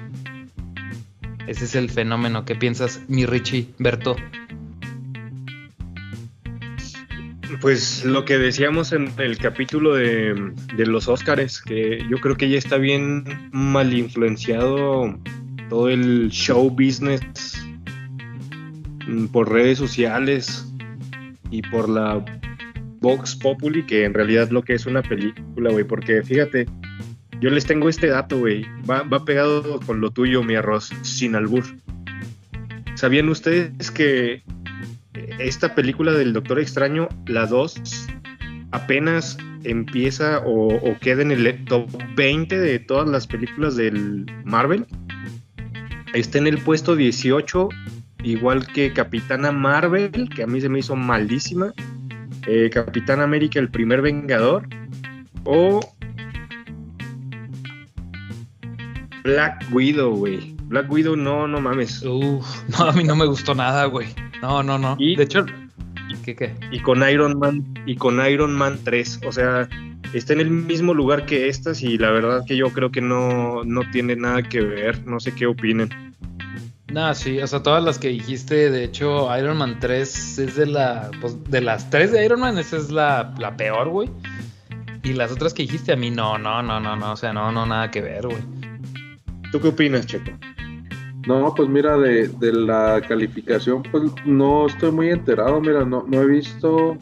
Ese 1.48 1.66
es 1.66 1.76
el 1.76 1.90
fenómeno. 1.90 2.44
¿Qué 2.44 2.56
piensas, 2.56 3.02
mi 3.08 3.26
Richie 3.26 3.70
Berto? 3.80 4.16
Pues 7.62 8.04
lo 8.04 8.26
que 8.26 8.38
decíamos 8.38 8.92
en 8.92 9.12
el 9.18 9.38
capítulo 9.38 9.96
de, 9.96 10.54
los 10.78 11.08
Óscares, 11.08 11.62
que 11.62 12.06
yo 12.10 12.18
creo 12.18 12.36
que 12.36 12.50
ya 12.50 12.58
está 12.58 12.78
bien 12.78 13.24
mal 13.52 13.94
influenciado 13.94 15.18
todo 15.70 15.90
el 15.90 16.30
show 16.30 16.70
business 16.70 17.22
por 19.32 19.52
redes 19.52 19.78
sociales 19.78 20.72
y 21.50 21.62
por 21.64 21.90
la 21.90 22.24
Vox 23.00 23.36
Populi, 23.36 23.86
que 23.86 24.06
en 24.06 24.14
realidad 24.14 24.50
lo 24.50 24.62
que 24.62 24.74
es 24.74 24.86
una 24.86 25.02
película, 25.02 25.72
güey, 25.72 25.84
porque 25.84 26.24
fíjate, 26.24 26.68
yo 27.40 27.50
les 27.50 27.66
tengo 27.66 27.90
este 27.90 28.08
dato, 28.08 28.40
güey, 28.40 28.66
va, 28.90 29.04
va 29.04 29.24
pegado 29.24 29.80
con 29.82 30.02
lo 30.02 30.12
tuyo, 30.12 30.44
mi 30.44 30.56
arroz, 30.56 30.92
sin 31.04 31.36
albur. 31.36 31.64
¿Sabían 32.96 33.30
ustedes 33.30 33.92
que 33.92 34.44
esta 35.40 35.76
película 35.76 36.14
del 36.14 36.34
Doctor 36.34 36.60
Extraño, 36.60 37.08
la 37.28 37.46
2, 37.46 38.08
apenas 38.72 39.38
empieza 39.64 40.42
o, 40.46 40.80
queda 41.02 41.22
en 41.22 41.32
el 41.32 41.66
top 41.66 41.90
20 42.16 42.58
de 42.58 42.80
todas 42.80 43.08
las 43.08 43.28
películas 43.28 43.76
del 43.76 44.26
Marvel. 44.46 44.86
Está 46.14 46.38
en 46.38 46.48
el 46.48 46.58
puesto 46.60 46.96
18, 46.96 47.70
igual 48.32 48.66
que 48.68 48.94
Capitana 48.94 49.52
Marvel, 49.52 50.30
que 50.30 50.44
a 50.44 50.48
mí 50.48 50.62
se 50.62 50.70
me 50.70 50.80
hizo 50.80 50.96
maldísima. 50.96 51.74
Eh, 52.48 52.70
Capitán 52.70 53.22
América, 53.22 53.60
el 53.60 53.70
primer 53.70 54.02
Vengador. 54.02 54.68
O 55.44 55.80
Black 59.24 59.66
Widow, 59.72 60.16
güey. 60.16 60.56
Black 60.64 60.92
Widow, 60.92 61.16
no, 61.16 61.48
no 61.48 61.62
mames. 61.62 62.04
Uf, 62.04 62.46
no, 62.78 62.86
a 62.86 62.92
mí 62.94 63.04
no 63.04 63.16
me 63.16 63.26
gustó 63.26 63.56
nada, 63.56 63.86
güey. 63.86 64.08
No, 64.42 64.64
no, 64.64 64.78
no. 64.78 64.96
Y, 65.00 65.16
de 65.16 65.24
hecho, 65.24 65.46
¿qué, 66.24 66.36
qué? 66.36 66.56
Y 66.72 66.80
con 66.80 67.08
Iron 67.10 67.40
Man, 67.40 67.66
y 67.86 67.96
con 67.96 68.26
Iron 68.26 68.54
Man 68.54 68.80
3, 68.84 69.22
o 69.26 69.32
sea, 69.32 69.68
está 70.14 70.34
en 70.34 70.42
el 70.42 70.50
mismo 70.50 70.94
lugar 70.94 71.26
que 71.26 71.48
estas 71.48 71.82
y 71.82 71.98
la 71.98 72.12
verdad 72.12 72.44
que 72.46 72.56
yo 72.56 72.70
creo 72.72 72.92
que 72.92 73.02
no, 73.02 73.64
no 73.64 73.82
tiene 73.92 74.16
nada 74.16 74.44
que 74.44 74.62
ver, 74.62 75.06
no 75.06 75.20
sé 75.20 75.34
qué 75.34 75.46
opinen. 75.46 75.90
Nah, 76.92 77.14
sí, 77.14 77.40
o 77.40 77.48
sea, 77.48 77.62
todas 77.62 77.84
las 77.84 78.00
que 78.00 78.08
dijiste, 78.08 78.72
de 78.72 78.86
hecho, 78.86 79.28
Iron 79.38 79.58
Man 79.58 79.78
3 79.80 80.40
es 80.40 80.56
de 80.56 80.66
la, 80.66 81.12
pues, 81.20 81.44
de 81.50 81.60
las 81.60 81.90
tres 81.90 82.12
de 82.12 82.24
Iron 82.26 82.40
Man, 82.40 82.58
esa 82.58 82.78
es 82.78 82.92
la, 82.92 83.34
la 83.38 83.58
peor, 83.58 83.90
güey. 83.90 84.10
Y 85.04 85.14
las 85.14 85.32
otras 85.32 85.54
que 85.54 85.64
dijiste 85.64 85.92
a 85.92 85.98
mí, 85.98 86.12
no, 86.12 86.38
no, 86.38 86.64
no, 86.64 86.80
no, 86.80 86.96
no, 86.96 87.12
o 87.12 87.18
sea, 87.18 87.34
no, 87.34 87.52
no, 87.52 87.66
nada 87.66 87.92
que 87.92 88.02
ver, 88.02 88.28
güey. 88.28 88.42
¿Tú 89.52 89.60
qué 89.60 89.68
opinas, 89.70 90.06
Checo? 90.06 90.32
No, 91.28 91.54
pues 91.54 91.68
mira, 91.68 91.98
de, 91.98 92.30
la 92.54 93.02
calificación, 93.06 93.84
pues 93.84 94.04
no 94.26 94.68
estoy 94.68 94.92
muy 94.92 95.10
enterado, 95.10 95.60
mira, 95.60 95.84
no, 95.84 96.06
no 96.08 96.22
he 96.22 96.26
visto 96.26 96.98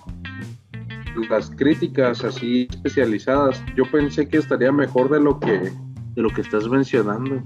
las 1.30 1.52
críticas 1.52 2.24
así 2.24 2.68
especializadas. 2.72 3.64
Yo 3.76 3.84
pensé 3.92 4.28
que 4.28 4.38
estaría 4.38 4.72
mejor 4.72 5.12
de 5.12 5.20
lo 5.20 5.40
que, 5.40 5.60
de 5.60 6.22
lo 6.22 6.30
que 6.32 6.42
estás 6.42 6.68
mencionando, 6.68 7.44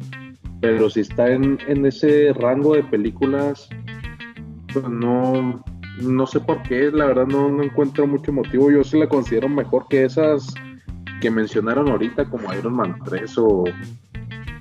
pero 0.62 0.90
si 0.90 1.02
está 1.02 1.32
en, 1.32 1.58
ese 1.86 2.34
rango 2.34 2.76
de 2.76 2.84
películas, 2.84 3.70
pues 4.74 4.88
no, 4.88 5.64
no 6.02 6.28
sé 6.28 6.40
por 6.40 6.62
qué, 6.64 6.92
la 6.92 7.06
verdad 7.06 7.28
no, 7.28 7.50
no 7.50 7.64
encuentro 7.64 8.08
mucho 8.08 8.34
motivo. 8.34 8.72
Yo 8.72 8.84
sí 8.84 9.00
la 9.00 9.08
considero 9.08 9.50
mejor 9.50 9.88
que 9.90 10.06
esas 10.06 10.54
que 11.22 11.32
mencionaron 11.32 11.90
ahorita, 11.90 12.30
como 12.30 12.54
Iron 12.54 12.76
Man 12.76 12.98
3 13.06 13.38
o 13.38 13.66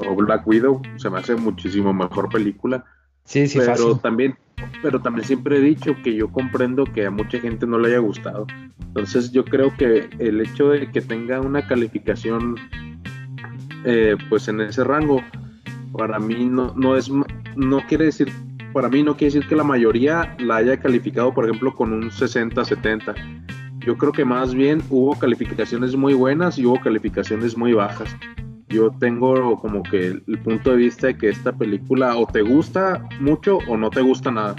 o 0.07 0.15
Black 0.15 0.47
Widow, 0.47 0.81
se 0.97 1.11
me 1.11 1.19
hace 1.19 1.35
muchísimo 1.37 1.93
mejor 1.93 2.29
película. 2.29 2.85
Sí, 3.25 3.47
sí, 3.47 3.59
pero 3.59 3.97
también, 3.97 4.37
pero 4.83 5.01
también 5.01 5.27
siempre 5.27 5.59
he 5.59 5.61
dicho 5.61 5.95
que 6.03 6.15
yo 6.15 6.31
comprendo 6.31 6.85
que 6.85 7.07
a 7.07 7.11
mucha 7.11 7.39
gente 7.41 7.67
no 7.67 7.79
le 7.79 7.89
haya 7.89 7.99
gustado. 7.99 8.47
Entonces 8.81 9.33
yo 9.33 9.45
creo 9.45 9.77
que 9.77 10.09
el 10.19 10.41
hecho 10.41 10.71
de 10.71 10.91
que 10.91 11.01
tenga 11.01 11.41
una 11.41 11.67
calificación 11.67 12.57
eh, 13.85 14.17
pues 14.29 14.49
en 14.49 14.61
ese 14.61 14.83
rango, 14.83 15.23
para 15.93 16.19
mí 16.19 16.45
no, 16.45 16.73
no 16.77 16.97
es 16.97 17.11
no 17.57 17.87
quiere 17.87 18.07
decir 18.07 18.33
para 18.73 18.89
mí 18.89 19.03
no 19.03 19.17
quiere 19.17 19.35
decir 19.35 19.49
que 19.49 19.57
la 19.57 19.65
mayoría 19.65 20.37
la 20.39 20.57
haya 20.57 20.79
calificado, 20.79 21.33
por 21.33 21.47
ejemplo, 21.47 21.75
con 21.75 21.93
un 21.93 22.11
60-70. 22.11 23.15
Yo 23.79 23.97
creo 23.97 24.13
que 24.13 24.27
más 24.27 24.55
bien 24.55 24.83
hubo 24.91 25.19
calificaciones 25.19 25.97
muy 25.97 26.13
buenas 26.13 26.59
y 26.59 26.67
hubo 26.67 26.79
calificaciones 26.79 27.57
muy 27.57 27.73
bajas 27.73 28.15
yo 28.69 28.91
tengo 28.99 29.59
como 29.59 29.83
que 29.83 30.07
el, 30.07 30.39
punto 30.45 30.71
de 30.71 30.77
vista 30.77 31.09
de 31.09 31.17
que 31.17 31.31
esta 31.31 31.53
película 31.53 32.17
o 32.17 32.27
te 32.27 32.43
gusta 32.43 33.03
mucho 33.21 33.59
o 33.69 33.77
no 33.77 33.91
te 33.91 34.03
gusta 34.03 34.31
nada. 34.31 34.57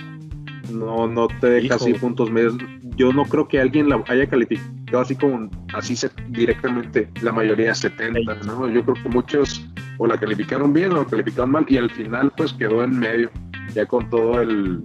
No, 0.72 1.08
no 1.08 1.28
te 1.28 1.48
deja 1.48 1.76
así 1.76 1.94
puntos 1.94 2.30
medios. 2.32 2.56
Yo 2.96 3.14
no 3.14 3.26
creo 3.26 3.48
que 3.48 3.60
alguien 3.60 3.90
la 3.90 4.04
haya 4.08 4.28
calificado 4.28 5.02
así 5.02 5.16
como 5.16 5.50
así 5.74 5.96
se, 5.96 6.10
directamente, 6.30 7.10
la 7.22 7.32
mayoría 7.32 7.74
70, 7.74 8.36
¿no? 8.46 8.70
Yo 8.70 8.84
creo 8.84 8.96
que 9.04 9.10
muchos 9.10 9.66
o 9.98 10.08
la 10.08 10.18
calificaron 10.18 10.74
bien 10.74 10.92
o 10.94 11.04
la 11.04 11.06
calificaron 11.06 11.52
mal 11.52 11.66
y 11.68 11.78
al 11.78 11.90
final 11.90 12.32
pues 12.36 12.54
quedó 12.54 12.84
en 12.84 12.98
medio, 12.98 13.30
ya 13.74 13.86
con 13.86 14.10
todo 14.10 14.42
el 14.42 14.84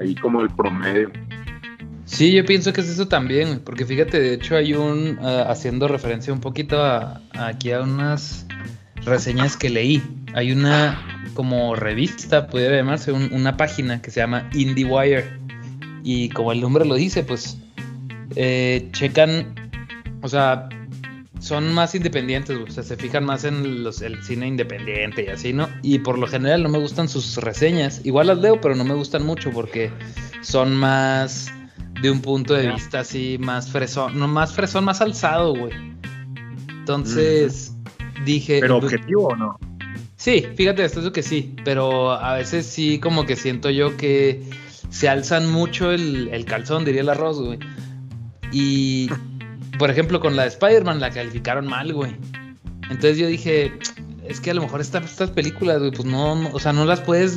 ahí 0.00 0.14
como 0.14 0.40
el 0.42 0.48
promedio. 0.50 1.10
Sí, 2.04 2.32
yo 2.32 2.44
pienso 2.44 2.72
que 2.72 2.80
es 2.80 2.88
eso 2.88 3.08
también, 3.08 3.60
porque 3.64 3.86
fíjate, 3.86 4.20
de 4.20 4.34
hecho 4.34 4.56
hay 4.56 4.74
un, 4.74 5.18
ah, 5.22 5.46
haciendo 5.48 5.88
referencia 5.88 6.32
un 6.32 6.40
poquito 6.40 6.82
a, 6.82 7.22
aquí 7.32 7.70
a 7.72 7.80
unas 7.80 8.46
reseñas 9.04 9.56
que 9.56 9.70
leí, 9.70 10.02
hay 10.34 10.52
una 10.52 11.00
como 11.34 11.74
revista, 11.74 12.46
pudiera 12.46 12.76
llamarse, 12.76 13.12
una 13.12 13.56
página 13.56 14.02
que 14.02 14.10
se 14.10 14.20
llama 14.20 14.48
IndieWire, 14.52 15.42
y 16.04 16.28
como 16.30 16.52
el 16.52 16.60
nombre 16.60 16.84
lo 16.84 16.94
dice, 16.94 17.22
pues 17.22 17.58
eh, 18.36 18.88
checan, 18.92 19.54
o 20.20 20.28
sea, 20.28 20.68
son 21.38 21.72
más 21.74 21.94
independientes, 21.94 22.56
o 22.56 22.70
sea, 22.70 22.82
se 22.82 22.96
fijan 22.96 23.24
más 23.24 23.44
en 23.44 23.82
los, 23.82 24.00
el 24.00 24.22
cine 24.22 24.46
independiente 24.46 25.24
y 25.24 25.28
así, 25.28 25.52
¿no? 25.52 25.68
Y 25.82 25.98
por 25.98 26.18
lo 26.18 26.26
general 26.26 26.62
no 26.62 26.68
me 26.68 26.78
gustan 26.78 27.08
sus 27.08 27.36
reseñas. 27.36 28.00
Igual 28.04 28.28
las 28.28 28.38
leo, 28.38 28.60
pero 28.60 28.74
no 28.74 28.84
me 28.84 28.94
gustan 28.94 29.26
mucho 29.26 29.50
porque 29.50 29.90
son 30.40 30.74
más 30.76 31.52
de 32.00 32.10
un 32.10 32.20
punto 32.20 32.54
de 32.54 32.68
vista 32.68 33.00
así, 33.00 33.38
más 33.40 33.70
fresón, 33.70 34.18
no 34.18 34.28
más 34.28 34.54
fresón, 34.54 34.84
más 34.84 35.00
alzado, 35.00 35.54
güey. 35.54 35.72
Entonces, 36.68 37.74
dije... 38.24 38.60
¿Pero 38.60 38.80
pues, 38.80 38.92
objetivo 38.92 39.28
o 39.28 39.36
no? 39.36 39.58
Sí, 40.22 40.46
fíjate, 40.54 40.84
esto 40.84 41.00
es 41.00 41.06
lo 41.06 41.12
que 41.12 41.24
sí, 41.24 41.52
pero 41.64 42.12
a 42.12 42.34
veces 42.34 42.64
sí 42.64 43.00
como 43.00 43.26
que 43.26 43.34
siento 43.34 43.70
yo 43.70 43.96
que 43.96 44.40
se 44.88 45.08
alzan 45.08 45.50
mucho 45.50 45.90
el, 45.90 46.28
el 46.28 46.44
calzón, 46.44 46.84
diría 46.84 47.00
el 47.00 47.08
arroz, 47.08 47.40
güey. 47.40 47.58
Y, 48.52 49.10
por 49.80 49.90
ejemplo, 49.90 50.20
con 50.20 50.36
la 50.36 50.42
de 50.42 50.50
Spider-Man 50.50 51.00
la 51.00 51.10
calificaron 51.10 51.66
mal, 51.66 51.92
güey. 51.92 52.12
Entonces 52.82 53.18
yo 53.18 53.26
dije, 53.26 53.72
es 54.24 54.38
que 54.38 54.52
a 54.52 54.54
lo 54.54 54.62
mejor 54.62 54.80
estas 54.80 55.32
películas, 55.32 55.80
güey, 55.80 55.90
pues 55.90 56.04
no, 56.04 56.48
o 56.52 56.60
sea, 56.60 56.72
no 56.72 56.84
las 56.84 57.00
puedes... 57.00 57.36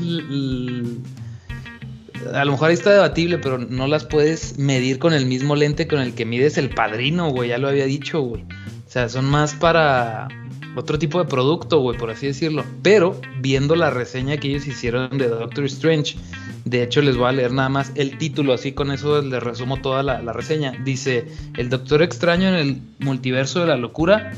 A 2.36 2.46
lo 2.46 2.52
mejor 2.52 2.70
ahí 2.70 2.76
está 2.76 2.92
debatible, 2.92 3.40
pero 3.40 3.58
no 3.58 3.88
las 3.88 4.06
puedes 4.06 4.60
medir 4.60 5.00
con 5.00 5.14
el 5.14 5.26
mismo 5.26 5.56
lente 5.56 5.88
con 5.88 6.02
el 6.02 6.14
que 6.14 6.26
mides 6.26 6.60
el 6.60 6.70
padrino, 6.70 7.32
güey, 7.32 7.50
ya 7.50 7.58
lo 7.58 7.68
había 7.68 7.86
dicho, 7.86 8.22
güey. 8.22 8.44
O 8.44 8.92
sea, 8.92 9.10
son 9.10 9.26
más 9.26 9.56
para 9.56 10.28
otro 10.76 11.00
tipo 11.00 11.20
de 11.20 11.30
producto, 11.30 11.80
güey, 11.80 11.98
por 11.98 12.10
así 12.10 12.28
decirlo. 12.28 12.64
Pero 12.82 13.20
viendo 13.40 13.76
la 13.76 13.90
reseña 13.90 14.38
que 14.38 14.50
ellos 14.50 14.68
hicieron 14.68 15.18
de 15.18 15.28
Doctor 15.28 15.66
Strange, 15.66 16.18
de 16.66 16.84
hecho 16.84 17.02
les 17.02 17.18
voy 17.18 17.30
a 17.30 17.32
leer 17.32 17.52
nada 17.52 17.70
más 17.70 17.92
el 17.96 18.18
título, 18.18 18.54
así 18.54 18.74
con 18.74 18.92
eso 18.92 19.22
les 19.22 19.42
resumo 19.42 19.78
toda 19.82 20.04
la, 20.04 20.34
reseña. 20.34 20.74
Dice, 20.84 21.26
el 21.58 21.70
Doctor 21.70 22.02
Extraño 22.02 22.48
en 22.50 22.56
el 22.56 22.82
multiverso 23.00 23.62
de 23.62 23.68
la 23.68 23.78
locura 23.78 24.34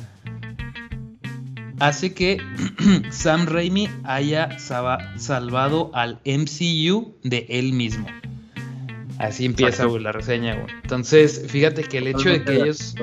hace 1.79 2.13
que 2.13 2.41
Sam 3.11 3.45
Raimi 3.45 3.89
haya 4.03 4.57
salvado 4.59 5.91
al 5.93 6.19
MCU 6.25 7.15
de 7.23 7.45
él 7.49 7.73
mismo. 7.73 8.07
Así 9.19 9.45
empieza, 9.45 9.87
la 9.87 10.11
reseña, 10.11 10.55
güey. 10.55 10.67
Entonces, 10.83 11.45
fíjate 11.47 11.83
que 11.83 11.97
el 11.97 12.07
hecho 12.07 12.29
de 12.29 12.43
que 12.43 12.55
ellos 12.55 12.95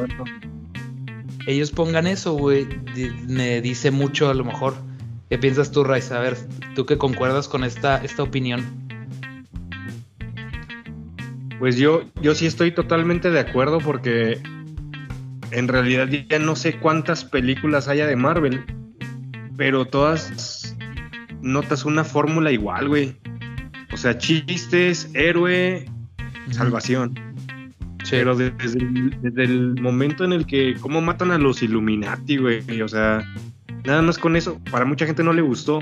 ellos 1.47 1.71
pongan 1.71 2.07
eso, 2.07 2.35
güey, 2.35 2.67
me 3.27 3.61
dice 3.61 3.91
mucho 3.91 4.29
a 4.29 4.35
lo 4.35 4.45
mejor. 4.45 4.75
¿Qué 5.29 5.39
piensas 5.39 5.71
tú, 5.71 5.85
Raiz? 5.85 6.11
A 6.13 6.21
ver, 6.21 6.37
tú 6.75 6.87
que 6.87 6.99
concuerdas 6.99 7.49
con 7.49 7.65
esta, 7.65 8.03
esta 8.05 8.23
opinión. 8.23 8.65
Pues 11.59 11.77
yo, 11.77 12.03
yo 12.21 12.35
sí 12.35 12.47
estoy 12.47 12.73
totalmente 12.73 13.31
de 13.31 13.41
acuerdo 13.41 13.79
porque 13.79 14.41
en 15.51 15.69
realidad 15.69 16.09
ya 16.09 16.39
no 16.39 16.57
sé 16.57 16.79
cuántas 16.79 17.25
películas 17.25 17.89
haya 17.89 18.07
de 18.07 18.17
Marvel, 18.17 18.65
pero 19.57 19.85
todas 19.87 20.77
notas 21.41 21.85
una 21.85 22.05
fórmula 22.05 22.51
igual, 22.51 22.89
güey. 22.89 23.17
O 23.93 23.97
sea, 23.97 24.19
chistes, 24.19 25.11
héroe, 25.15 25.87
salvación. 26.51 27.15
Pero 28.19 28.37
desde 28.37 29.45
el, 29.45 29.81
momento 29.81 30.25
en 30.25 30.33
el 30.33 30.47
que, 30.47 30.75
¿cómo 30.81 31.01
matan 31.01 31.31
a 31.31 31.39
los 31.39 31.63
Illuminati, 31.63 32.37
güey? 32.37 32.81
O 32.81 32.89
sea, 32.89 33.27
nada 33.85 34.03
más 34.03 34.19
con 34.19 34.37
eso, 34.37 34.61
para 34.71 34.85
mucha 34.85 35.07
gente 35.07 35.25
no 35.25 35.33
le 35.33 35.43
gustó, 35.43 35.81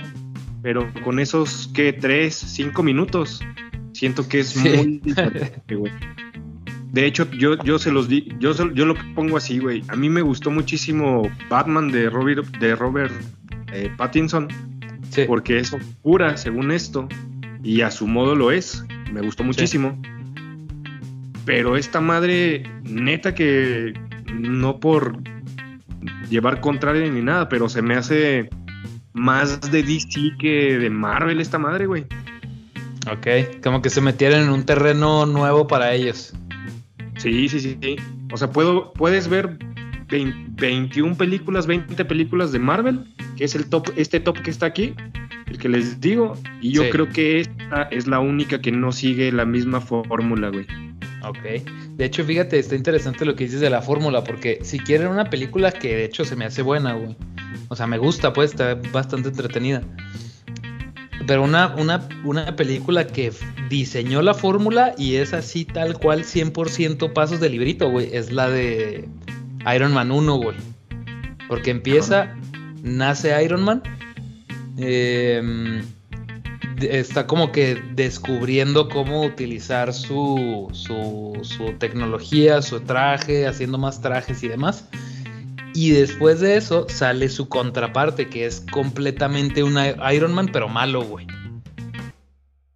pero 0.62 0.90
con 1.04 1.18
esos, 1.18 1.70
¿qué? 1.74 1.92
Tres, 1.92 2.34
cinco 2.34 2.82
minutos, 2.82 3.40
siento 3.92 4.28
que 4.28 4.40
es 4.40 4.56
muy 4.56 4.98
diferente, 5.04 5.74
güey. 5.74 5.92
De 6.92 7.06
hecho, 7.06 7.30
yo, 7.30 7.56
yo 7.64 7.78
se 7.78 7.90
los 7.90 8.08
di, 8.08 8.28
yo, 8.38 8.52
yo 8.72 8.84
lo 8.84 8.94
pongo 9.14 9.38
así, 9.38 9.58
güey. 9.58 9.82
A 9.88 9.96
mí 9.96 10.10
me 10.10 10.20
gustó 10.20 10.50
muchísimo 10.50 11.22
Batman 11.48 11.90
de 11.90 12.10
Robert, 12.10 12.46
de 12.58 12.76
Robert 12.76 13.12
eh, 13.72 13.90
Pattinson, 13.96 14.48
porque 15.26 15.58
es 15.58 15.74
pura, 16.02 16.36
según 16.36 16.70
esto, 16.70 17.08
y 17.62 17.80
a 17.80 17.90
su 17.90 18.06
modo 18.06 18.34
lo 18.34 18.50
es. 18.50 18.84
Me 19.10 19.22
gustó 19.22 19.44
muchísimo. 19.44 20.00
Pero 21.44 21.76
esta 21.76 22.00
madre, 22.00 22.62
neta 22.84 23.34
que 23.34 23.94
no 24.34 24.78
por 24.78 25.18
llevar 26.30 26.60
contrario 26.60 27.10
ni 27.10 27.22
nada, 27.22 27.48
pero 27.48 27.68
se 27.68 27.82
me 27.82 27.94
hace 27.94 28.48
más 29.12 29.60
de 29.70 29.82
DC 29.82 30.36
que 30.38 30.78
de 30.78 30.90
Marvel 30.90 31.40
esta 31.40 31.58
madre, 31.58 31.86
güey. 31.86 32.06
Ok, 33.10 33.60
como 33.62 33.82
que 33.82 33.90
se 33.90 34.00
metieron 34.00 34.42
en 34.42 34.50
un 34.50 34.64
terreno 34.64 35.26
nuevo 35.26 35.66
para 35.66 35.92
ellos. 35.92 36.32
Sí, 37.16 37.48
sí, 37.48 37.60
sí. 37.60 37.76
sí. 37.80 37.96
O 38.32 38.36
sea, 38.36 38.50
puedo, 38.50 38.92
puedes 38.92 39.28
ver 39.28 39.58
21 40.08 41.16
películas, 41.16 41.66
20 41.66 42.04
películas 42.04 42.52
de 42.52 42.58
Marvel, 42.58 43.04
que 43.36 43.44
es 43.44 43.54
el 43.54 43.66
top, 43.68 43.88
este 43.96 44.20
top 44.20 44.40
que 44.40 44.50
está 44.50 44.66
aquí, 44.66 44.94
el 45.46 45.58
que 45.58 45.68
les 45.68 46.00
digo, 46.00 46.36
y 46.60 46.72
yo 46.72 46.88
creo 46.90 47.08
que 47.08 47.40
esta 47.40 47.82
es 47.84 48.06
la 48.06 48.20
única 48.20 48.60
que 48.60 48.72
no 48.72 48.92
sigue 48.92 49.32
la 49.32 49.44
misma 49.44 49.80
fórmula, 49.80 50.48
güey. 50.48 50.66
Ok. 51.24 51.64
De 51.96 52.04
hecho, 52.04 52.24
fíjate, 52.24 52.58
está 52.58 52.74
interesante 52.74 53.24
lo 53.24 53.36
que 53.36 53.44
dices 53.44 53.60
de 53.60 53.70
la 53.70 53.82
fórmula, 53.82 54.24
porque 54.24 54.58
si 54.62 54.78
quieren 54.78 55.08
una 55.08 55.30
película 55.30 55.70
que 55.70 55.94
de 55.96 56.04
hecho 56.04 56.24
se 56.24 56.36
me 56.36 56.44
hace 56.44 56.62
buena, 56.62 56.94
güey. 56.94 57.16
O 57.68 57.76
sea, 57.76 57.86
me 57.86 57.98
gusta, 57.98 58.32
pues, 58.32 58.50
está 58.50 58.74
bastante 58.92 59.28
entretenida. 59.28 59.82
Pero 61.26 61.44
una, 61.44 61.74
una, 61.76 62.08
una 62.24 62.56
película 62.56 63.06
que 63.06 63.32
diseñó 63.68 64.22
la 64.22 64.34
fórmula 64.34 64.94
y 64.98 65.16
es 65.16 65.32
así 65.32 65.64
tal 65.64 65.98
cual 65.98 66.24
100% 66.24 67.12
pasos 67.12 67.38
de 67.38 67.48
librito, 67.48 67.88
güey, 67.88 68.10
es 68.12 68.32
la 68.32 68.50
de 68.50 69.08
Iron 69.74 69.94
Man 69.94 70.10
1, 70.10 70.34
güey. 70.36 70.56
Porque 71.48 71.70
empieza, 71.70 72.34
nace 72.82 73.42
Iron 73.44 73.62
Man. 73.62 73.82
Eh, 74.78 75.82
está 76.90 77.26
como 77.26 77.52
que 77.52 77.82
descubriendo 77.94 78.88
cómo 78.88 79.22
utilizar 79.24 79.92
su, 79.92 80.68
su, 80.72 81.74
tecnología, 81.78 82.62
su 82.62 82.80
traje, 82.80 83.46
haciendo 83.46 83.78
más 83.78 84.00
trajes 84.00 84.42
y 84.42 84.48
demás. 84.48 84.88
Y 85.74 85.90
después 85.90 86.40
de 86.40 86.56
eso 86.56 86.86
sale 86.88 87.28
su 87.28 87.48
contraparte, 87.48 88.28
que 88.28 88.46
es 88.46 88.64
completamente 88.70 89.62
un 89.62 89.78
Iron 90.12 90.34
Man, 90.34 90.50
pero 90.52 90.68
malo, 90.68 91.02
güey. 91.02 91.26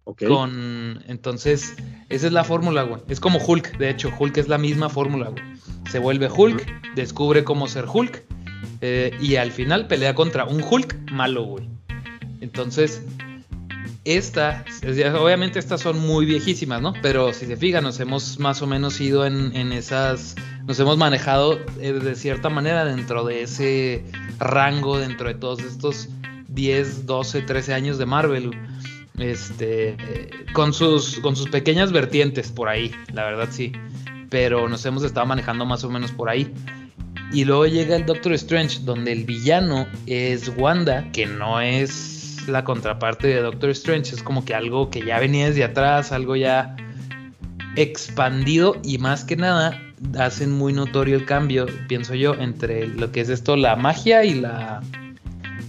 Ok. 0.03 0.23
Con, 0.27 1.03
entonces, 1.07 1.75
esa 2.09 2.27
es 2.27 2.33
la 2.33 2.43
fórmula, 2.43 2.83
güey. 2.83 3.01
Es 3.07 3.19
como 3.19 3.39
Hulk, 3.39 3.77
de 3.77 3.89
hecho, 3.89 4.11
Hulk 4.17 4.37
es 4.37 4.47
la 4.47 4.57
misma 4.57 4.89
fórmula, 4.89 5.29
güey. 5.29 5.43
Se 5.91 5.99
vuelve 5.99 6.27
Hulk, 6.27 6.95
descubre 6.95 7.43
cómo 7.43 7.67
ser 7.67 7.85
Hulk, 7.87 8.23
eh, 8.81 9.15
y 9.21 9.35
al 9.35 9.51
final 9.51 9.87
pelea 9.87 10.15
contra 10.15 10.45
un 10.45 10.63
Hulk 10.63 11.11
malo, 11.11 11.43
güey. 11.43 11.67
Entonces, 12.41 13.03
esta, 14.07 14.63
obviamente 15.19 15.59
estas 15.59 15.81
son 15.81 15.99
muy 15.99 16.25
viejísimas, 16.25 16.81
¿no? 16.81 16.93
Pero 17.01 17.33
si 17.33 17.45
se 17.45 17.57
fijan, 17.57 17.83
nos 17.83 17.99
hemos 17.99 18.39
más 18.39 18.61
o 18.61 18.67
menos 18.67 19.01
ido 19.01 19.25
en, 19.25 19.73
esas, 19.73 20.35
nos 20.65 20.79
hemos 20.79 20.97
manejado 20.97 21.59
eh, 21.81 21.91
de 21.91 22.15
cierta 22.15 22.49
manera 22.49 22.85
dentro 22.85 23.25
de 23.25 23.43
ese 23.43 24.05
rango, 24.39 24.97
dentro 24.97 25.27
de 25.27 25.33
todos 25.33 25.59
estos 25.59 26.07
10, 26.47 27.05
12, 27.05 27.41
13 27.41 27.73
años 27.73 27.97
de 27.97 28.05
Marvel. 28.05 28.51
Este, 29.17 29.97
con 30.53 30.73
sus, 30.73 31.19
con 31.19 31.35
sus 31.35 31.49
pequeñas 31.49 31.91
vertientes 31.91 32.51
por 32.51 32.69
ahí, 32.69 32.91
la 33.11 33.25
verdad 33.25 33.49
sí. 33.51 33.73
Pero 34.29 34.69
nos 34.69 34.85
hemos 34.85 35.03
estado 35.03 35.25
manejando 35.25 35.65
más 35.65 35.83
o 35.83 35.89
menos 35.89 36.11
por 36.11 36.29
ahí. 36.29 36.53
Y 37.33 37.43
luego 37.43 37.65
llega 37.65 37.97
el 37.97 38.05
Doctor 38.05 38.31
Strange, 38.33 38.79
donde 38.83 39.11
el 39.11 39.25
villano 39.25 39.85
es 40.05 40.49
Wanda, 40.55 41.11
que 41.11 41.25
no 41.25 41.59
es 41.59 42.16
la 42.47 42.63
contraparte 42.63 43.27
de 43.27 43.41
Doctor 43.41 43.69
Strange. 43.71 44.15
Es 44.15 44.23
como 44.23 44.45
que 44.45 44.53
algo 44.53 44.89
que 44.89 45.05
ya 45.05 45.19
venía 45.19 45.47
desde 45.47 45.63
atrás, 45.63 46.11
algo 46.11 46.35
ya 46.35 46.75
expandido 47.75 48.75
y 48.83 48.97
más 48.97 49.23
que 49.23 49.35
nada 49.35 49.79
hacen 50.19 50.51
muy 50.51 50.73
notorio 50.73 51.15
el 51.15 51.25
cambio, 51.25 51.65
pienso 51.87 52.13
yo, 52.13 52.35
entre 52.35 52.87
lo 52.87 53.11
que 53.11 53.21
es 53.21 53.29
esto, 53.29 53.55
la 53.55 53.75
magia 53.75 54.23
y 54.23 54.35
la 54.35 54.81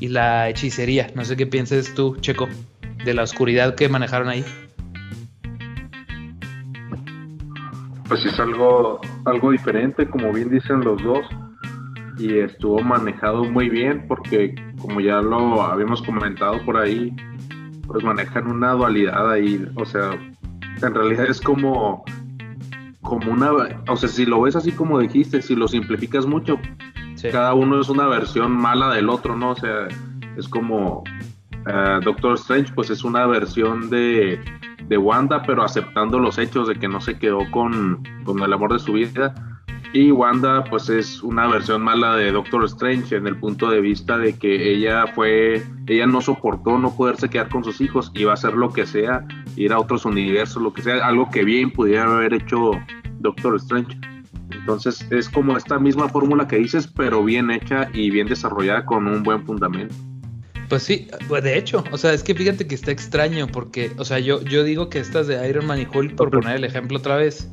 y 0.01 0.09
la 0.09 0.49
hechicería. 0.49 1.09
No 1.14 1.24
sé 1.24 1.37
qué 1.37 1.47
pienses 1.47 1.95
tú, 1.95 2.16
Checo, 2.20 2.49
de 3.05 3.14
la 3.14 3.22
oscuridad 3.22 3.74
que 3.74 3.89
manejaron 3.89 4.29
ahí. 4.29 4.45
Pues 8.07 8.24
es 8.24 8.39
algo, 8.39 9.01
algo 9.24 9.51
diferente, 9.51 10.09
como 10.09 10.33
bien 10.33 10.51
dicen 10.51 10.81
los 10.81 11.03
dos 11.03 11.26
y 12.18 12.39
estuvo 12.39 12.81
manejado 12.81 13.45
muy 13.45 13.68
bien 13.68 14.07
porque 14.09 14.55
como 14.79 15.01
ya 15.01 15.20
lo 15.20 15.62
habíamos 15.62 16.03
comentado 16.03 16.64
por 16.64 16.76
ahí, 16.76 17.14
pues 17.87 18.05
manejan 18.05 18.47
una 18.47 18.72
dualidad 18.72 19.31
ahí, 19.31 19.66
o 19.74 19.85
sea, 19.85 20.11
en 20.83 20.95
realidad 20.95 21.26
es 21.29 21.41
como 21.41 22.05
como 23.01 23.33
una, 23.33 23.53
o 23.89 23.97
sea, 23.97 24.09
si 24.09 24.26
lo 24.26 24.43
ves 24.43 24.55
así 24.55 24.70
como 24.70 24.99
dijiste, 24.99 25.41
si 25.41 25.57
lo 25.57 25.66
simplificas 25.66 26.26
mucho, 26.26 26.59
cada 27.33 27.55
uno 27.55 27.81
es 27.81 27.89
una 27.89 28.07
versión 28.07 28.53
mala 28.53 28.93
del 28.93 29.09
otro, 29.09 29.35
¿no? 29.35 29.51
O 29.53 29.57
sea, 29.57 29.89
es 30.37 30.47
como 30.47 31.05
uh, 31.66 32.05
Doctor 32.05 32.35
Strange, 32.35 32.72
pues 32.74 32.91
es 32.91 33.05
una 33.05 33.26
versión 33.26 33.89
de, 33.89 34.39
de 34.87 34.99
Wanda, 34.99 35.43
pero 35.43 35.64
aceptando 35.64 36.18
los 36.18 36.37
hechos 36.39 36.68
de 36.68 36.74
que 36.74 36.87
no 36.87 37.01
se 37.01 37.18
quedó 37.18 37.51
con, 37.51 38.03
con 38.24 38.43
el 38.43 38.53
amor 38.53 38.74
de 38.74 38.79
su 38.79 38.93
vida 38.93 39.35
Y 39.93 40.11
Wanda, 40.11 40.64
pues 40.64 40.91
es 40.91 41.22
una 41.22 41.47
versión 41.47 41.82
mala 41.82 42.16
de 42.16 42.30
Doctor 42.30 42.64
Strange 42.64 43.16
en 43.16 43.26
el 43.26 43.36
punto 43.36 43.70
de 43.70 43.80
vista 43.80 44.18
de 44.18 44.34
que 44.34 44.70
ella 44.74 45.07
fue, 45.07 45.62
ella 45.86 46.07
no 46.07 46.20
soportó 46.20 46.78
no 46.78 46.95
poderse 46.95 47.30
quedar 47.30 47.49
con 47.49 47.64
sus 47.64 47.80
hijos, 47.80 48.12
iba 48.14 48.32
a 48.32 48.34
hacer 48.34 48.53
lo 48.53 48.70
que 48.70 48.84
sea, 48.84 49.26
ir 49.57 49.72
a 49.72 49.78
otros 49.78 50.05
universos, 50.05 50.62
lo 50.62 50.74
que 50.74 50.82
sea, 50.82 51.07
algo 51.07 51.30
que 51.30 51.43
bien 51.43 51.70
pudiera 51.70 52.05
haber 52.05 52.34
hecho 52.34 52.72
Doctor 53.20 53.57
Strange. 53.57 53.99
Entonces 54.51 55.07
es 55.11 55.28
como 55.30 55.57
esta 55.57 55.78
misma 55.78 56.09
fórmula 56.11 56.47
que 56.47 56.57
dices, 56.57 56.86
pero 56.86 57.24
bien 57.24 57.51
hecha 57.51 57.89
y 57.95 58.11
bien 58.11 58.28
desarrollada 58.28 58.84
con 58.84 59.07
un 59.07 59.22
buen 59.22 59.45
fundamento. 59.47 59.95
Pues 60.68 60.82
sí, 60.82 61.09
pues 61.28 61.43
de 61.43 61.57
hecho, 61.57 61.82
o 61.93 61.97
sea, 61.97 62.12
es 62.12 62.22
que 62.22 62.34
fíjate 62.34 62.66
que 62.66 62.74
está 62.74 62.91
extraño 62.91 63.47
porque, 63.47 63.93
o 63.97 64.05
sea, 64.05 64.18
yo, 64.18 64.43
yo 64.43 64.64
digo 64.64 64.91
que 64.91 64.99
estas 64.99 65.26
de 65.26 65.49
Iron 65.49 65.66
Man 65.66 65.80
y 65.80 65.86
Hulk, 65.86 66.14
por 66.14 66.30
poner 66.30 66.57
el 66.57 66.64
ejemplo 66.64 66.99
otra 66.99 67.16
vez, 67.16 67.51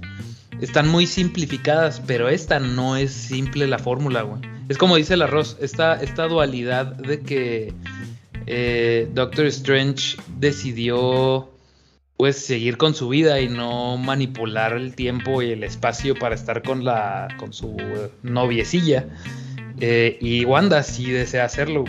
están 0.61 0.87
muy 0.87 1.07
simplificadas, 1.07 2.01
pero 2.05 2.29
esta 2.29 2.59
no 2.59 2.95
es 2.95 3.11
simple 3.11 3.67
la 3.67 3.79
fórmula, 3.79 4.21
güey. 4.21 4.41
Es 4.69 4.77
como 4.77 4.95
dice 4.95 5.13
el 5.13 5.21
arroz, 5.21 5.57
esta, 5.61 6.01
esta 6.01 6.27
dualidad 6.27 6.85
de 6.85 7.21
que 7.21 7.73
eh, 8.47 9.09
Doctor 9.13 9.45
Strange 9.47 10.17
decidió 10.37 11.49
pues 12.17 12.37
seguir 12.37 12.77
con 12.77 12.93
su 12.95 13.09
vida 13.09 13.41
y 13.41 13.49
no 13.49 13.97
manipular 13.97 14.73
el 14.73 14.95
tiempo 14.95 15.41
y 15.41 15.51
el 15.51 15.63
espacio 15.63 16.15
para 16.15 16.35
estar 16.35 16.63
con 16.63 16.85
la 16.85 17.27
con 17.37 17.51
su 17.51 17.75
noviecilla 18.23 19.07
eh, 19.81 20.17
y 20.21 20.45
Wanda 20.45 20.81
sí 20.83 21.11
desea 21.11 21.43
hacerlo 21.43 21.83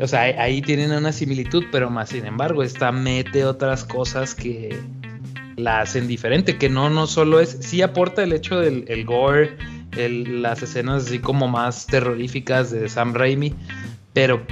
o 0.00 0.06
sea 0.08 0.22
ahí 0.22 0.62
tienen 0.62 0.90
una 0.90 1.12
similitud 1.12 1.64
pero 1.70 1.90
más 1.90 2.08
sin 2.08 2.26
embargo 2.26 2.64
esta 2.64 2.90
mete 2.90 3.44
otras 3.44 3.84
cosas 3.84 4.34
que 4.34 4.76
la 5.58 5.80
hacen 5.80 6.06
diferente, 6.06 6.56
que 6.56 6.68
no, 6.68 6.88
no 6.90 7.06
solo 7.06 7.40
es, 7.40 7.58
sí 7.60 7.82
aporta 7.82 8.22
el 8.22 8.32
hecho 8.32 8.58
del 8.58 8.84
el 8.88 9.04
gore, 9.04 9.56
las 9.96 10.62
escenas 10.62 11.06
así 11.06 11.18
como 11.18 11.48
más 11.48 11.86
terroríficas 11.86 12.70
de 12.70 12.88
Sam 12.88 13.14
Raimi, 13.14 13.54
pero 14.12 14.46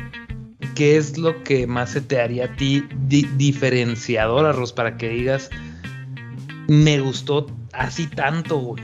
¿qué 0.74 0.96
es 0.96 1.18
lo 1.18 1.42
que 1.42 1.66
más 1.66 1.90
se 1.90 2.00
te 2.00 2.20
haría 2.20 2.46
a 2.46 2.57
ti 2.57 2.84
diferenciador, 3.09 4.46
Arroz, 4.46 4.72
para 4.72 4.96
que 4.96 5.09
digas, 5.09 5.50
me 6.68 7.00
gustó 7.00 7.46
así 7.72 8.07
tanto, 8.07 8.59
güey? 8.59 8.82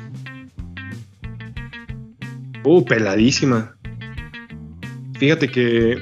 Uh, 2.65 2.85
peladísima. 2.85 3.75
Fíjate 5.19 5.49
que, 5.49 5.99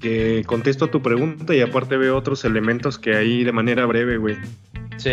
que 0.00 0.42
contesto 0.46 0.86
a 0.86 0.90
tu 0.90 1.00
pregunta 1.00 1.54
y 1.54 1.60
aparte 1.60 1.96
veo 1.96 2.16
otros 2.16 2.44
elementos 2.44 2.98
que 2.98 3.14
hay 3.14 3.44
de 3.44 3.52
manera 3.52 3.86
breve, 3.86 4.16
güey. 4.16 4.36
Sí. 5.00 5.12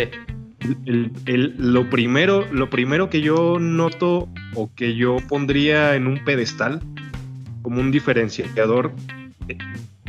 lo, 1.24 1.88
primero, 1.88 2.46
lo 2.52 2.68
primero 2.68 3.08
que 3.08 3.22
yo 3.22 3.58
noto 3.58 4.28
o 4.54 4.70
que 4.74 4.94
yo 4.94 5.16
pondría 5.28 5.94
en 5.94 6.06
un 6.06 6.22
pedestal 6.24 6.82
como 7.62 7.80
un 7.80 7.90
diferenciador 7.90 8.92
eh, 9.48 9.56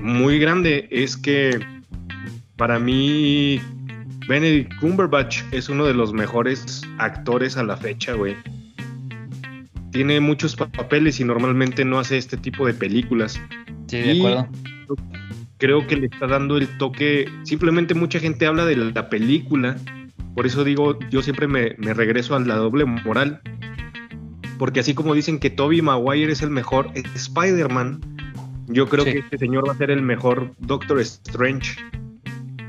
muy 0.01 0.37
grande 0.37 0.89
es 0.91 1.15
que 1.15 1.59
para 2.57 2.77
mí 2.77 3.61
Benedict 4.27 4.77
Cumberbatch 4.81 5.43
es 5.51 5.69
uno 5.69 5.85
de 5.85 5.93
los 5.93 6.11
mejores 6.11 6.81
actores 6.97 7.55
a 7.55 7.63
la 7.63 7.77
fecha, 7.77 8.13
güey. 8.13 8.35
Tiene 9.91 10.19
muchos 10.19 10.57
papeles 10.57 11.21
y 11.21 11.23
normalmente 11.23 11.85
no 11.85 11.99
hace 11.99 12.17
este 12.17 12.35
tipo 12.35 12.67
de 12.67 12.73
películas. 12.73 13.41
Sí, 13.87 13.97
de 13.97 14.17
acuerdo 14.19 14.49
creo 15.59 15.85
que 15.85 15.97
le 15.97 16.07
está 16.07 16.25
dando 16.25 16.57
el 16.57 16.67
toque. 16.77 17.29
Simplemente 17.43 17.93
mucha 17.93 18.19
gente 18.19 18.47
habla 18.47 18.65
de 18.65 18.75
la 18.77 19.09
película. 19.09 19.75
Por 20.33 20.47
eso 20.47 20.63
digo, 20.63 20.97
yo 21.11 21.21
siempre 21.21 21.47
me, 21.47 21.69
regreso 21.93 22.35
a 22.35 22.39
la 22.39 22.55
doble 22.55 22.85
moral. 22.85 23.41
Porque 24.57 24.79
así 24.79 24.93
como 24.93 25.13
dicen 25.13 25.39
que 25.39 25.49
Toby 25.49 25.81
Maguire 25.81 26.31
es 26.31 26.41
el 26.41 26.49
mejor 26.49 26.91
Spider-Man, 26.95 28.01
yo 28.67 28.87
creo 28.87 29.05
que 29.05 29.19
este 29.19 29.37
señor 29.37 29.67
va 29.67 29.73
a 29.73 29.77
ser 29.77 29.91
el 29.91 30.01
mejor 30.01 30.51
Doctor 30.59 30.99
Strange. 30.99 31.77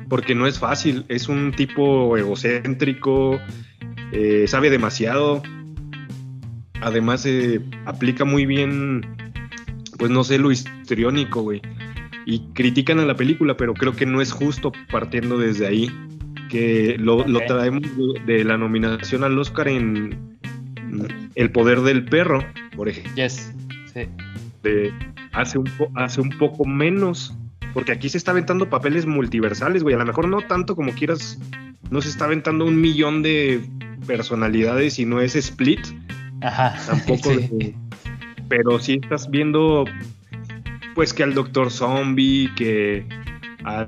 Porque 0.09 0.35
no 0.35 0.47
es 0.47 0.59
fácil, 0.59 1.05
es 1.09 1.29
un 1.29 1.53
tipo 1.53 2.17
egocéntrico, 2.17 3.39
eh, 4.13 4.45
sabe 4.49 4.71
demasiado. 4.71 5.43
Además, 6.81 7.25
eh, 7.27 7.61
aplica 7.87 8.25
muy 8.25 8.47
bien, 8.47 9.17
pues 9.99 10.11
no 10.11 10.25
sé, 10.25 10.39
lo 10.39 10.51
histriónico, 10.51 11.43
güey 11.43 11.63
y 12.27 12.41
critican 12.53 12.99
a 12.99 13.05
la 13.05 13.17
película, 13.17 13.57
pero 13.57 13.75
creo 13.75 13.95
que 13.95 14.07
no 14.07 14.21
es 14.21 14.33
justo 14.33 14.73
partiendo 14.91 15.39
desde 15.39 15.67
ahí, 15.67 15.91
que 16.49 16.97
lo, 16.99 17.25
traemos 17.47 17.83
de 18.27 18.45
la 18.45 18.59
nominación 18.59 19.25
al 19.25 19.39
Oscar 19.39 19.69
en 19.69 20.39
El 21.35 21.51
Poder 21.51 21.81
del 21.81 22.05
Perro, 22.05 22.45
por 22.77 22.89
ejemplo. 22.89 23.15
Yes. 23.15 23.53
Sí. 23.95 24.03
hace, 25.33 25.59
un 25.59 25.71
hace 25.95 26.21
un 26.21 26.31
poco 26.31 26.65
menos, 26.65 27.35
porque 27.73 27.93
aquí 27.93 28.09
se 28.09 28.19
está 28.19 28.33
aventando 28.33 28.69
papeles 28.69 29.07
multiversales, 29.07 29.83
güey, 29.83 29.95
a 29.95 29.99
lo 29.99 30.07
mejor 30.07 30.29
no 30.29 30.43
tanto 30.43 30.77
como 30.77 30.93
quieras, 30.93 31.39
no 31.91 32.01
se 32.01 32.09
está 32.09 32.27
aventando 32.27 32.65
un 32.65 32.81
millón 32.81 33.23
de 33.23 33.61
personalidades 34.07 34.99
y 34.99 35.07
no 35.07 35.21
es 35.21 35.37
split. 35.37 35.81
Ajá. 36.43 36.75
Tampoco. 36.87 37.31
pero 38.49 38.79
sí 38.81 38.99
estás 39.01 39.31
viendo 39.31 39.85
pues 40.95 41.15
que 41.15 41.23
al 41.23 41.35
Doctor 41.35 41.71
Zombie, 41.71 42.51
que 42.57 43.07
al 43.65 43.87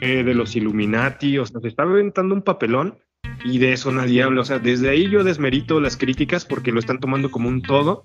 de 0.00 0.34
los 0.34 0.56
Illuminati, 0.56 1.38
o 1.38 1.46
sea, 1.46 1.60
se 1.60 1.68
está 1.68 1.82
aventando 1.82 2.34
un 2.34 2.42
papelón 2.42 2.98
y 3.44 3.58
de 3.58 3.72
eso 3.72 3.92
nadie 3.92 4.22
habla. 4.22 4.42
O 4.42 4.44
sea, 4.44 4.58
desde 4.58 4.90
ahí 4.90 5.08
yo 5.08 5.24
desmerito 5.24 5.80
las 5.80 5.96
críticas 5.96 6.44
porque 6.44 6.72
lo 6.72 6.80
están 6.80 7.00
tomando 7.00 7.30
como 7.30 7.48
un 7.48 7.62
todo 7.62 8.04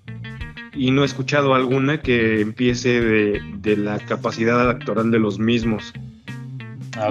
y 0.73 0.91
no 0.91 1.03
he 1.03 1.05
escuchado 1.05 1.53
alguna 1.53 2.01
que 2.01 2.41
empiece 2.41 3.01
de, 3.01 3.77
la 3.77 3.99
capacidad 3.99 4.69
actoral 4.69 5.11
de 5.11 5.19
los 5.19 5.39
mismos. 5.39 5.93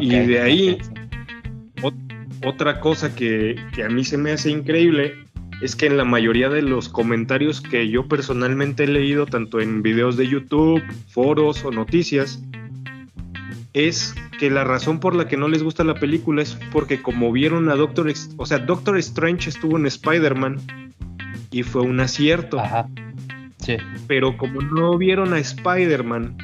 y 0.00 0.08
de 0.08 0.40
ahí, 0.40 0.78
otra 2.44 2.80
cosa 2.80 3.14
que, 3.14 3.56
que 3.74 3.84
a 3.84 3.88
mí 3.88 4.04
se 4.04 4.16
me 4.16 4.32
hace 4.32 4.50
increíble 4.50 5.29
es 5.60 5.76
que 5.76 5.86
en 5.86 5.96
la 5.96 6.04
mayoría 6.04 6.48
de 6.48 6.62
los 6.62 6.88
comentarios 6.88 7.60
que 7.60 7.88
yo 7.88 8.08
personalmente 8.08 8.84
he 8.84 8.88
leído, 8.88 9.26
tanto 9.26 9.60
en 9.60 9.82
videos 9.82 10.16
de 10.16 10.26
YouTube, 10.26 10.82
foros 11.08 11.64
o 11.64 11.70
noticias, 11.70 12.42
es 13.72 14.14
que 14.38 14.50
la 14.50 14.64
razón 14.64 15.00
por 15.00 15.14
la 15.14 15.28
que 15.28 15.36
no 15.36 15.48
les 15.48 15.62
gusta 15.62 15.84
la 15.84 15.94
película 15.94 16.42
es 16.42 16.58
porque 16.72 17.02
como 17.02 17.30
vieron 17.30 17.68
a 17.68 17.76
Doctor, 17.76 18.12
o 18.36 18.46
sea, 18.46 18.58
Doctor 18.58 18.96
Strange 18.98 19.50
estuvo 19.50 19.76
en 19.76 19.86
Spider-Man 19.86 20.60
y 21.50 21.62
fue 21.62 21.82
un 21.82 22.00
acierto. 22.00 22.58
Ajá. 22.58 22.88
Sí. 23.58 23.76
Pero 24.06 24.36
como 24.38 24.62
no 24.62 24.96
vieron 24.96 25.34
a 25.34 25.38
Spider-Man, 25.38 26.38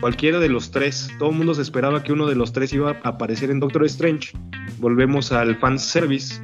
cualquiera 0.00 0.40
de 0.40 0.48
los 0.48 0.72
tres, 0.72 1.08
todo 1.18 1.30
el 1.30 1.36
mundo 1.36 1.54
se 1.54 1.62
esperaba 1.62 2.02
que 2.02 2.12
uno 2.12 2.26
de 2.26 2.34
los 2.34 2.52
tres 2.52 2.72
iba 2.72 2.98
a 3.04 3.08
aparecer 3.10 3.50
en 3.50 3.60
Doctor 3.60 3.84
Strange. 3.84 4.32
Volvemos 4.78 5.30
al 5.30 5.56
fan 5.56 5.78
service 5.78 6.42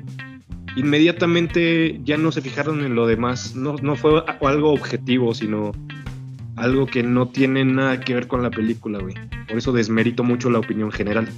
inmediatamente 0.76 2.00
ya 2.04 2.16
no 2.16 2.30
se 2.30 2.42
fijaron 2.42 2.84
en 2.84 2.94
lo 2.94 3.06
demás. 3.06 3.56
No, 3.56 3.76
no 3.82 3.96
fue 3.96 4.22
algo 4.42 4.72
objetivo, 4.72 5.34
sino 5.34 5.72
algo 6.56 6.86
que 6.86 7.02
no 7.02 7.28
tiene 7.28 7.64
nada 7.64 8.00
que 8.00 8.14
ver 8.14 8.28
con 8.28 8.42
la 8.42 8.50
película, 8.50 8.98
güey. 8.98 9.14
Por 9.48 9.58
eso 9.58 9.72
desmerito 9.72 10.22
mucho 10.22 10.50
la 10.50 10.58
opinión 10.58 10.92
general. 10.92 11.28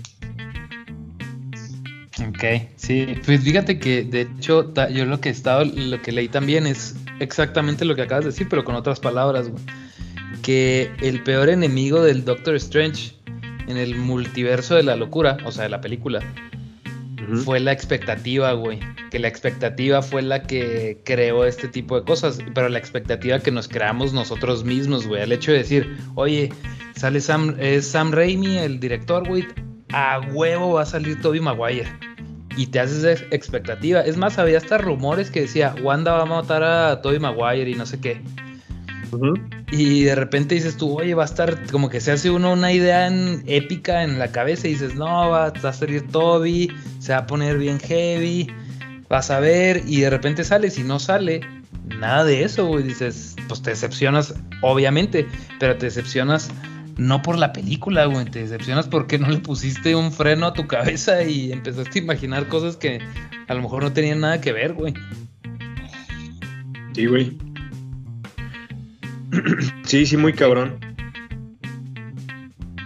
Ok, 2.29 2.45
sí, 2.77 3.07
pues 3.25 3.43
fíjate 3.43 3.79
que 3.79 4.03
de 4.03 4.23
hecho 4.23 4.73
yo 4.93 5.07
lo 5.07 5.21
que 5.21 5.29
he 5.29 5.33
estado, 5.33 5.65
lo 5.65 6.03
que 6.03 6.13
leí 6.13 6.29
también 6.29 6.67
es 6.67 6.97
exactamente 7.21 7.85
lo 7.85 7.95
que 7.95 8.03
acabas 8.03 8.25
de 8.25 8.31
decir, 8.31 8.49
pero 8.51 8.65
con 8.65 8.75
otras 8.75 8.99
palabras, 9.01 9.49
güey. 9.49 9.63
Que 10.43 10.91
el 11.01 11.23
peor 11.23 11.49
enemigo 11.49 12.03
del 12.03 12.25
Doctor 12.25 12.57
Strange 12.57 13.15
en 13.69 13.77
el 13.77 13.97
multiverso 13.97 14.75
de 14.75 14.83
la 14.83 14.97
locura, 14.97 15.37
o 15.45 15.53
sea, 15.53 15.65
de 15.65 15.71
la 15.71 15.81
película, 15.81 16.21
fue 17.45 17.61
la 17.61 17.73
expectativa, 17.73 18.53
güey. 18.53 18.81
Que 19.11 19.19
la 19.19 19.29
expectativa 19.29 20.03
fue 20.03 20.23
la 20.23 20.43
que 20.43 21.01
creó 21.05 21.45
este 21.45 21.69
tipo 21.69 21.99
de 21.99 22.05
cosas, 22.05 22.39
pero 22.55 22.69
la 22.69 22.79
expectativa 22.79 23.39
que 23.39 23.51
nos 23.51 23.69
creamos 23.69 24.13
nosotros 24.13 24.65
mismos, 24.65 25.07
güey. 25.07 25.23
El 25.23 25.33
hecho 25.33 25.53
de 25.53 25.59
decir, 25.59 25.97
oye, 26.15 26.51
sale 26.97 27.21
Sam, 27.21 27.57
es 27.59 27.87
Sam 27.87 28.13
Raimi, 28.13 28.59
el 28.59 28.81
director, 28.81 29.27
güey, 29.27 29.47
a 29.93 30.21
huevo 30.33 30.75
va 30.75 30.83
a 30.83 30.87
salir 30.87 31.21
Toby 31.21 31.41
Maguire. 31.41 31.89
Y 32.57 32.67
te 32.67 32.81
haces 32.81 33.25
expectativa. 33.31 34.01
Es 34.01 34.17
más, 34.17 34.39
había 34.39 34.59
hasta 34.59 34.79
rumores 34.79 35.31
que 35.31 35.43
decía, 35.43 35.75
Wanda 35.83 36.13
va 36.13 36.23
a 36.23 36.27
matar 36.27 36.65
a 36.65 37.01
Toby 37.03 37.21
Maguire 37.21 37.71
y 37.71 37.75
no 37.75 37.87
sé 37.87 38.01
qué. 38.01 38.21
Y 39.71 40.05
de 40.05 40.15
repente 40.15 40.55
dices 40.55 40.77
tú, 40.77 40.99
oye, 40.99 41.15
va 41.15 41.23
a 41.23 41.27
estar 41.27 41.67
como 41.71 41.89
que 41.89 42.01
se 42.01 42.13
hace 42.13 42.31
uno 42.31 42.53
una 42.53 42.73
idea 42.73 43.09
épica 43.47 44.03
en 44.03 44.19
la 44.19 44.33
cabeza 44.33 44.69
y 44.69 44.73
dices, 44.73 44.95
no, 44.95 45.31
va, 45.31 45.47
a 45.47 45.73
salir 45.73 46.07
Toby, 46.09 46.73
se 46.99 47.13
va 47.13 47.19
a 47.19 47.27
poner 47.27 47.59
bien 47.59 47.79
heavy, 47.81 48.49
vas 49.09 49.31
a 49.31 49.41
ver, 49.41 49.83
y 49.87 50.01
de 50.01 50.11
repente 50.11 50.45
sale, 50.45 50.71
si 50.71 50.83
no 50.83 50.99
sale, 50.99 51.41
nada 51.99 52.25
de 52.25 52.45
eso, 52.45 52.67
güey, 52.67 52.85
dices, 52.85 53.37
pues 53.49 53.63
te 53.63 53.71
decepcionas, 53.71 54.35
obviamente, 54.63 55.27
pero 55.59 55.77
te 55.77 55.87
decepcionas 55.87 56.51
no 56.97 57.23
por 57.23 57.39
la 57.39 57.53
película, 57.53 58.07
güey, 58.07 58.25
te 58.27 58.41
decepcionas 58.41 58.89
porque 58.89 59.19
no 59.19 59.29
le 59.31 59.39
pusiste 59.39 59.95
un 59.95 60.13
freno 60.13 60.47
a 60.47 60.53
tu 60.53 60.67
cabeza 60.67 61.23
y 61.23 61.53
empezaste 61.53 62.01
a 62.01 62.03
imaginar 62.03 62.49
cosas 62.49 62.77
que 62.77 63.01
a 63.47 63.55
lo 63.55 63.63
mejor 63.63 63.85
no 63.85 63.93
tenían 63.93 64.21
nada 64.21 64.41
que 64.41 64.53
ver, 64.53 64.75
güey. 64.75 64.95
Sí, 66.93 67.07
güey. 67.07 67.48
sí, 69.85 70.07
sí, 70.07 70.17
muy 70.17 70.33
cabrón. 70.33 70.79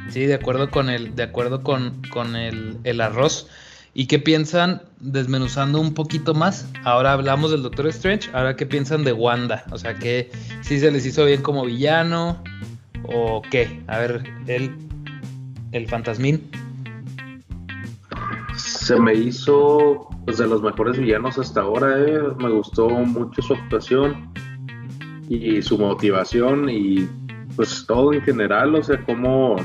Sí, 0.09 0.27
de 0.27 0.35
acuerdo 0.35 0.71
con 0.71 0.91
el, 0.91 1.15
de 1.15 1.23
acuerdo 1.23 1.63
con, 1.63 2.03
con 2.11 2.37
el, 2.37 2.79
el 2.85 3.01
arroz. 3.01 3.49
¿Y 3.95 4.07
qué 4.07 4.19
piensan, 4.19 4.83
desmenuzando 5.01 5.81
un 5.81 5.93
poquito 5.93 6.33
más? 6.35 6.67
Ahora 6.85 7.13
hablamos 7.13 7.51
del 7.51 7.63
Doctor 7.63 7.89
Strange, 7.89 8.31
ahora 8.33 8.57
qué 8.57 8.65
piensan 8.65 9.05
de 9.05 9.13
Wanda. 9.13 9.65
O 9.71 9.79
sea, 9.79 9.95
que 9.95 10.31
si 10.63 10.81
se 10.81 10.91
les 10.91 11.05
hizo 11.05 11.27
bien 11.27 11.43
como 11.43 11.65
villano 11.65 12.43
o 13.05 13.43
qué. 13.51 13.83
A 13.87 13.99
ver, 13.99 14.23
él, 14.47 14.75
el 15.73 15.89
fantasmín. 15.89 16.51
Se 18.57 18.99
me 18.99 19.15
hizo 19.15 20.09
pues, 20.25 20.39
de 20.39 20.47
los 20.47 20.63
mejores 20.63 20.99
villanos 20.99 21.39
hasta 21.39 21.61
ahora. 21.61 21.99
Eh. 21.99 22.21
Me 22.39 22.49
gustó 22.49 22.89
mucho 22.89 23.43
su 23.43 23.55
actuación 23.55 24.33
y 25.35 25.63
su 25.63 25.79
motivación 25.79 26.69
y 26.69 27.09
pues 27.57 27.85
todo 27.87 28.13
en 28.13 28.23
general, 28.23 28.75
o 28.75 28.83
sea, 28.83 29.03
como 29.05 29.57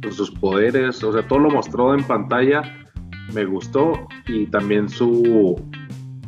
pues, 0.00 0.16
sus 0.16 0.30
poderes, 0.30 1.02
o 1.02 1.12
sea, 1.12 1.26
todo 1.26 1.40
lo 1.40 1.50
mostró 1.50 1.94
en 1.94 2.04
pantalla 2.04 2.62
me 3.32 3.44
gustó 3.44 4.08
y 4.26 4.46
también 4.46 4.88
su 4.88 5.60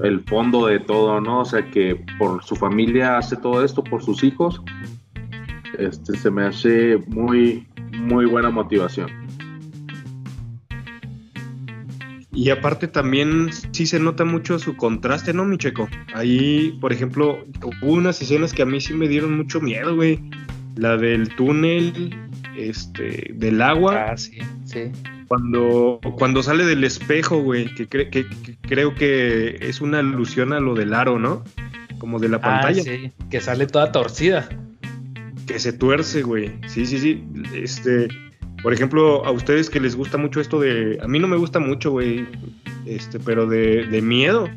el 0.01 0.21
fondo 0.23 0.67
de 0.67 0.81
todo, 0.81 1.21
¿no? 1.21 1.41
O 1.41 1.45
sea 1.45 1.71
que 1.71 2.05
por 2.19 2.43
su 2.43 2.57
familia 2.57 3.19
hace 3.19 3.37
todo 3.37 3.65
esto, 3.65 3.85
por 3.85 4.03
sus 4.03 4.25
hijos, 4.25 4.61
este 5.79 6.17
se 6.17 6.31
me 6.31 6.45
hace 6.45 6.99
muy, 7.07 7.69
muy 7.99 8.27
buena 8.27 8.51
motivación. 8.51 9.24
Y 12.35 12.51
aparte 12.51 12.89
también 12.89 13.51
sí 13.71 13.87
se 13.87 14.01
nota 14.01 14.25
mucho 14.25 14.59
su 14.59 14.77
contraste, 14.77 15.33
¿no, 15.33 15.45
mi 15.45 15.57
checo? 15.57 15.89
Ahí, 16.15 16.77
por 16.81 16.93
ejemplo, 16.93 17.45
hubo 17.81 17.93
unas 17.93 18.21
escenas 18.21 18.53
que 18.53 18.63
a 18.63 18.67
mí 18.67 18.81
sí 18.81 18.93
me 18.93 19.07
dieron 19.07 19.37
mucho 19.37 19.61
miedo, 19.61 19.95
güey. 19.95 20.21
La 20.75 20.97
del 20.97 21.29
túnel, 21.37 22.13
este, 22.57 23.33
del 23.35 23.63
agua. 23.63 24.07
Ah, 24.11 24.17
sí, 24.17 24.39
sí. 24.65 24.91
Cuando, 25.29 26.01
cuando 26.19 26.43
sale 26.43 26.65
del 26.65 26.83
espejo, 26.83 27.41
güey, 27.41 27.73
que, 27.75 27.87
que, 27.87 28.27
creo 28.63 28.95
que 28.95 29.57
es 29.61 29.81
una 29.81 30.01
alusión 30.01 30.53
a 30.53 30.61
lo 30.61 30.75
del 30.75 30.93
aro, 30.93 31.21
¿no? 31.21 31.45
Como 31.99 32.19
de 32.19 32.29
la 32.29 32.39
ah, 32.39 32.41
pantalla. 32.41 32.83
sí, 32.83 33.13
que 33.31 33.41
sale 33.41 33.69
toda 33.69 33.93
torcida. 33.93 34.49
Que 35.47 35.61
se 35.61 35.73
tuerce, 35.73 36.23
güey. 36.23 36.53
Sí, 36.67 36.85
sí, 36.85 36.99
sí. 36.99 37.25
Este, 37.55 38.09
por 38.65 38.73
ejemplo, 38.73 39.23
a 39.27 39.31
ustedes 39.31 39.69
que 39.69 39.79
les 39.79 39.95
gusta 39.95 40.17
mucho 40.17 40.41
esto 40.41 40.59
de. 40.59 40.99
A 41.03 41.07
mí 41.07 41.19
no 41.19 41.29
me 41.29 41.37
gusta 41.37 41.61
mucho, 41.61 41.91
güey. 41.91 42.27
Este, 42.87 43.21
pero 43.21 43.47
de, 43.47 43.85
de 43.85 44.01
miedo. 44.01 44.49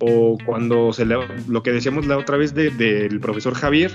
O 0.00 0.38
cuando 0.46 0.94
se 0.94 1.04
le, 1.04 1.16
lo 1.46 1.62
que 1.62 1.70
decíamos 1.70 2.06
la 2.06 2.16
otra 2.16 2.38
vez 2.38 2.54
del 2.54 2.74
de, 2.78 3.18
profesor 3.20 3.54
Javier. 3.54 3.92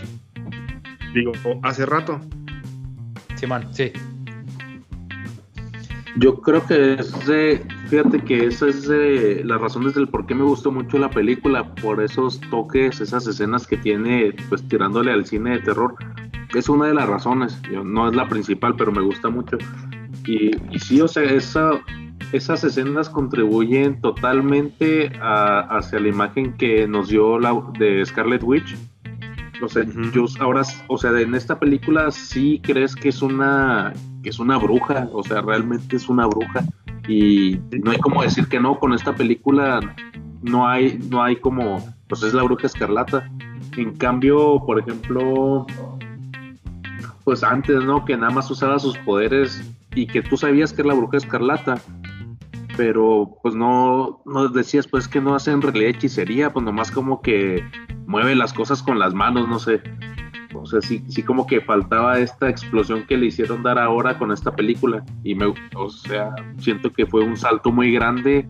Digo, 1.16 1.32
hace 1.64 1.88
rato. 1.88 2.22
Sí, 3.38 3.47
man, 3.47 3.68
sí. 3.74 3.91
Yo 6.18 6.41
creo 6.41 6.64
que 6.68 6.93
es 6.93 7.26
de, 7.26 7.66
fíjate 7.88 8.20
que 8.20 8.45
esa 8.45 8.68
es 8.68 8.88
de 8.88 9.41
las 9.43 9.60
razones 9.60 9.95
del 9.95 10.10
por 10.10 10.28
qué 10.28 10.36
me 10.36 10.43
gustó 10.43 10.72
mucho 10.72 11.00
la 11.00 11.10
película, 11.10 11.74
por 11.76 12.04
esos 12.04 12.39
toques, 12.52 13.02
esas 13.02 13.26
escenas 13.26 13.66
que 13.66 13.78
tiene, 13.78 14.36
pues 14.50 14.68
tirándole 14.68 15.12
al 15.12 15.26
cine 15.26 15.52
de 15.52 15.60
terror. 15.60 15.95
Es 16.54 16.70
una 16.70 16.88
de 16.88 16.93
las 16.93 17.08
razones, 17.08 17.62
no 17.84 18.08
es 18.08 18.16
la 18.16 18.28
principal, 18.28 18.76
pero 18.76 18.91
me 18.91 19.02
gusta 19.02 19.30
mucho. 19.30 19.58
Y, 20.26 20.52
y 20.72 20.80
sí, 20.80 21.00
o 21.02 21.08
sea, 21.08 21.24
esa, 21.24 21.80
esas 22.32 22.64
escenas 22.64 23.10
contribuyen 23.10 24.02
totalmente 24.02 25.12
hacia 25.22 26.00
la 26.00 26.08
imagen 26.08 26.54
que 26.58 26.88
nos 26.88 27.10
dio 27.10 27.39
la 27.39 27.60
de 27.78 28.06
Scarlet 28.06 28.43
Witch. 28.43 28.76
O 29.62 29.68
sea, 29.68 29.84
yo 30.14 30.26
ahora, 30.39 30.62
o 30.88 30.97
sea, 30.97 31.12
en 31.20 31.36
esta 31.36 31.60
película 31.60 32.12
sí 32.12 32.62
crees 32.64 32.95
que 32.95 33.10
es 33.10 33.22
una 33.22 33.93
que 34.24 34.30
es 34.30 34.39
una 34.39 34.58
bruja, 34.58 35.10
o 35.14 35.24
sea, 35.24 35.41
realmente 35.41 35.95
es 35.95 36.08
una 36.08 36.28
bruja. 36.28 36.64
Y 37.08 37.60
no 37.84 37.91
hay 37.91 37.97
como 37.97 38.22
decir 38.22 38.47
que 38.47 38.60
no, 38.60 38.80
con 38.80 38.93
esta 38.93 39.16
película 39.16 39.80
no 40.41 40.68
hay, 40.68 41.00
no 41.10 41.24
hay 41.24 41.38
como, 41.38 41.84
pues 42.08 42.24
es 42.24 42.34
la 42.34 42.43
bruja 42.43 42.68
escarlata. 42.68 43.30
En 43.76 43.95
cambio, 43.97 44.62
por 44.66 44.80
ejemplo, 44.80 45.66
pues 47.30 47.43
antes, 47.43 47.84
¿no? 47.84 48.05
Que 48.05 48.17
nada 48.17 48.32
más 48.32 48.49
usaba 48.49 48.80
sus 48.80 48.97
poderes 48.97 49.61
y 49.93 50.07
que 50.07 50.23
tú 50.23 50.36
sabías 50.36 50.73
que 50.73 50.82
era 50.82 50.88
la 50.88 50.95
bruja 50.95 51.17
escarlata, 51.17 51.80
pero 52.75 53.38
pues 53.43 53.53
no, 53.53 54.23
no 54.25 54.47
decías, 54.47 54.88
pues 54.88 55.07
que 55.07 55.21
no 55.21 55.36
hacen 55.36 55.61
realidad 55.61 55.91
hechicería, 55.91 56.51
pues 56.51 56.65
nomás 56.65 56.89
como 56.89 57.21
que 57.21 57.63
mueve 58.07 58.34
las 58.34 58.51
cosas 58.51 58.82
con 58.82 58.97
las 58.97 59.13
manos, 59.13 59.47
no 59.47 59.59
sé. 59.59 59.80
O 60.55 60.65
sea, 60.65 60.82
sí, 60.82 61.03
sí 61.07 61.21
como 61.21 61.45
que 61.45 61.61
faltaba 61.61 62.17
esta 62.17 62.49
explosión 62.49 63.05
que 63.05 63.15
le 63.15 63.27
hicieron 63.27 63.61
dar 63.61 63.77
ahora 63.77 64.17
con 64.17 64.32
esta 64.32 64.55
película. 64.55 65.05
Y 65.23 65.36
me, 65.36 65.53
o 65.75 65.89
sea, 65.91 66.34
siento 66.57 66.91
que 66.91 67.05
fue 67.05 67.23
un 67.23 67.38
salto 67.38 67.71
muy 67.71 67.91
grande 67.91 68.49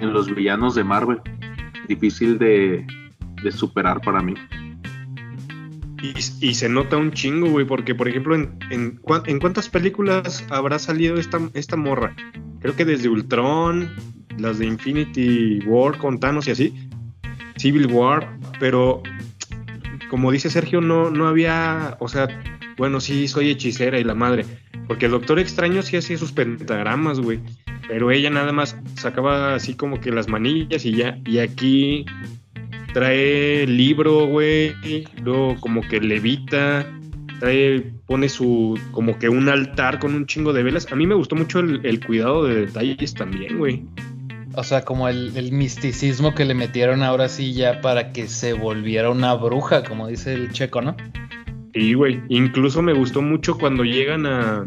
en 0.00 0.12
los 0.12 0.34
villanos 0.34 0.74
de 0.74 0.82
Marvel. 0.82 1.20
Difícil 1.86 2.40
de, 2.40 2.84
superar 3.52 4.00
para 4.00 4.20
mí. 4.20 4.34
Y, 6.02 6.54
se 6.54 6.68
nota 6.68 6.96
un 6.96 7.12
chingo, 7.12 7.48
güey, 7.48 7.66
porque 7.66 7.94
por 7.94 8.08
ejemplo, 8.08 8.34
en, 8.34 8.58
en, 8.70 9.38
cuántas 9.38 9.68
películas 9.68 10.44
habrá 10.50 10.78
salido 10.78 11.16
esta, 11.16 11.40
esta 11.54 11.76
morra? 11.76 12.14
Creo 12.60 12.76
que 12.76 12.84
desde 12.84 13.08
Ultron, 13.08 13.90
las 14.38 14.58
de 14.58 14.66
Infinity 14.66 15.60
War 15.66 15.96
con 15.98 16.20
Thanos 16.20 16.48
y 16.48 16.50
así, 16.50 16.88
Civil 17.56 17.86
War, 17.86 18.38
pero 18.60 19.02
como 20.10 20.30
dice 20.30 20.50
Sergio, 20.50 20.80
no, 20.80 21.10
no 21.10 21.26
había, 21.26 21.96
o 22.00 22.08
sea, 22.08 22.28
bueno, 22.76 23.00
sí, 23.00 23.26
soy 23.28 23.50
hechicera 23.50 23.98
y 23.98 24.04
la 24.04 24.14
madre, 24.14 24.44
porque 24.86 25.06
el 25.06 25.12
Doctor 25.12 25.38
Extraño 25.38 25.82
sí 25.82 25.96
hacía 25.96 26.18
sus 26.18 26.32
pentagramas, 26.32 27.20
güey, 27.20 27.40
pero 27.88 28.10
ella 28.10 28.30
nada 28.30 28.52
más 28.52 28.76
sacaba 28.96 29.54
así 29.54 29.74
como 29.74 30.00
que 30.00 30.12
las 30.12 30.28
manillas 30.28 30.84
y 30.84 30.92
ya, 30.92 31.18
y 31.24 31.38
aquí 31.38 32.04
trae 32.96 33.66
libro, 33.66 34.26
güey, 34.26 34.74
luego 35.22 35.56
como 35.60 35.82
que 35.82 36.00
levita, 36.00 36.86
trae, 37.40 37.92
pone 38.06 38.30
su, 38.30 38.80
como 38.90 39.18
que 39.18 39.28
un 39.28 39.50
altar 39.50 39.98
con 39.98 40.14
un 40.14 40.24
chingo 40.24 40.54
de 40.54 40.62
velas. 40.62 40.90
A 40.90 40.96
mí 40.96 41.06
me 41.06 41.14
gustó 41.14 41.36
mucho 41.36 41.60
el, 41.60 41.84
el 41.84 42.02
cuidado 42.02 42.46
de 42.46 42.64
detalles 42.64 43.12
también, 43.12 43.58
güey. 43.58 43.84
O 44.54 44.64
sea, 44.64 44.86
como 44.86 45.10
el, 45.10 45.52
misticismo 45.52 46.34
que 46.34 46.46
le 46.46 46.54
metieron 46.54 47.02
ahora 47.02 47.28
sí 47.28 47.52
ya 47.52 47.82
para 47.82 48.12
que 48.12 48.28
se 48.28 48.54
volviera 48.54 49.10
una 49.10 49.34
bruja, 49.34 49.84
como 49.84 50.08
dice 50.08 50.32
el 50.32 50.50
checo, 50.52 50.80
¿no? 50.80 50.96
Sí, 51.74 51.92
güey. 51.92 52.22
Incluso 52.30 52.80
me 52.80 52.94
gustó 52.94 53.20
mucho 53.20 53.58
cuando 53.58 53.84
llegan 53.84 54.24
a, 54.24 54.64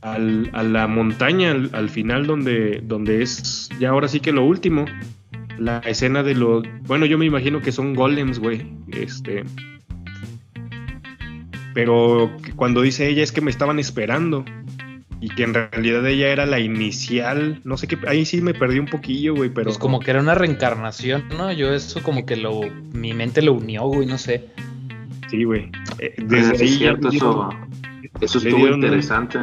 a 0.00 0.18
la 0.18 0.86
montaña, 0.86 1.50
al, 1.50 1.90
final 1.90 2.26
donde, 2.26 2.80
donde 2.82 3.20
es 3.20 3.68
ya 3.78 3.90
ahora 3.90 4.08
sí 4.08 4.20
que 4.20 4.32
lo 4.32 4.46
último. 4.46 4.86
La 5.58 5.78
escena 5.78 6.22
de 6.22 6.34
los... 6.34 6.64
Bueno, 6.82 7.06
yo 7.06 7.18
me 7.18 7.26
imagino 7.26 7.60
que 7.60 7.72
son 7.72 7.94
golems, 7.94 8.38
güey. 8.38 8.66
Este... 8.92 9.44
Pero 11.74 12.30
cuando 12.54 12.82
dice 12.82 13.08
ella 13.08 13.22
es 13.22 13.32
que 13.32 13.40
me 13.40 13.50
estaban 13.50 13.80
esperando 13.80 14.44
y 15.20 15.28
que 15.28 15.42
en 15.42 15.54
realidad 15.54 16.06
ella 16.06 16.28
era 16.28 16.46
la 16.46 16.60
inicial, 16.60 17.60
no 17.64 17.76
sé 17.76 17.88
qué, 17.88 17.98
ahí 18.06 18.24
sí 18.24 18.40
me 18.40 18.54
perdí 18.54 18.78
un 18.78 18.86
poquillo, 18.86 19.34
güey, 19.34 19.50
pero... 19.50 19.64
Pues 19.64 19.78
como 19.78 19.98
que 19.98 20.10
era 20.10 20.20
una 20.20 20.34
reencarnación, 20.34 21.24
¿no? 21.30 21.50
Yo 21.50 21.72
eso 21.72 22.02
como 22.02 22.26
que 22.26 22.36
lo, 22.36 22.60
mi 22.92 23.12
mente 23.12 23.42
lo 23.42 23.54
unió, 23.54 23.84
güey, 23.84 24.06
no 24.06 24.18
sé. 24.18 24.48
Sí, 25.30 25.44
güey. 25.44 25.70
Eh, 25.98 26.14
desde 26.18 26.50
ah, 26.50 26.64
es 26.64 26.76
cierto, 26.76 27.08
eso, 27.08 27.48
eso 28.20 28.38
estuvo 28.38 28.68
interesante. 28.68 29.38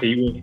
Sí, 0.00 0.14
güey. 0.14 0.42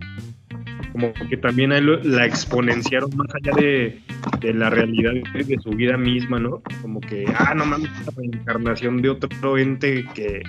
Como 0.92 1.12
que 1.14 1.36
también 1.36 1.70
la 1.70 2.26
exponenciaron 2.26 3.10
más 3.16 3.28
allá 3.34 3.52
de, 3.56 4.02
de 4.40 4.54
la 4.54 4.68
realidad 4.68 5.12
de 5.32 5.58
su 5.62 5.70
vida 5.70 5.96
misma, 5.96 6.38
¿no? 6.38 6.62
Como 6.82 7.00
que, 7.00 7.24
ah, 7.38 7.54
no 7.54 7.64
mames, 7.64 7.90
la 8.04 8.12
reencarnación 8.14 9.00
de 9.00 9.08
otro 9.08 9.56
ente 9.58 10.06
que 10.14 10.42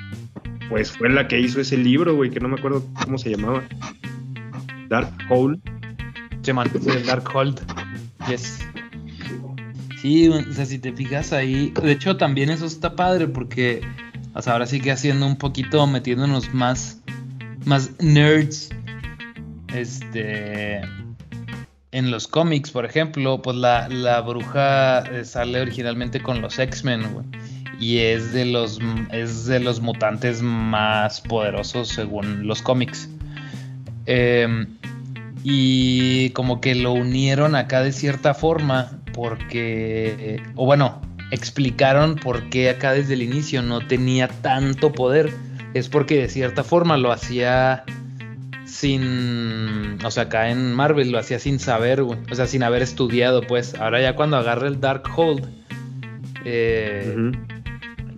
pues 0.69 0.91
fue 0.91 1.09
la 1.09 1.27
que 1.27 1.39
hizo 1.39 1.61
ese 1.61 1.77
libro, 1.77 2.15
güey, 2.15 2.29
que 2.29 2.39
no 2.39 2.49
me 2.49 2.55
acuerdo 2.55 2.83
cómo 3.03 3.17
se 3.17 3.29
llamaba. 3.29 3.63
Dark 4.89 5.11
Hole. 5.29 5.59
Sí, 6.41 6.53
man, 6.53 6.69
Dark 7.05 7.29
Hold. 7.33 7.61
Yes. 8.27 8.65
Sí, 10.01 10.27
o 10.27 10.53
sea, 10.53 10.65
si 10.65 10.79
te 10.79 10.91
fijas 10.91 11.31
ahí, 11.31 11.71
de 11.81 11.93
hecho 11.93 12.17
también 12.17 12.49
eso 12.49 12.65
está 12.65 12.95
padre 12.95 13.27
porque, 13.27 13.81
o 14.33 14.41
sea, 14.41 14.53
ahora 14.53 14.65
sí 14.65 14.81
que 14.81 14.91
haciendo 14.91 15.25
un 15.25 15.37
poquito, 15.37 15.87
metiéndonos 15.87 16.53
más, 16.53 17.01
más 17.65 17.91
nerds, 18.01 18.69
este, 19.74 20.82
en 21.91 22.11
los 22.11 22.28
cómics, 22.28 22.71
por 22.71 22.86
ejemplo, 22.86 23.41
pues 23.41 23.55
la, 23.57 23.88
la 23.89 24.21
bruja 24.21 24.99
eh, 24.99 25.26
sale 25.26 25.61
originalmente 25.61 26.21
con 26.21 26.41
los 26.41 26.57
X-Men, 26.57 27.03
y 27.80 27.99
es 27.99 28.34
de 28.34 28.45
los 28.45 28.80
es 29.11 29.45
de 29.45 29.59
los 29.59 29.82
mutantes 29.82 30.41
más 30.41 31.21
poderosos 31.21 31.89
según 31.89 32.47
los 32.47 32.61
cómics. 32.61 33.09
Em, 34.05 34.67
y 35.43 36.30
como 36.32 36.61
que 36.61 36.76
lo 36.76 36.93
unieron 36.93 37.55
acá 37.55 37.82
de 37.82 37.91
cierta 37.91 38.34
forma 38.34 38.99
porque, 39.13 40.41
o 40.55 40.65
bueno, 40.65 41.01
explicaron 41.32 42.15
por 42.15 42.49
qué 42.49 42.69
acá 42.69 42.93
desde 42.93 43.15
el 43.15 43.21
inicio 43.21 43.61
no 43.61 43.86
tenía 43.86 44.28
tanto 44.28 44.91
poder. 44.91 45.34
Es 45.74 45.89
porque 45.89 46.21
de 46.21 46.30
cierta 46.30 46.63
forma 46.63 46.97
lo 46.97 47.11
hacía 47.11 47.84
sin. 48.66 49.97
O 50.03 50.11
sea, 50.11 50.24
acá 50.24 50.49
en 50.49 50.74
Marvel 50.74 51.11
lo 51.11 51.20
hacía 51.20 51.39
sin 51.39 51.59
saber, 51.59 52.03
güey. 52.03 52.20
O 52.32 52.36
sea, 52.36 52.47
sin 52.47 52.64
haber 52.64 52.82
estudiado, 52.82 53.41
pues. 53.41 53.76
Ahora 53.76 54.01
ya 54.01 54.16
cuando 54.16 54.38
agarra 54.38 54.68
el 54.68 54.80
Dark 54.80 55.03
Hold. 55.16 55.47
Eh, 56.45 57.32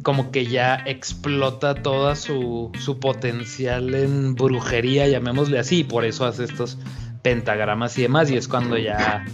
como 0.05 0.29
que 0.29 0.45
ya 0.45 0.75
explota 0.85 1.73
toda 1.73 2.15
su, 2.15 2.71
su 2.79 2.99
potencial 2.99 3.95
en 3.95 4.35
brujería, 4.35 5.07
llamémosle 5.07 5.57
así, 5.57 5.79
y 5.79 5.83
por 5.83 6.05
eso 6.05 6.25
hace 6.25 6.43
estos 6.43 6.77
pentagramas 7.23 7.97
y 7.97 8.03
demás, 8.03 8.29
y 8.29 8.37
es 8.37 8.47
cuando 8.47 8.77
ya 8.77 9.25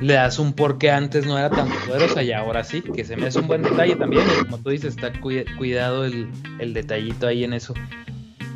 le 0.00 0.14
das 0.14 0.38
un 0.38 0.52
porqué 0.52 0.92
antes 0.92 1.26
no 1.26 1.36
era 1.36 1.50
tan 1.50 1.68
poderosa 1.68 2.22
y 2.22 2.30
ahora 2.30 2.62
sí, 2.62 2.82
que 2.82 3.04
se 3.04 3.16
me 3.16 3.26
hace 3.26 3.40
un 3.40 3.48
buen 3.48 3.62
detalle 3.62 3.96
también, 3.96 4.22
como 4.44 4.58
tú 4.58 4.70
dices, 4.70 4.94
está 4.94 5.12
cuidado 5.20 6.04
el, 6.04 6.28
el 6.60 6.72
detallito 6.72 7.26
ahí 7.26 7.42
en 7.42 7.52
eso. 7.52 7.74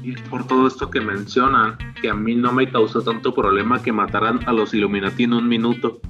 Y 0.03 0.13
por 0.13 0.47
todo 0.47 0.67
esto 0.67 0.91
que 0.91 1.01
mencionan, 1.01 1.77
que 2.01 2.09
a 2.09 2.15
mí 2.15 2.35
no 2.35 2.53
me 2.53 2.71
causó 2.71 3.03
tanto 3.03 3.35
problema 3.35 3.83
que 3.83 3.93
mataran 3.93 4.41
a 4.47 4.53
los 4.53 4.73
Illuminati 4.73 5.25
en 5.25 5.35
un 5.35 5.49
minuto. 5.49 6.01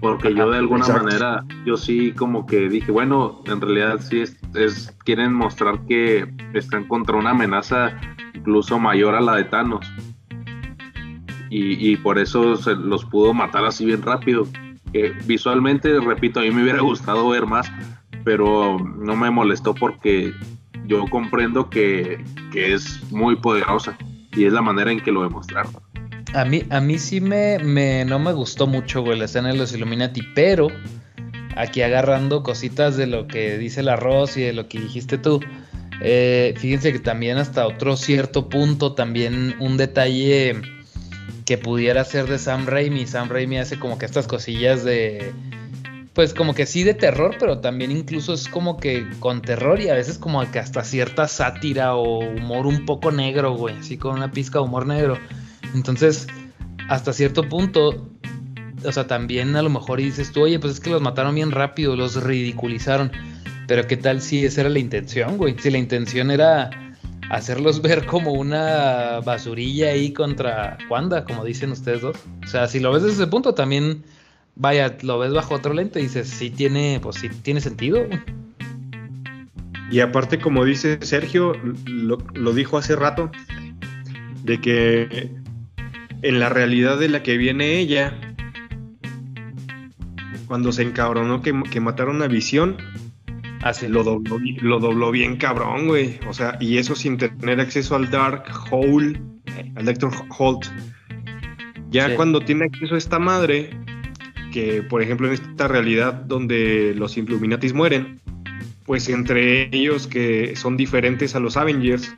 Porque 0.00 0.32
yo 0.32 0.50
de 0.50 0.58
alguna 0.58 0.86
manera, 0.86 1.44
yo 1.64 1.76
sí 1.76 2.12
como 2.12 2.46
que 2.46 2.68
dije, 2.68 2.92
bueno, 2.92 3.42
en 3.46 3.60
realidad 3.60 3.98
sí 4.00 4.22
es, 4.54 4.96
quieren 5.04 5.32
mostrar 5.32 5.84
que 5.86 6.32
están 6.54 6.86
contra 6.86 7.16
una 7.16 7.30
amenaza 7.30 7.98
incluso 8.34 8.78
mayor 8.78 9.16
a 9.16 9.20
la 9.20 9.34
de 9.34 9.44
Thanos. 9.44 9.90
Y, 11.50 11.96
por 11.96 12.18
eso 12.18 12.56
se 12.56 12.74
los 12.74 13.06
pudo 13.06 13.32
matar 13.32 13.64
así 13.64 13.86
bien 13.86 14.02
rápido. 14.02 14.46
Que 14.92 15.14
visualmente, 15.26 15.98
repito, 15.98 16.40
a 16.40 16.42
mí 16.42 16.50
me 16.50 16.62
hubiera 16.62 16.82
gustado 16.82 17.28
ver 17.30 17.46
más, 17.46 17.72
pero 18.22 18.78
no 18.78 19.16
me 19.16 19.30
molestó 19.30 19.74
porque 19.74 20.34
yo 20.88 21.04
comprendo 21.08 21.70
que, 21.70 22.24
que 22.50 22.74
es 22.74 23.00
muy 23.12 23.36
poderosa 23.36 23.96
y 24.32 24.46
es 24.46 24.52
la 24.52 24.62
manera 24.62 24.90
en 24.90 25.00
que 25.00 25.12
lo 25.12 25.22
demostraron. 25.22 25.72
A 26.34 26.44
mí, 26.44 26.62
a 26.70 26.80
mí 26.80 26.98
sí 26.98 27.20
me, 27.20 27.58
me, 27.58 28.04
no 28.04 28.18
me 28.18 28.32
gustó 28.32 28.66
mucho, 28.66 29.04
la 29.04 29.26
escena 29.26 29.48
de 29.48 29.56
los 29.56 29.72
Illuminati, 29.74 30.22
pero 30.34 30.68
aquí 31.56 31.82
agarrando 31.82 32.42
cositas 32.42 32.96
de 32.96 33.06
lo 33.06 33.26
que 33.26 33.58
dice 33.58 33.80
el 33.80 33.88
arroz 33.88 34.36
y 34.36 34.42
de 34.42 34.52
lo 34.52 34.68
que 34.68 34.80
dijiste 34.80 35.18
tú. 35.18 35.40
Eh, 36.00 36.54
fíjense 36.56 36.92
que 36.92 37.00
también 37.00 37.38
hasta 37.38 37.66
otro 37.66 37.96
cierto 37.96 38.48
punto, 38.48 38.94
también 38.94 39.56
un 39.58 39.76
detalle 39.76 40.60
que 41.44 41.58
pudiera 41.58 42.04
ser 42.04 42.26
de 42.26 42.38
Sam 42.38 42.66
Raimi. 42.66 43.06
Sam 43.06 43.28
Raimi 43.28 43.58
hace 43.58 43.78
como 43.78 43.98
que 43.98 44.06
estas 44.06 44.26
cosillas 44.26 44.84
de, 44.84 45.32
pues 46.18 46.34
como 46.34 46.52
que 46.52 46.66
sí 46.66 46.82
de 46.82 46.94
terror, 46.94 47.36
pero 47.38 47.60
también 47.60 47.92
incluso 47.92 48.34
es 48.34 48.48
como 48.48 48.76
que 48.76 49.08
con 49.20 49.40
terror 49.40 49.80
y 49.80 49.88
a 49.88 49.94
veces 49.94 50.18
como 50.18 50.50
que 50.50 50.58
hasta 50.58 50.82
cierta 50.82 51.28
sátira 51.28 51.94
o 51.94 52.18
humor 52.18 52.66
un 52.66 52.84
poco 52.86 53.12
negro, 53.12 53.54
güey, 53.54 53.76
así 53.76 53.96
con 53.96 54.16
una 54.16 54.32
pizca 54.32 54.58
de 54.58 54.64
humor 54.64 54.84
negro. 54.84 55.16
Entonces, 55.76 56.26
hasta 56.88 57.12
cierto 57.12 57.48
punto, 57.48 58.10
o 58.84 58.90
sea, 58.90 59.06
también 59.06 59.54
a 59.54 59.62
lo 59.62 59.70
mejor 59.70 60.00
dices 60.00 60.32
tú, 60.32 60.42
oye, 60.42 60.58
pues 60.58 60.72
es 60.72 60.80
que 60.80 60.90
los 60.90 61.00
mataron 61.00 61.36
bien 61.36 61.52
rápido, 61.52 61.94
los 61.94 62.20
ridiculizaron. 62.20 63.12
Pero 63.68 63.86
qué 63.86 63.96
tal 63.96 64.20
si 64.20 64.44
esa 64.44 64.62
era 64.62 64.70
la 64.70 64.80
intención, 64.80 65.36
güey. 65.36 65.54
Si 65.60 65.70
la 65.70 65.78
intención 65.78 66.32
era 66.32 66.70
hacerlos 67.30 67.80
ver 67.82 68.06
como 68.06 68.32
una 68.32 69.20
basurilla 69.20 69.90
ahí 69.90 70.12
contra 70.12 70.78
Wanda, 70.90 71.24
como 71.24 71.44
dicen 71.44 71.70
ustedes 71.70 72.00
dos. 72.00 72.16
O 72.44 72.48
sea, 72.48 72.66
si 72.66 72.80
lo 72.80 72.90
ves 72.90 73.04
desde 73.04 73.22
ese 73.22 73.26
punto, 73.28 73.54
también, 73.54 74.02
vaya, 74.58 74.96
lo 75.02 75.18
ves 75.18 75.32
bajo 75.32 75.54
otro 75.54 75.72
lente 75.72 76.00
y 76.00 76.04
dices, 76.04 76.28
sí 76.28 76.50
tiene, 76.50 77.00
pues 77.02 77.16
sí 77.16 77.28
tiene 77.28 77.60
sentido. 77.60 78.06
Y 79.90 80.00
aparte, 80.00 80.38
como 80.38 80.64
dice 80.64 80.98
Sergio, 81.00 81.54
lo, 81.86 82.18
lo 82.34 82.52
dijo 82.52 82.76
hace 82.76 82.94
rato, 82.94 83.30
de 84.44 84.60
que 84.60 85.30
en 86.22 86.40
la 86.40 86.50
realidad 86.50 86.98
de 86.98 87.08
la 87.08 87.22
que 87.22 87.38
viene 87.38 87.78
ella, 87.78 88.18
cuando 90.46 90.72
se 90.72 90.82
encabronó 90.82 91.40
que, 91.40 91.58
que 91.70 91.80
mataron 91.80 92.20
a 92.22 92.26
Visión, 92.26 92.76
Así. 93.62 93.86
Ah, 93.86 93.88
lo, 93.88 94.04
dobló, 94.04 94.38
lo 94.60 94.78
dobló 94.78 95.10
bien 95.10 95.36
cabrón, 95.36 95.88
güey. 95.88 96.20
O 96.28 96.32
sea, 96.32 96.56
y 96.60 96.78
eso 96.78 96.94
sin 96.94 97.18
tener 97.18 97.60
acceso 97.60 97.96
al 97.96 98.10
Dark 98.10 98.44
Hole, 98.70 99.20
al 99.74 99.84
Lector 99.84 100.12
Holt. 100.38 100.66
Ya 101.90 102.14
cuando 102.14 102.40
tiene 102.40 102.66
acceso 102.66 102.94
a 102.94 102.98
esta 102.98 103.18
madre, 103.18 103.70
que 104.52 104.82
por 104.82 105.02
ejemplo 105.02 105.26
en 105.26 105.34
esta 105.34 105.68
realidad 105.68 106.12
donde 106.12 106.94
los 106.96 107.16
Illuminatis 107.16 107.72
mueren, 107.74 108.20
pues 108.84 109.08
entre 109.08 109.68
ellos 109.76 110.06
que 110.06 110.56
son 110.56 110.76
diferentes 110.76 111.34
a 111.34 111.40
los 111.40 111.56
Avengers, 111.56 112.14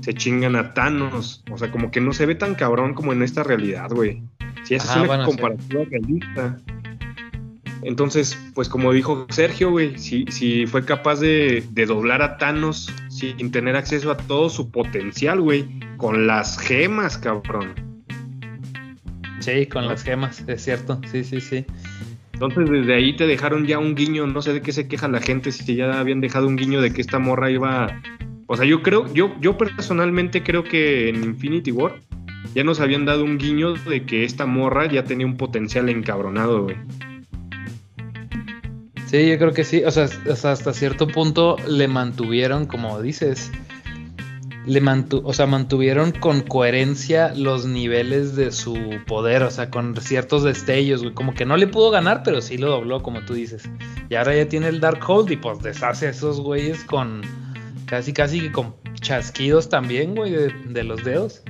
se 0.00 0.14
chingan 0.14 0.56
a 0.56 0.74
Thanos. 0.74 1.42
O 1.50 1.58
sea, 1.58 1.70
como 1.70 1.90
que 1.90 2.00
no 2.00 2.12
se 2.12 2.26
ve 2.26 2.34
tan 2.34 2.54
cabrón 2.54 2.94
como 2.94 3.12
en 3.12 3.22
esta 3.22 3.42
realidad, 3.42 3.90
güey. 3.90 4.22
Si 4.64 4.74
es 4.74 4.84
una 4.96 5.24
comparativa 5.24 5.84
realista. 5.90 6.58
Entonces, 7.82 8.36
pues 8.54 8.68
como 8.68 8.92
dijo 8.92 9.26
Sergio, 9.30 9.70
güey, 9.70 9.98
si, 9.98 10.26
si 10.28 10.66
fue 10.66 10.84
capaz 10.84 11.20
de, 11.20 11.64
doblar 11.86 12.20
a 12.20 12.36
Thanos 12.36 12.92
sin 13.08 13.50
tener 13.50 13.76
acceso 13.76 14.10
a 14.10 14.16
todo 14.16 14.50
su 14.50 14.70
potencial, 14.70 15.40
güey, 15.40 15.66
con 15.96 16.26
las 16.26 16.58
gemas, 16.58 17.16
cabrón. 17.16 17.89
Sí, 19.40 19.66
con 19.66 19.86
las 19.86 20.04
gemas, 20.04 20.44
es 20.46 20.62
cierto, 20.62 21.00
sí, 21.10 21.24
sí, 21.24 21.40
sí. 21.40 21.64
Entonces 22.32 22.70
desde 22.70 22.94
ahí 22.94 23.16
te 23.16 23.26
dejaron 23.26 23.66
ya 23.66 23.78
un 23.78 23.94
guiño, 23.94 24.26
no 24.26 24.40
sé 24.40 24.52
de 24.52 24.62
qué 24.62 24.72
se 24.72 24.88
queja 24.88 25.08
la 25.08 25.20
gente, 25.20 25.52
si 25.52 25.74
ya 25.74 25.98
habían 25.98 26.20
dejado 26.20 26.46
un 26.46 26.56
guiño 26.56 26.80
de 26.80 26.92
que 26.92 27.00
esta 27.00 27.18
morra 27.18 27.50
iba 27.50 28.00
o 28.52 28.56
sea, 28.56 28.66
yo 28.66 28.82
creo, 28.82 29.06
yo, 29.14 29.32
yo 29.40 29.56
personalmente 29.56 30.42
creo 30.42 30.64
que 30.64 31.08
en 31.08 31.22
Infinity 31.22 31.70
War 31.70 32.00
ya 32.52 32.64
nos 32.64 32.80
habían 32.80 33.04
dado 33.04 33.22
un 33.22 33.38
guiño 33.38 33.74
de 33.74 34.04
que 34.04 34.24
esta 34.24 34.44
morra 34.44 34.90
ya 34.90 35.04
tenía 35.04 35.24
un 35.24 35.36
potencial 35.36 35.88
encabronado, 35.88 36.64
güey. 36.64 36.76
Sí, 39.06 39.28
yo 39.28 39.38
creo 39.38 39.52
que 39.52 39.62
sí. 39.62 39.84
O 39.84 39.92
sea, 39.92 40.08
hasta 40.26 40.72
cierto 40.72 41.06
punto 41.06 41.58
le 41.68 41.86
mantuvieron, 41.86 42.66
como 42.66 43.00
dices, 43.00 43.52
le 44.66 44.80
mantu 44.80 45.22
o 45.24 45.32
sea, 45.32 45.46
mantuvieron 45.46 46.12
con 46.12 46.42
coherencia 46.42 47.34
los 47.34 47.66
niveles 47.66 48.36
de 48.36 48.52
su 48.52 48.76
poder, 49.06 49.42
o 49.42 49.50
sea, 49.50 49.70
con 49.70 49.96
ciertos 49.96 50.44
destellos, 50.44 51.02
güey. 51.02 51.14
Como 51.14 51.34
que 51.34 51.46
no 51.46 51.56
le 51.56 51.66
pudo 51.66 51.90
ganar, 51.90 52.22
pero 52.24 52.40
sí 52.40 52.58
lo 52.58 52.70
dobló, 52.70 53.02
como 53.02 53.24
tú 53.24 53.34
dices. 53.34 53.68
Y 54.08 54.14
ahora 54.16 54.36
ya 54.36 54.48
tiene 54.48 54.68
el 54.68 54.80
Dark 54.80 55.00
Hold 55.08 55.30
y 55.30 55.36
pues 55.36 55.62
deshace 55.62 56.06
a 56.06 56.10
esos 56.10 56.40
güeyes 56.40 56.84
con 56.84 57.22
Casi, 57.90 58.12
casi 58.12 58.50
con 58.50 58.76
chasquidos 59.00 59.68
también, 59.68 60.14
güey, 60.14 60.30
de, 60.30 60.84
los 60.84 61.02
dedos. 61.02 61.42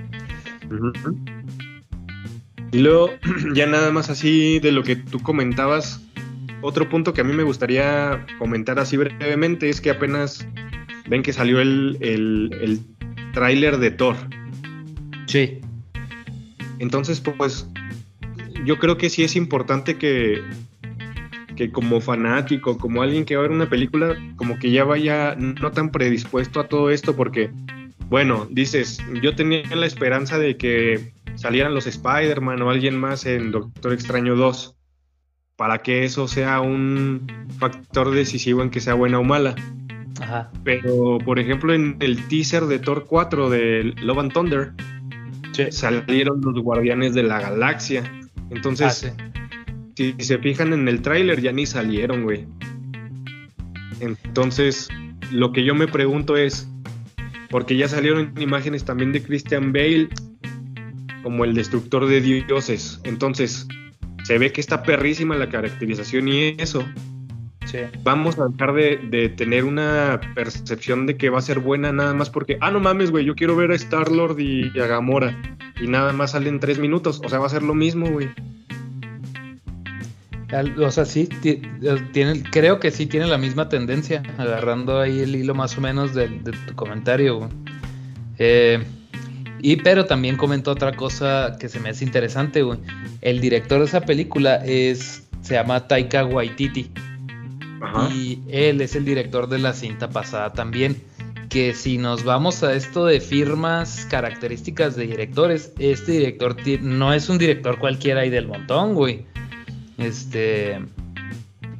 Y 2.72 2.78
luego, 2.78 3.10
ya 3.54 3.66
nada 3.66 3.90
más 3.90 4.08
así 4.08 4.58
de 4.58 4.72
lo 4.72 4.82
que 4.82 4.96
tú 4.96 5.20
comentabas, 5.22 6.00
otro 6.62 6.88
punto 6.88 7.12
que 7.12 7.20
a 7.20 7.24
mí 7.24 7.34
me 7.34 7.42
gustaría 7.42 8.26
comentar 8.38 8.78
así 8.78 8.96
brevemente 8.96 9.68
es 9.68 9.82
que 9.82 9.90
apenas 9.90 10.46
ven 11.10 11.22
que 11.22 11.34
salió 11.34 11.60
el, 11.60 11.98
el 12.00 12.86
tráiler 13.32 13.78
de 13.78 13.90
Thor. 13.90 14.16
Sí. 15.26 15.60
Entonces, 16.78 17.20
pues, 17.20 17.66
yo 18.64 18.78
creo 18.78 18.96
que 18.96 19.10
sí 19.10 19.22
es 19.22 19.36
importante 19.36 19.96
que, 19.96 20.42
que 21.56 21.70
como 21.70 22.00
fanático, 22.00 22.78
como 22.78 23.02
alguien 23.02 23.24
que 23.24 23.36
va 23.36 23.40
a 23.40 23.48
ver 23.48 23.52
una 23.52 23.68
película, 23.68 24.16
como 24.36 24.58
que 24.58 24.70
ya 24.70 24.84
vaya 24.84 25.34
no 25.36 25.70
tan 25.72 25.90
predispuesto 25.90 26.60
a 26.60 26.68
todo 26.68 26.90
esto, 26.90 27.16
porque, 27.16 27.50
bueno, 28.08 28.46
dices, 28.50 28.98
yo 29.22 29.34
tenía 29.34 29.62
la 29.74 29.86
esperanza 29.86 30.38
de 30.38 30.56
que 30.56 31.12
salieran 31.34 31.74
los 31.74 31.86
Spider-Man 31.86 32.62
o 32.62 32.70
alguien 32.70 32.98
más 32.98 33.26
en 33.26 33.50
Doctor 33.50 33.92
Extraño 33.92 34.36
2, 34.36 34.76
para 35.56 35.78
que 35.82 36.04
eso 36.04 36.26
sea 36.26 36.60
un 36.60 37.26
factor 37.58 38.10
decisivo 38.10 38.62
en 38.62 38.70
que 38.70 38.80
sea 38.80 38.94
buena 38.94 39.18
o 39.18 39.24
mala. 39.24 39.54
Ajá. 40.20 40.50
Pero, 40.64 41.18
por 41.24 41.38
ejemplo, 41.38 41.72
en 41.72 41.96
el 42.00 42.26
teaser 42.28 42.66
de 42.66 42.78
Thor 42.78 43.06
4 43.06 43.50
de 43.50 43.94
Love 44.02 44.18
and 44.18 44.32
Thunder, 44.32 44.72
salieron 45.70 46.40
los 46.40 46.54
Guardianes 46.62 47.14
de 47.14 47.22
la 47.22 47.40
Galaxia. 47.40 48.02
Entonces, 48.50 49.04
ah, 49.04 49.30
si 49.96 50.14
se 50.18 50.38
fijan 50.38 50.72
en 50.72 50.88
el 50.88 51.02
tráiler 51.02 51.40
ya 51.40 51.52
ni 51.52 51.66
salieron, 51.66 52.24
güey. 52.24 52.46
Entonces, 54.00 54.88
lo 55.30 55.52
que 55.52 55.64
yo 55.64 55.74
me 55.74 55.86
pregunto 55.86 56.36
es, 56.36 56.68
porque 57.50 57.76
ya 57.76 57.88
salieron 57.88 58.32
imágenes 58.38 58.84
también 58.84 59.12
de 59.12 59.22
Christian 59.22 59.72
Bale 59.72 60.08
como 61.22 61.44
el 61.44 61.54
destructor 61.54 62.06
de 62.06 62.20
dioses. 62.20 63.00
Entonces, 63.04 63.68
se 64.24 64.38
ve 64.38 64.52
que 64.52 64.60
está 64.60 64.82
perrísima 64.82 65.36
la 65.36 65.48
caracterización 65.48 66.28
y 66.28 66.54
eso. 66.58 66.84
Vamos 68.02 68.38
a 68.38 68.48
dejar 68.48 68.74
de, 68.74 68.96
de, 69.10 69.28
tener 69.28 69.64
una 69.64 70.20
percepción 70.34 71.06
de 71.06 71.16
que 71.16 71.30
va 71.30 71.38
a 71.38 71.42
ser 71.42 71.60
buena 71.60 71.92
nada 71.92 72.14
más 72.14 72.30
porque, 72.30 72.58
ah, 72.60 72.70
no 72.70 72.80
mames, 72.80 73.10
güey, 73.10 73.24
yo 73.24 73.34
quiero 73.34 73.56
ver 73.56 73.70
a 73.70 73.74
Star-Lord 73.74 74.38
y 74.40 74.78
a 74.78 74.86
Gamora. 74.86 75.36
Y 75.80 75.86
nada 75.86 76.12
más 76.12 76.32
salen 76.32 76.60
tres 76.60 76.78
minutos. 76.78 77.20
O 77.24 77.28
sea, 77.28 77.38
va 77.38 77.46
a 77.46 77.50
ser 77.50 77.62
lo 77.62 77.74
mismo, 77.74 78.10
güey. 78.10 78.28
O 80.82 80.90
sea, 80.90 81.04
sí, 81.04 81.28
tiene, 82.12 82.42
creo 82.50 82.80
que 82.80 82.90
sí 82.90 83.06
tiene 83.06 83.26
la 83.26 83.38
misma 83.38 83.68
tendencia, 83.68 84.22
agarrando 84.36 84.98
ahí 84.98 85.20
el 85.20 85.36
hilo 85.36 85.54
más 85.54 85.78
o 85.78 85.80
menos 85.80 86.12
de, 86.12 86.28
tu 86.28 86.74
comentario. 86.74 87.48
Eh, 88.38 88.82
y 89.60 89.76
pero 89.76 90.06
también 90.06 90.36
comentó 90.36 90.72
otra 90.72 90.96
cosa 90.96 91.56
que 91.60 91.68
se 91.68 91.78
me 91.78 91.90
hace 91.90 92.04
interesante, 92.04 92.62
güey. 92.62 92.80
El 93.20 93.40
director 93.40 93.78
de 93.78 93.84
esa 93.84 94.00
película 94.00 94.56
es 94.64 95.28
se 95.40 95.54
llama 95.54 95.86
Taika 95.86 96.24
Waititi. 96.24 96.90
Y 98.12 98.42
él 98.48 98.80
es 98.80 98.94
el 98.94 99.04
director 99.04 99.48
de 99.48 99.58
la 99.58 99.72
cinta 99.72 100.10
pasada 100.10 100.52
también. 100.52 101.02
Que 101.48 101.74
si 101.74 101.98
nos 101.98 102.22
vamos 102.22 102.62
a 102.62 102.74
esto 102.74 103.06
de 103.06 103.20
firmas, 103.20 104.06
características 104.08 104.94
de 104.94 105.06
directores, 105.06 105.72
este 105.78 106.12
director 106.12 106.56
no 106.80 107.12
es 107.12 107.28
un 107.28 107.38
director 107.38 107.78
cualquiera 107.78 108.20
ahí 108.20 108.30
del 108.30 108.46
montón, 108.46 108.94
güey. 108.94 109.26
Este. 109.98 110.80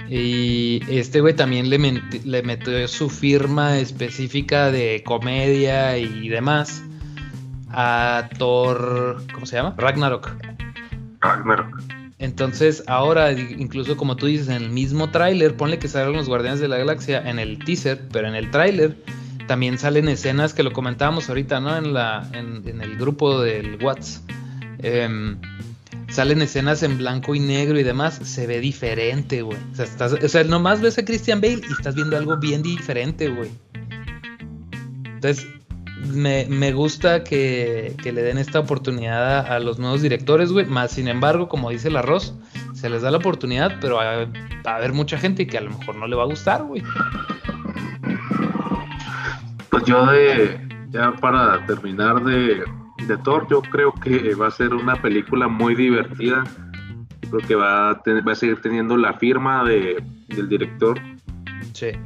Y 0.09 0.83
este 0.89 1.21
güey 1.21 1.37
también 1.37 1.71
le, 1.71 1.79
le 2.25 2.43
metió 2.43 2.89
su 2.89 3.09
firma 3.09 3.79
específica 3.79 4.73
de 4.73 5.05
comedia 5.05 5.97
y 5.99 6.29
demás 6.29 6.83
a 7.71 8.29
Thor. 8.39 9.23
¿Cómo 9.33 9.47
se 9.47 9.57
llama? 9.57 9.75
Ragnarok. 9.79 10.33
Ragnarok. 11.21 12.00
Entonces, 12.21 12.85
ahora, 12.87 13.33
incluso 13.33 13.97
como 13.97 14.15
tú 14.15 14.27
dices, 14.27 14.49
en 14.49 14.63
el 14.63 14.69
mismo 14.69 15.11
tráiler, 15.11 15.57
ponle 15.57 15.79
que 15.79 15.89
salen 15.89 16.13
los 16.13 16.29
Guardianes 16.29 16.61
de 16.61 16.69
la 16.69 16.77
Galaxia 16.77 17.29
en 17.29 17.39
el 17.39 17.59
teaser, 17.65 17.99
pero 18.13 18.29
en 18.29 18.35
el 18.35 18.51
tráiler 18.51 18.95
también 19.47 19.79
salen 19.79 20.07
escenas 20.07 20.53
que 20.53 20.63
lo 20.63 20.71
comentábamos 20.71 21.31
ahorita, 21.31 21.61
¿no? 21.61 21.75
En, 21.79 21.95
la, 21.95 22.29
en, 22.35 22.83
el 22.83 22.97
grupo 22.99 23.41
del 23.41 23.83
WhatsApp. 23.83 24.23
Em, 24.83 25.39
salen 26.11 26.43
escenas 26.43 26.83
en 26.83 26.99
blanco 26.99 27.35
y 27.35 27.41
negro 27.41 27.81
y 27.81 27.85
demás, 27.85 28.21
se 28.23 28.47
ve 28.47 28.61
diferente, 28.61 29.41
güey. 29.41 29.59
O 29.73 29.77
sea, 29.77 29.87
estás, 29.87 30.13
o 30.13 30.29
sea, 30.29 30.45
nomás 30.45 30.83
ves 30.83 30.99
a 30.99 31.05
Christian 31.07 31.41
Bale 31.41 31.63
y 31.67 31.73
estás 31.73 31.95
viendo 31.95 32.19
algo 32.19 32.37
bien 32.37 32.63
diferente, 32.63 33.29
güey. 33.29 33.51
Entonces, 35.07 35.47
me, 36.09 36.73
gusta 36.73 37.25
que, 37.25 37.95
le 38.03 38.23
den 38.23 38.39
esta 38.39 38.61
oportunidad 38.61 39.47
a, 39.47 39.59
los 39.61 39.79
nuevos 39.79 40.03
directores, 40.03 40.53
güey. 40.53 40.67
Más 40.67 40.93
sin 40.93 41.09
embargo, 41.09 41.49
como 41.49 41.71
dice 41.71 41.89
el 41.89 41.97
arroz, 41.97 42.35
se 42.75 42.89
les 42.89 43.03
da 43.03 43.11
la 43.11 43.19
oportunidad, 43.19 43.79
pero 43.81 43.97
va, 43.97 44.27
a 44.65 44.77
haber 44.77 44.93
mucha 44.93 45.19
gente 45.19 45.47
que 45.47 45.59
a 45.59 45.61
lo 45.61 45.71
mejor 45.71 45.97
no 45.97 46.07
le 46.07 46.17
va 46.17 46.23
a 46.23 46.27
gustar, 46.27 46.63
güey. 46.65 46.83
Pues 49.71 49.85
yo 49.85 50.07
de, 50.07 50.61
ya 50.91 51.13
para 51.13 51.65
terminar 51.67 52.25
de, 52.25 52.65
de 53.07 53.17
Thor, 53.19 53.47
yo 53.49 53.63
creo 53.63 53.93
que 53.93 54.35
va 54.35 54.49
a 54.49 54.51
ser 54.51 54.75
una 54.75 55.01
película 55.01 55.49
muy 55.49 55.75
divertida. 55.75 56.45
Creo 57.21 57.47
que 57.47 57.55
va 57.55 57.91
a, 57.91 58.03
va 58.27 58.33
a 58.33 58.35
seguir 58.35 58.61
teniendo 58.61 58.97
la 58.97 59.15
firma 59.15 59.65
de, 59.65 60.03
del 60.29 60.49
director 60.49 60.99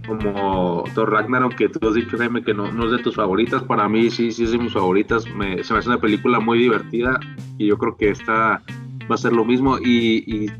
como 0.06 0.84
Thor 0.94 1.10
Ragnarok, 1.10 1.54
que 1.54 1.68
tú 1.68 1.88
has 1.88 1.94
dicho, 1.94 2.16
Jaime, 2.16 2.42
que 2.42 2.54
no, 2.54 2.70
no, 2.72 2.86
es 2.86 2.92
de 2.92 2.98
tus 2.98 3.16
favoritas. 3.16 3.62
Para 3.62 3.88
mí 3.88 4.10
sí, 4.10 4.30
sí 4.30 4.44
es 4.44 4.52
de 4.52 4.58
mis 4.58 4.72
favoritas. 4.72 5.26
Me, 5.34 5.62
se 5.62 5.72
me 5.72 5.78
hace 5.78 5.88
una 5.88 6.00
película 6.00 6.40
muy 6.40 6.58
divertida 6.58 7.18
y 7.58 7.66
yo 7.66 7.78
creo 7.78 7.96
que 7.96 8.10
esta 8.10 8.62
va 9.10 9.14
a 9.14 9.18
ser 9.18 9.32
lo 9.32 9.44
mismo. 9.44 9.78
Y, 9.78 10.50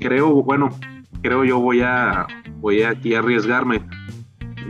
creo, 0.00 0.42
bueno, 0.42 0.70
creo 1.22 1.44
yo 1.44 1.60
voy 1.60 1.80
a 1.82 2.26
voy 2.56 2.82
aquí 2.82 3.14
a 3.14 3.20
arriesgarme 3.20 3.82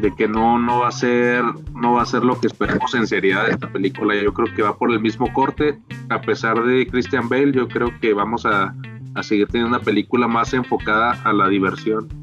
de 0.01 0.15
que 0.15 0.27
no, 0.27 0.59
no 0.59 0.81
va 0.81 0.89
a 0.89 0.93
ser 0.93 1.45
no 1.75 1.95
va 1.95 2.03
a 2.03 2.07
ser 2.07 2.25
lo 2.25 2.41
que 2.41 2.47
esperamos 2.47 2.95
en 2.95 3.07
seriedad 3.07 3.47
de 3.47 3.53
esta 3.53 3.71
película. 3.71 4.15
Yo 4.15 4.33
creo 4.33 4.55
que 4.55 4.63
va 4.63 4.77
por 4.77 4.91
el 4.91 5.01
mismo 5.01 5.33
corte. 5.33 5.79
A 6.09 6.21
pesar 6.21 6.63
de 6.63 6.87
Christian 6.87 7.29
Bale, 7.29 7.53
yo 7.53 7.69
creo 7.69 7.93
que 8.01 8.13
vamos 8.13 8.47
a, 8.47 8.75
a 9.15 9.23
seguir 9.23 9.49
teniendo 9.49 9.77
una 9.77 9.85
película 9.85 10.29
más 10.29 10.55
enfocada 10.55 11.13
a 11.25 11.33
la 11.33 11.49
diversión 11.49 12.22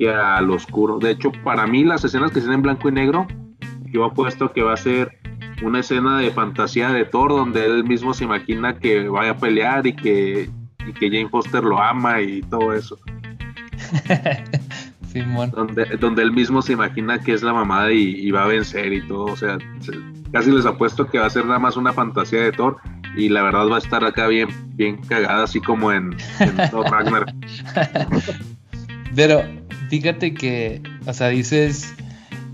y 0.00 0.06
al 0.06 0.50
oscuro. 0.50 0.98
De 0.98 1.10
hecho, 1.10 1.30
para 1.44 1.66
mí 1.66 1.84
las 1.84 2.02
escenas 2.02 2.32
que 2.32 2.38
están 2.38 2.54
en 2.54 2.62
blanco 2.62 2.88
y 2.88 2.92
negro, 2.92 3.26
yo 3.92 4.06
apuesto 4.06 4.50
que 4.50 4.62
va 4.62 4.72
a 4.72 4.76
ser 4.78 5.18
una 5.62 5.80
escena 5.80 6.18
de 6.18 6.30
fantasía 6.30 6.90
de 6.90 7.04
Thor 7.04 7.30
donde 7.30 7.66
él 7.66 7.84
mismo 7.84 8.14
se 8.14 8.24
imagina 8.24 8.78
que 8.78 9.08
vaya 9.08 9.32
a 9.32 9.36
pelear 9.36 9.86
y 9.86 9.94
que, 9.94 10.48
y 10.86 10.92
que 10.94 11.10
Jane 11.10 11.28
Foster 11.28 11.62
lo 11.62 11.78
ama 11.82 12.22
y 12.22 12.40
todo 12.40 12.72
eso. 12.72 12.98
Simón. 15.12 15.50
Donde, 15.50 15.84
donde 15.98 16.22
él 16.22 16.32
mismo 16.32 16.62
se 16.62 16.72
imagina 16.72 17.18
que 17.18 17.34
es 17.34 17.42
la 17.42 17.52
mamada 17.52 17.92
y, 17.92 18.30
va 18.30 18.44
a 18.44 18.46
vencer 18.46 18.94
y 18.94 19.06
todo. 19.06 19.24
O 19.24 19.36
sea, 19.36 19.58
casi 20.32 20.50
les 20.50 20.64
apuesto 20.64 21.08
que 21.08 21.18
va 21.18 21.26
a 21.26 21.30
ser 21.30 21.44
nada 21.44 21.58
más 21.58 21.76
una 21.76 21.92
fantasía 21.92 22.40
de 22.40 22.52
Thor 22.52 22.78
y 23.16 23.28
la 23.28 23.42
verdad 23.42 23.68
va 23.68 23.74
a 23.76 23.80
estar 23.80 24.02
acá 24.02 24.28
bien, 24.28 24.48
bien 24.76 24.96
cagada, 24.96 25.42
así 25.42 25.60
como 25.60 25.92
en, 25.92 26.16
en 26.38 26.70
Thor 26.70 26.90
Ragnar. 26.90 27.26
Pero 29.14 29.42
fíjate 29.90 30.32
que, 30.32 30.80
o 31.04 31.12
sea, 31.12 31.28
dices, 31.28 31.92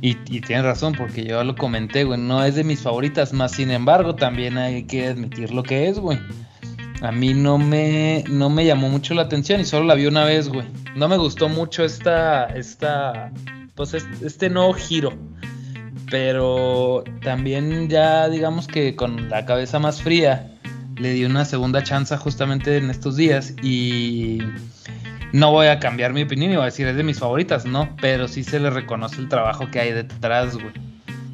y, 0.01 0.14
tienes 0.14 0.64
razón, 0.64 0.95
porque 0.95 1.24
yo 1.24 1.45
lo 1.45 1.55
comenté, 1.55 2.05
güey, 2.05 2.18
no 2.18 2.43
es 2.43 2.55
de 2.55 2.64
mis 2.64 2.80
favoritas, 2.80 3.32
más 3.34 3.53
sin 3.53 3.70
embargo, 3.70 4.14
también 4.14 4.57
hay 4.57 4.84
que 4.84 5.09
admitir 5.09 5.53
lo 5.53 5.62
que 5.62 5.89
es, 5.89 5.99
güey. 5.99 6.18
A 7.03 7.12
mí 7.12 7.34
no 7.34 7.59
me, 7.59 8.24
no 8.28 8.49
me 8.49 8.64
llamó 8.64 8.89
mucho 8.89 9.12
la 9.12 9.22
atención 9.22 9.61
y 9.61 9.64
solo 9.64 9.84
la 9.84 9.95
vi 9.95 10.07
una 10.07 10.24
vez, 10.24 10.49
güey. 10.49 10.66
No 10.97 11.09
me 11.09 11.18
gustó 11.18 11.51
mucho 11.51 11.84
esta, 11.84 12.47
esta, 12.47 13.30
pues 13.74 13.93
este 13.95 14.49
nuevo 14.49 14.72
giro. 14.72 15.12
Pero 16.11 17.05
también 17.22 17.89
ya 17.91 18.30
digamos 18.30 18.66
que 18.66 18.97
con 18.97 19.28
la 19.28 19.45
cabeza 19.45 19.78
más 19.78 20.01
fría 20.01 20.57
le 20.97 21.11
di 21.11 21.24
una 21.24 21.45
segunda 21.45 21.82
chance 21.82 22.16
justamente 22.16 22.78
en 22.78 22.89
estos 22.89 23.16
días 23.16 23.55
y 23.62 24.39
no 25.32 25.50
voy 25.50 25.66
a 25.66 25.78
cambiar 25.78 26.12
mi 26.12 26.22
opinión 26.22 26.52
y 26.52 26.54
voy 26.54 26.62
a 26.62 26.66
decir 26.66 26.86
es 26.86 26.96
de 26.96 27.02
mis 27.02 27.18
favoritas, 27.18 27.66
no, 27.66 27.94
pero 28.00 28.28
sí 28.28 28.44
se 28.44 28.60
le 28.60 28.70
reconoce 28.70 29.20
el 29.20 29.28
trabajo 29.28 29.70
que 29.70 29.80
hay 29.80 29.92
detrás, 29.92 30.54
güey. 30.54 30.72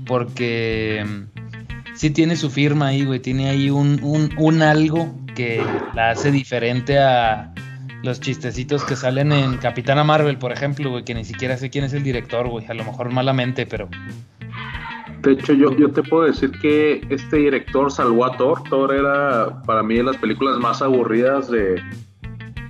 Porque 0.07 1.05
mm, 1.07 1.95
sí 1.95 2.11
tiene 2.11 2.37
su 2.37 2.51
firma 2.51 2.89
ahí, 2.89 3.05
güey, 3.05 3.21
tiene 3.21 3.51
ahí 3.51 3.71
un, 3.71 4.01
un, 4.03 4.63
algo 4.63 5.15
que 5.35 5.63
la 5.95 6.11
hace 6.11 6.31
diferente 6.31 6.99
a 6.99 7.53
los 8.03 8.21
chistecitos 8.21 8.85
que 8.85 8.97
salen 8.97 9.33
en 9.33 9.59
Capitana 9.59 10.03
Marvel, 10.03 10.39
por 10.39 10.53
ejemplo, 10.53 10.91
güey, 10.91 11.05
que 11.05 11.15
ni 11.15 11.25
siquiera 11.25 11.57
sé 11.57 11.71
quién 11.71 11.85
es 11.85 11.93
el 11.93 12.03
director, 12.03 12.49
güey, 12.49 12.67
a 12.67 12.75
lo 12.75 12.85
mejor 12.85 13.13
malamente, 13.13 13.67
pero... 13.67 13.89
De 15.21 15.33
hecho, 15.33 15.53
yo, 15.53 15.77
yo 15.77 15.89
te 15.89 16.03
puedo 16.03 16.25
decir 16.25 16.51
que 16.61 17.01
este 17.09 17.37
director 17.37 17.93
salvó 17.93 18.25
a 18.25 18.37
Thor. 18.37 18.65
Thor 18.69 18.93
era 18.93 19.63
para 19.63 19.85
mí 19.85 19.95
de 19.95 20.03
las 20.03 20.17
películas 20.17 20.59
más 20.59 20.83
aburridas 20.83 21.49
de, 21.49 21.81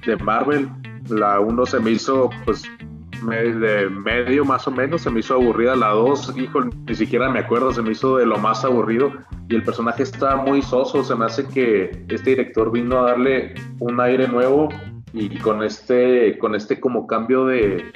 de 0.05 0.17
Marvel 0.17 0.69
la 1.13 1.41
1 1.41 1.67
se 1.67 1.81
me 1.81 1.93
hizo, 1.93 2.31
pues, 2.45 2.65
de 3.27 3.89
medio 3.89 4.45
más 4.45 4.67
o 4.67 4.71
menos, 4.71 5.03
se 5.03 5.11
me 5.11 5.21
hizo 5.21 5.35
aburrida. 5.35 5.77
La 5.77 5.89
2, 5.89 6.37
hijo, 6.37 6.61
ni 6.65 6.95
siquiera 6.95 7.31
me 7.31 7.41
acuerdo, 7.41 7.73
se 7.73 7.83
me 7.83 7.93
hizo 7.93 8.17
de 8.17 8.27
lo 8.27 8.39
más 8.39 8.65
aburrido. 8.65 9.13
Y 9.49 9.55
el 9.55 9.63
personaje 9.63 10.03
está 10.03 10.37
muy 10.37 10.63
soso, 10.63 11.05
se 11.05 11.15
me 11.15 11.27
hace 11.27 11.47
que 11.47 12.05
este 12.09 12.31
director 12.31 12.73
vino 12.73 12.99
a 12.99 13.11
darle 13.11 13.55
un 13.79 14.01
aire 14.01 14.27
nuevo 14.27 14.69
y 15.13 15.37
con 15.39 15.63
este, 15.63 16.39
con 16.39 16.55
este 16.55 16.81
como 16.81 17.07
cambio 17.07 17.45
de, 17.47 17.93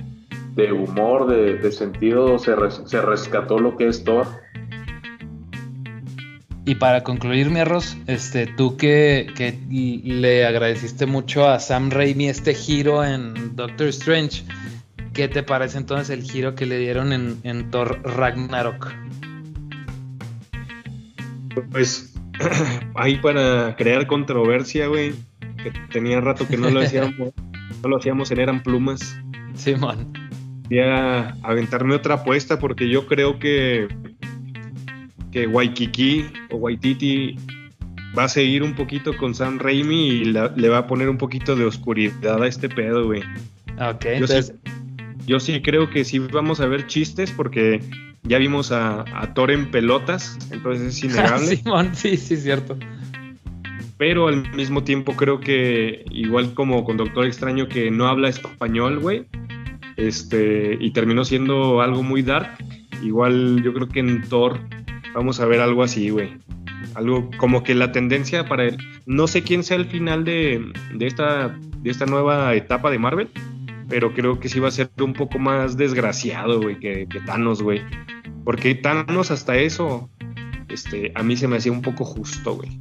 de 0.54 0.72
humor, 0.72 1.26
de, 1.26 1.56
de 1.56 1.72
sentido, 1.72 2.38
se, 2.38 2.54
se 2.84 3.00
rescató 3.00 3.58
lo 3.58 3.76
que 3.76 3.88
es 3.88 4.04
Thor 4.04 4.26
y 6.66 6.74
para 6.74 7.04
concluir 7.04 7.48
mi 7.48 7.60
arroz, 7.60 7.96
este, 8.08 8.48
tú 8.48 8.76
que, 8.76 9.32
le 10.04 10.44
agradeciste 10.44 11.06
mucho 11.06 11.48
a 11.48 11.60
Sam 11.60 11.90
Raimi 11.90 12.28
este 12.28 12.54
giro 12.54 13.04
en 13.04 13.54
Doctor 13.54 13.86
Strange, 13.86 14.42
¿qué 15.14 15.28
te 15.28 15.44
parece 15.44 15.78
entonces 15.78 16.10
el 16.10 16.28
giro 16.28 16.56
que 16.56 16.66
le 16.66 16.78
dieron 16.78 17.12
en, 17.12 17.70
Thor 17.70 18.02
Ragnarok? 18.02 18.92
Pues 21.70 22.12
ahí 22.96 23.16
para 23.18 23.76
crear 23.76 24.08
controversia, 24.08 24.88
güey, 24.88 25.14
que 25.62 25.72
tenía 25.92 26.20
rato 26.20 26.48
que 26.48 26.56
no 26.56 26.68
lo 26.68 26.80
hacíamos, 26.80 27.14
no 27.82 27.88
lo 27.88 27.96
hacíamos 27.96 28.32
en 28.32 28.40
Eran 28.40 28.62
Plumas. 28.64 29.16
Simón. 29.54 30.12
Voy 30.68 30.80
a 30.80 31.28
aventarme 31.44 31.94
otra 31.94 32.16
apuesta 32.16 32.58
porque 32.58 32.88
yo 32.90 33.06
creo 33.06 33.38
que 33.38 33.86
que 35.32 35.46
Waikiki 35.46 36.26
o 36.50 36.56
Waititi 36.56 37.36
va 38.16 38.24
a 38.24 38.28
seguir 38.28 38.62
un 38.62 38.74
poquito 38.74 39.16
con 39.16 39.34
Sam 39.34 39.58
Raimi 39.58 40.08
y 40.08 40.24
le 40.24 40.68
va 40.68 40.78
a 40.78 40.86
poner 40.86 41.08
un 41.08 41.18
poquito 41.18 41.54
de 41.54 41.64
oscuridad 41.64 42.42
a 42.42 42.46
este 42.46 42.68
pedo, 42.68 43.04
güey. 43.04 43.22
Ok, 43.78 44.04
yo 44.04 44.10
entonces... 44.10 44.54
Sí, 44.64 44.72
yo 45.26 45.40
sí 45.40 45.60
creo 45.60 45.90
que 45.90 46.04
sí 46.04 46.20
vamos 46.20 46.60
a 46.60 46.66
ver 46.66 46.86
chistes 46.86 47.32
porque 47.32 47.80
ya 48.22 48.38
vimos 48.38 48.72
a, 48.72 49.04
Thor 49.34 49.50
en 49.50 49.70
pelotas, 49.70 50.38
entonces 50.50 50.96
es 50.96 51.04
innegable. 51.12 51.56
Simón, 51.56 51.90
sí, 51.94 52.16
sí, 52.16 52.36
cierto. 52.36 52.78
Pero 53.98 54.28
al 54.28 54.52
mismo 54.54 54.84
tiempo 54.84 55.14
creo 55.14 55.40
que, 55.40 56.04
igual 56.10 56.54
como 56.54 56.84
con 56.84 56.96
Doctor 56.96 57.26
Extraño 57.26 57.66
que 57.68 57.90
no 57.90 58.08
habla 58.08 58.28
español, 58.28 59.00
güey, 59.00 59.26
este, 59.96 60.76
y 60.78 60.90
terminó 60.90 61.24
siendo 61.24 61.80
algo 61.80 62.02
muy 62.02 62.22
dark, 62.22 62.56
igual 63.02 63.62
yo 63.62 63.72
creo 63.72 63.88
que 63.88 64.00
en 64.00 64.22
Thor 64.28 64.60
Vamos 65.16 65.40
a 65.40 65.46
ver 65.46 65.62
algo 65.62 65.82
así, 65.82 66.10
güey. 66.10 66.36
Algo 66.94 67.30
como 67.38 67.62
que 67.62 67.74
la 67.74 67.90
tendencia 67.90 68.46
para 68.46 68.64
él. 68.64 68.76
No 69.06 69.26
sé 69.26 69.42
quién 69.42 69.64
sea 69.64 69.78
el 69.78 69.86
final 69.86 70.26
de, 70.26 70.62
esta, 71.00 71.58
de 71.78 71.90
esta 71.90 72.04
nueva 72.04 72.54
etapa 72.54 72.90
de 72.90 72.98
Marvel. 72.98 73.30
pero 73.88 74.12
creo 74.12 74.38
que 74.38 74.50
sí 74.50 74.60
va 74.60 74.68
a 74.68 74.72
ser 74.72 74.90
un 75.00 75.14
poco 75.14 75.38
más 75.38 75.78
desgraciado, 75.78 76.60
güey, 76.60 76.78
que, 76.78 77.06
que 77.08 77.20
Thanos, 77.20 77.62
güey. 77.62 77.80
Porque 78.44 78.74
Thanos 78.74 79.30
hasta 79.30 79.56
eso, 79.56 80.10
este, 80.68 81.12
a 81.14 81.22
mí 81.22 81.34
se 81.34 81.48
me 81.48 81.56
hacía 81.56 81.72
un 81.72 81.80
poco 81.80 82.04
justo, 82.04 82.56
güey. 82.56 82.78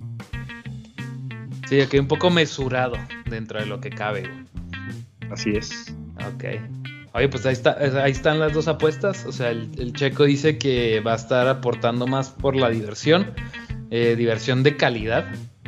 Sí, 1.70 1.80
aquí 1.80 1.98
un 1.98 2.10
poco 2.10 2.30
mesurado 2.30 2.98
dentro 3.30 3.62
de 3.62 3.66
lo 3.66 3.80
que 3.80 3.92
cabe, 3.92 4.24
güey. 4.24 5.32
Así 5.32 5.52
es. 5.52 5.96
Ok. 6.18 6.44
Oye, 7.16 7.30
pues 7.30 7.46
ahí, 7.46 7.54
está, 7.54 7.78
ahí 8.04 8.12
están 8.12 8.40
las 8.40 8.52
dos 8.52 8.68
apuestas. 8.68 9.26
O 9.26 9.32
sea, 9.32 9.50
el, 9.50 9.94
checo 9.94 10.26
dice 10.26 10.58
que 10.58 11.00
va 11.00 11.14
a 11.14 11.16
estar 11.16 11.48
aportando 11.48 12.08
más 12.08 12.30
por 12.30 12.58
la 12.58 12.70
diversión, 12.70 13.34
eh, 13.90 14.16
diversión 14.18 14.64
de 14.64 14.76
calidad. 14.76 15.26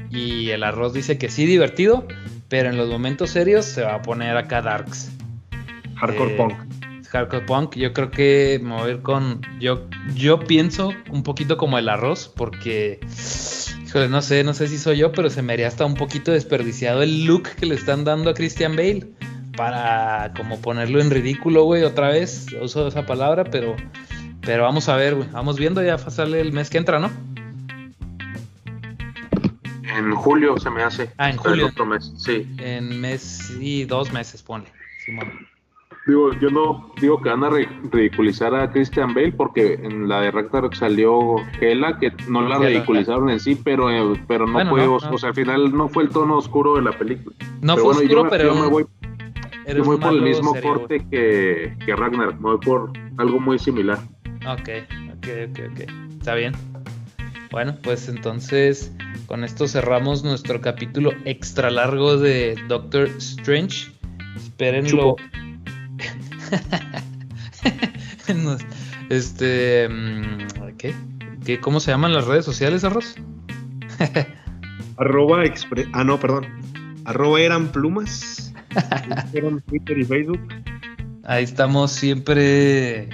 Y 0.09 0.49
el 0.49 0.63
arroz 0.63 0.91
dice 0.91 1.17
que 1.17 1.29
sí, 1.29 1.45
divertido, 1.45 2.05
pero 2.49 2.69
en 2.69 2.75
los 2.75 2.89
momentos 2.89 3.29
serios 3.29 3.63
se 3.63 3.83
va 3.83 3.95
a 3.95 4.01
poner 4.01 4.35
acá 4.35 4.61
Darks. 4.61 5.09
Hardcore 5.95 6.33
eh, 6.33 6.37
Punk. 6.37 6.53
Hardcore 7.11 7.45
Punk, 7.45 7.75
yo 7.77 7.93
creo 7.93 8.11
que 8.11 8.59
me 8.61 8.75
voy 8.75 8.89
a 8.89 8.93
ir 8.95 9.01
con. 9.01 9.41
Yo, 9.61 9.87
yo 10.15 10.39
pienso 10.39 10.91
un 11.09 11.23
poquito 11.23 11.55
como 11.55 11.77
el 11.77 11.87
arroz, 11.87 12.29
porque. 12.35 12.99
Híjole, 13.85 14.09
no 14.09 14.21
sé, 14.21 14.43
no 14.43 14.53
sé 14.53 14.67
si 14.67 14.77
soy 14.77 14.97
yo, 14.97 15.13
pero 15.13 15.29
se 15.29 15.41
me 15.41 15.53
haría 15.53 15.69
hasta 15.69 15.85
un 15.85 15.95
poquito 15.95 16.33
desperdiciado 16.33 17.03
el 17.03 17.23
look 17.23 17.43
que 17.57 17.65
le 17.65 17.75
están 17.75 18.03
dando 18.03 18.31
a 18.31 18.33
Christian 18.33 18.75
Bale. 18.75 19.07
Para 19.57 20.31
como 20.37 20.61
ponerlo 20.61 21.01
en 21.01 21.09
ridículo, 21.11 21.63
güey, 21.63 21.83
otra 21.83 22.09
vez. 22.09 22.47
Uso 22.61 22.87
esa 22.87 23.05
palabra, 23.05 23.43
pero. 23.43 23.75
Pero 24.41 24.63
vamos 24.63 24.87
a 24.87 24.95
ver, 24.95 25.15
güey. 25.15 25.27
Vamos 25.31 25.57
viendo, 25.57 25.83
ya 25.83 25.97
sale 25.97 26.39
el 26.39 26.53
mes 26.53 26.69
que 26.69 26.77
entra, 26.77 26.99
¿no? 26.99 27.09
En 29.97 30.13
julio 30.13 30.57
se 30.57 30.69
me 30.69 30.83
hace. 30.83 31.11
Ah, 31.17 31.29
en 31.29 31.37
julio. 31.37 31.67
otro 31.67 31.85
mes, 31.85 32.13
sí. 32.17 32.47
En 32.59 33.01
mes 33.01 33.57
y 33.59 33.85
dos 33.85 34.13
meses, 34.13 34.43
ponle. 34.43 34.67
Digo, 36.05 36.31
yo 36.39 36.49
no 36.49 36.93
digo 37.01 37.21
que 37.21 37.29
van 37.29 37.43
a 37.43 37.49
ridiculizar 37.49 38.55
a 38.55 38.71
Christian 38.71 39.13
Bale 39.13 39.33
porque 39.33 39.73
en 39.73 40.07
la 40.07 40.21
de 40.21 40.31
Ragnarok 40.31 40.73
salió 40.73 41.35
Hela, 41.59 41.97
que 41.99 42.13
no 42.29 42.41
la 42.47 42.59
ridiculizaron 42.59 43.29
en 43.29 43.39
sí, 43.39 43.59
pero, 43.61 43.89
eh, 43.89 44.21
pero 44.27 44.47
no 44.47 44.69
fue, 44.69 44.87
o 44.87 45.17
sea, 45.17 45.29
al 45.29 45.35
final 45.35 45.75
no 45.75 45.89
fue 45.89 46.03
el 46.03 46.09
tono 46.09 46.37
oscuro 46.37 46.75
de 46.75 46.83
la 46.83 46.91
película. 46.91 47.35
No 47.61 47.75
fue 47.75 47.91
oscuro, 47.91 48.29
pero 48.29 48.53
yo 48.53 48.55
me 48.55 48.67
voy, 48.67 48.85
yo 49.75 49.83
voy 49.83 49.97
por 49.97 50.13
el 50.13 50.21
mismo 50.21 50.55
corte 50.61 51.05
que, 51.09 51.75
que 51.85 51.95
Ragnarok, 51.95 52.35
me 52.35 52.51
voy 52.51 52.59
por 52.59 52.93
algo 53.17 53.39
muy 53.39 53.59
similar. 53.59 53.99
Ok, 54.47 54.69
ok, 55.13 55.27
ok, 55.49 55.59
ok. 55.71 55.79
Está 56.19 56.35
bien. 56.35 56.53
Bueno, 57.51 57.77
pues 57.81 58.09
entonces 58.09 58.91
con 59.25 59.43
esto 59.43 59.67
cerramos 59.67 60.23
nuestro 60.23 60.61
capítulo 60.61 61.11
extra 61.25 61.69
largo 61.69 62.17
de 62.17 62.55
Doctor 62.67 63.09
Strange. 63.17 63.91
Espérenlo. 64.35 65.15
este. 69.09 69.89
Mm, 69.89 70.47
¿qué? 70.77 70.95
¿Qué? 71.45 71.59
¿Cómo 71.59 71.79
se 71.79 71.91
llaman 71.91 72.13
las 72.13 72.25
redes 72.25 72.45
sociales, 72.45 72.83
Arroz? 72.83 73.15
Arroba 74.97 75.43
Ah, 75.93 76.03
no, 76.03 76.19
perdón. 76.19 76.45
Arroba 77.05 77.41
eran 77.41 77.71
plumas. 77.71 78.46
Eran 79.33 79.61
Twitter 79.61 79.97
y 79.97 80.05
Facebook. 80.05 80.39
Ahí 81.23 81.43
estamos 81.43 81.91
siempre 81.91 83.09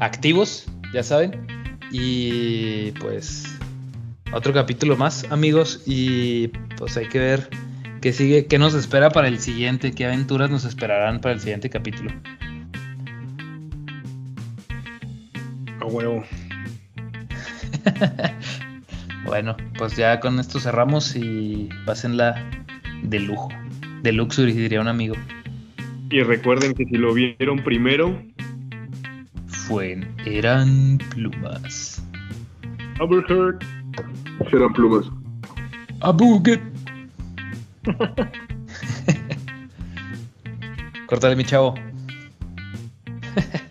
activos, 0.00 0.66
ya 0.92 1.02
saben. 1.02 1.46
Y 1.90 2.92
pues 2.92 3.58
otro 4.32 4.52
capítulo 4.52 4.96
más, 4.96 5.30
amigos. 5.30 5.82
Y 5.86 6.48
pues 6.76 6.96
hay 6.96 7.08
que 7.08 7.18
ver 7.18 7.48
qué 8.00 8.12
sigue, 8.12 8.46
qué 8.46 8.58
nos 8.58 8.74
espera 8.74 9.10
para 9.10 9.28
el 9.28 9.38
siguiente, 9.38 9.92
qué 9.92 10.06
aventuras 10.06 10.50
nos 10.50 10.64
esperarán 10.64 11.20
para 11.20 11.34
el 11.34 11.40
siguiente 11.40 11.70
capítulo. 11.70 12.10
A 15.80 15.86
huevo. 15.86 16.24
bueno, 19.26 19.56
pues 19.76 19.96
ya 19.96 20.20
con 20.20 20.40
esto 20.40 20.58
cerramos 20.58 21.14
y 21.16 21.68
pásenla 21.84 22.34
de 23.02 23.20
lujo. 23.20 23.48
De 24.04 24.12
luxury, 24.12 24.52
diría 24.52 24.80
un 24.82 24.88
amigo. 24.88 25.14
Y 26.10 26.22
recuerden 26.22 26.74
que 26.74 26.84
si 26.84 26.98
lo 26.98 27.14
vieron 27.14 27.64
primero, 27.64 28.22
fue 29.46 29.98
Eran 30.26 30.98
Plumas. 31.08 32.04
Overheard. 33.00 33.64
Eran 34.52 34.74
Plumas. 34.74 35.06
Abuget. 36.00 36.60
Córtale, 41.06 41.34
mi 41.34 41.44
chavo. 41.44 41.74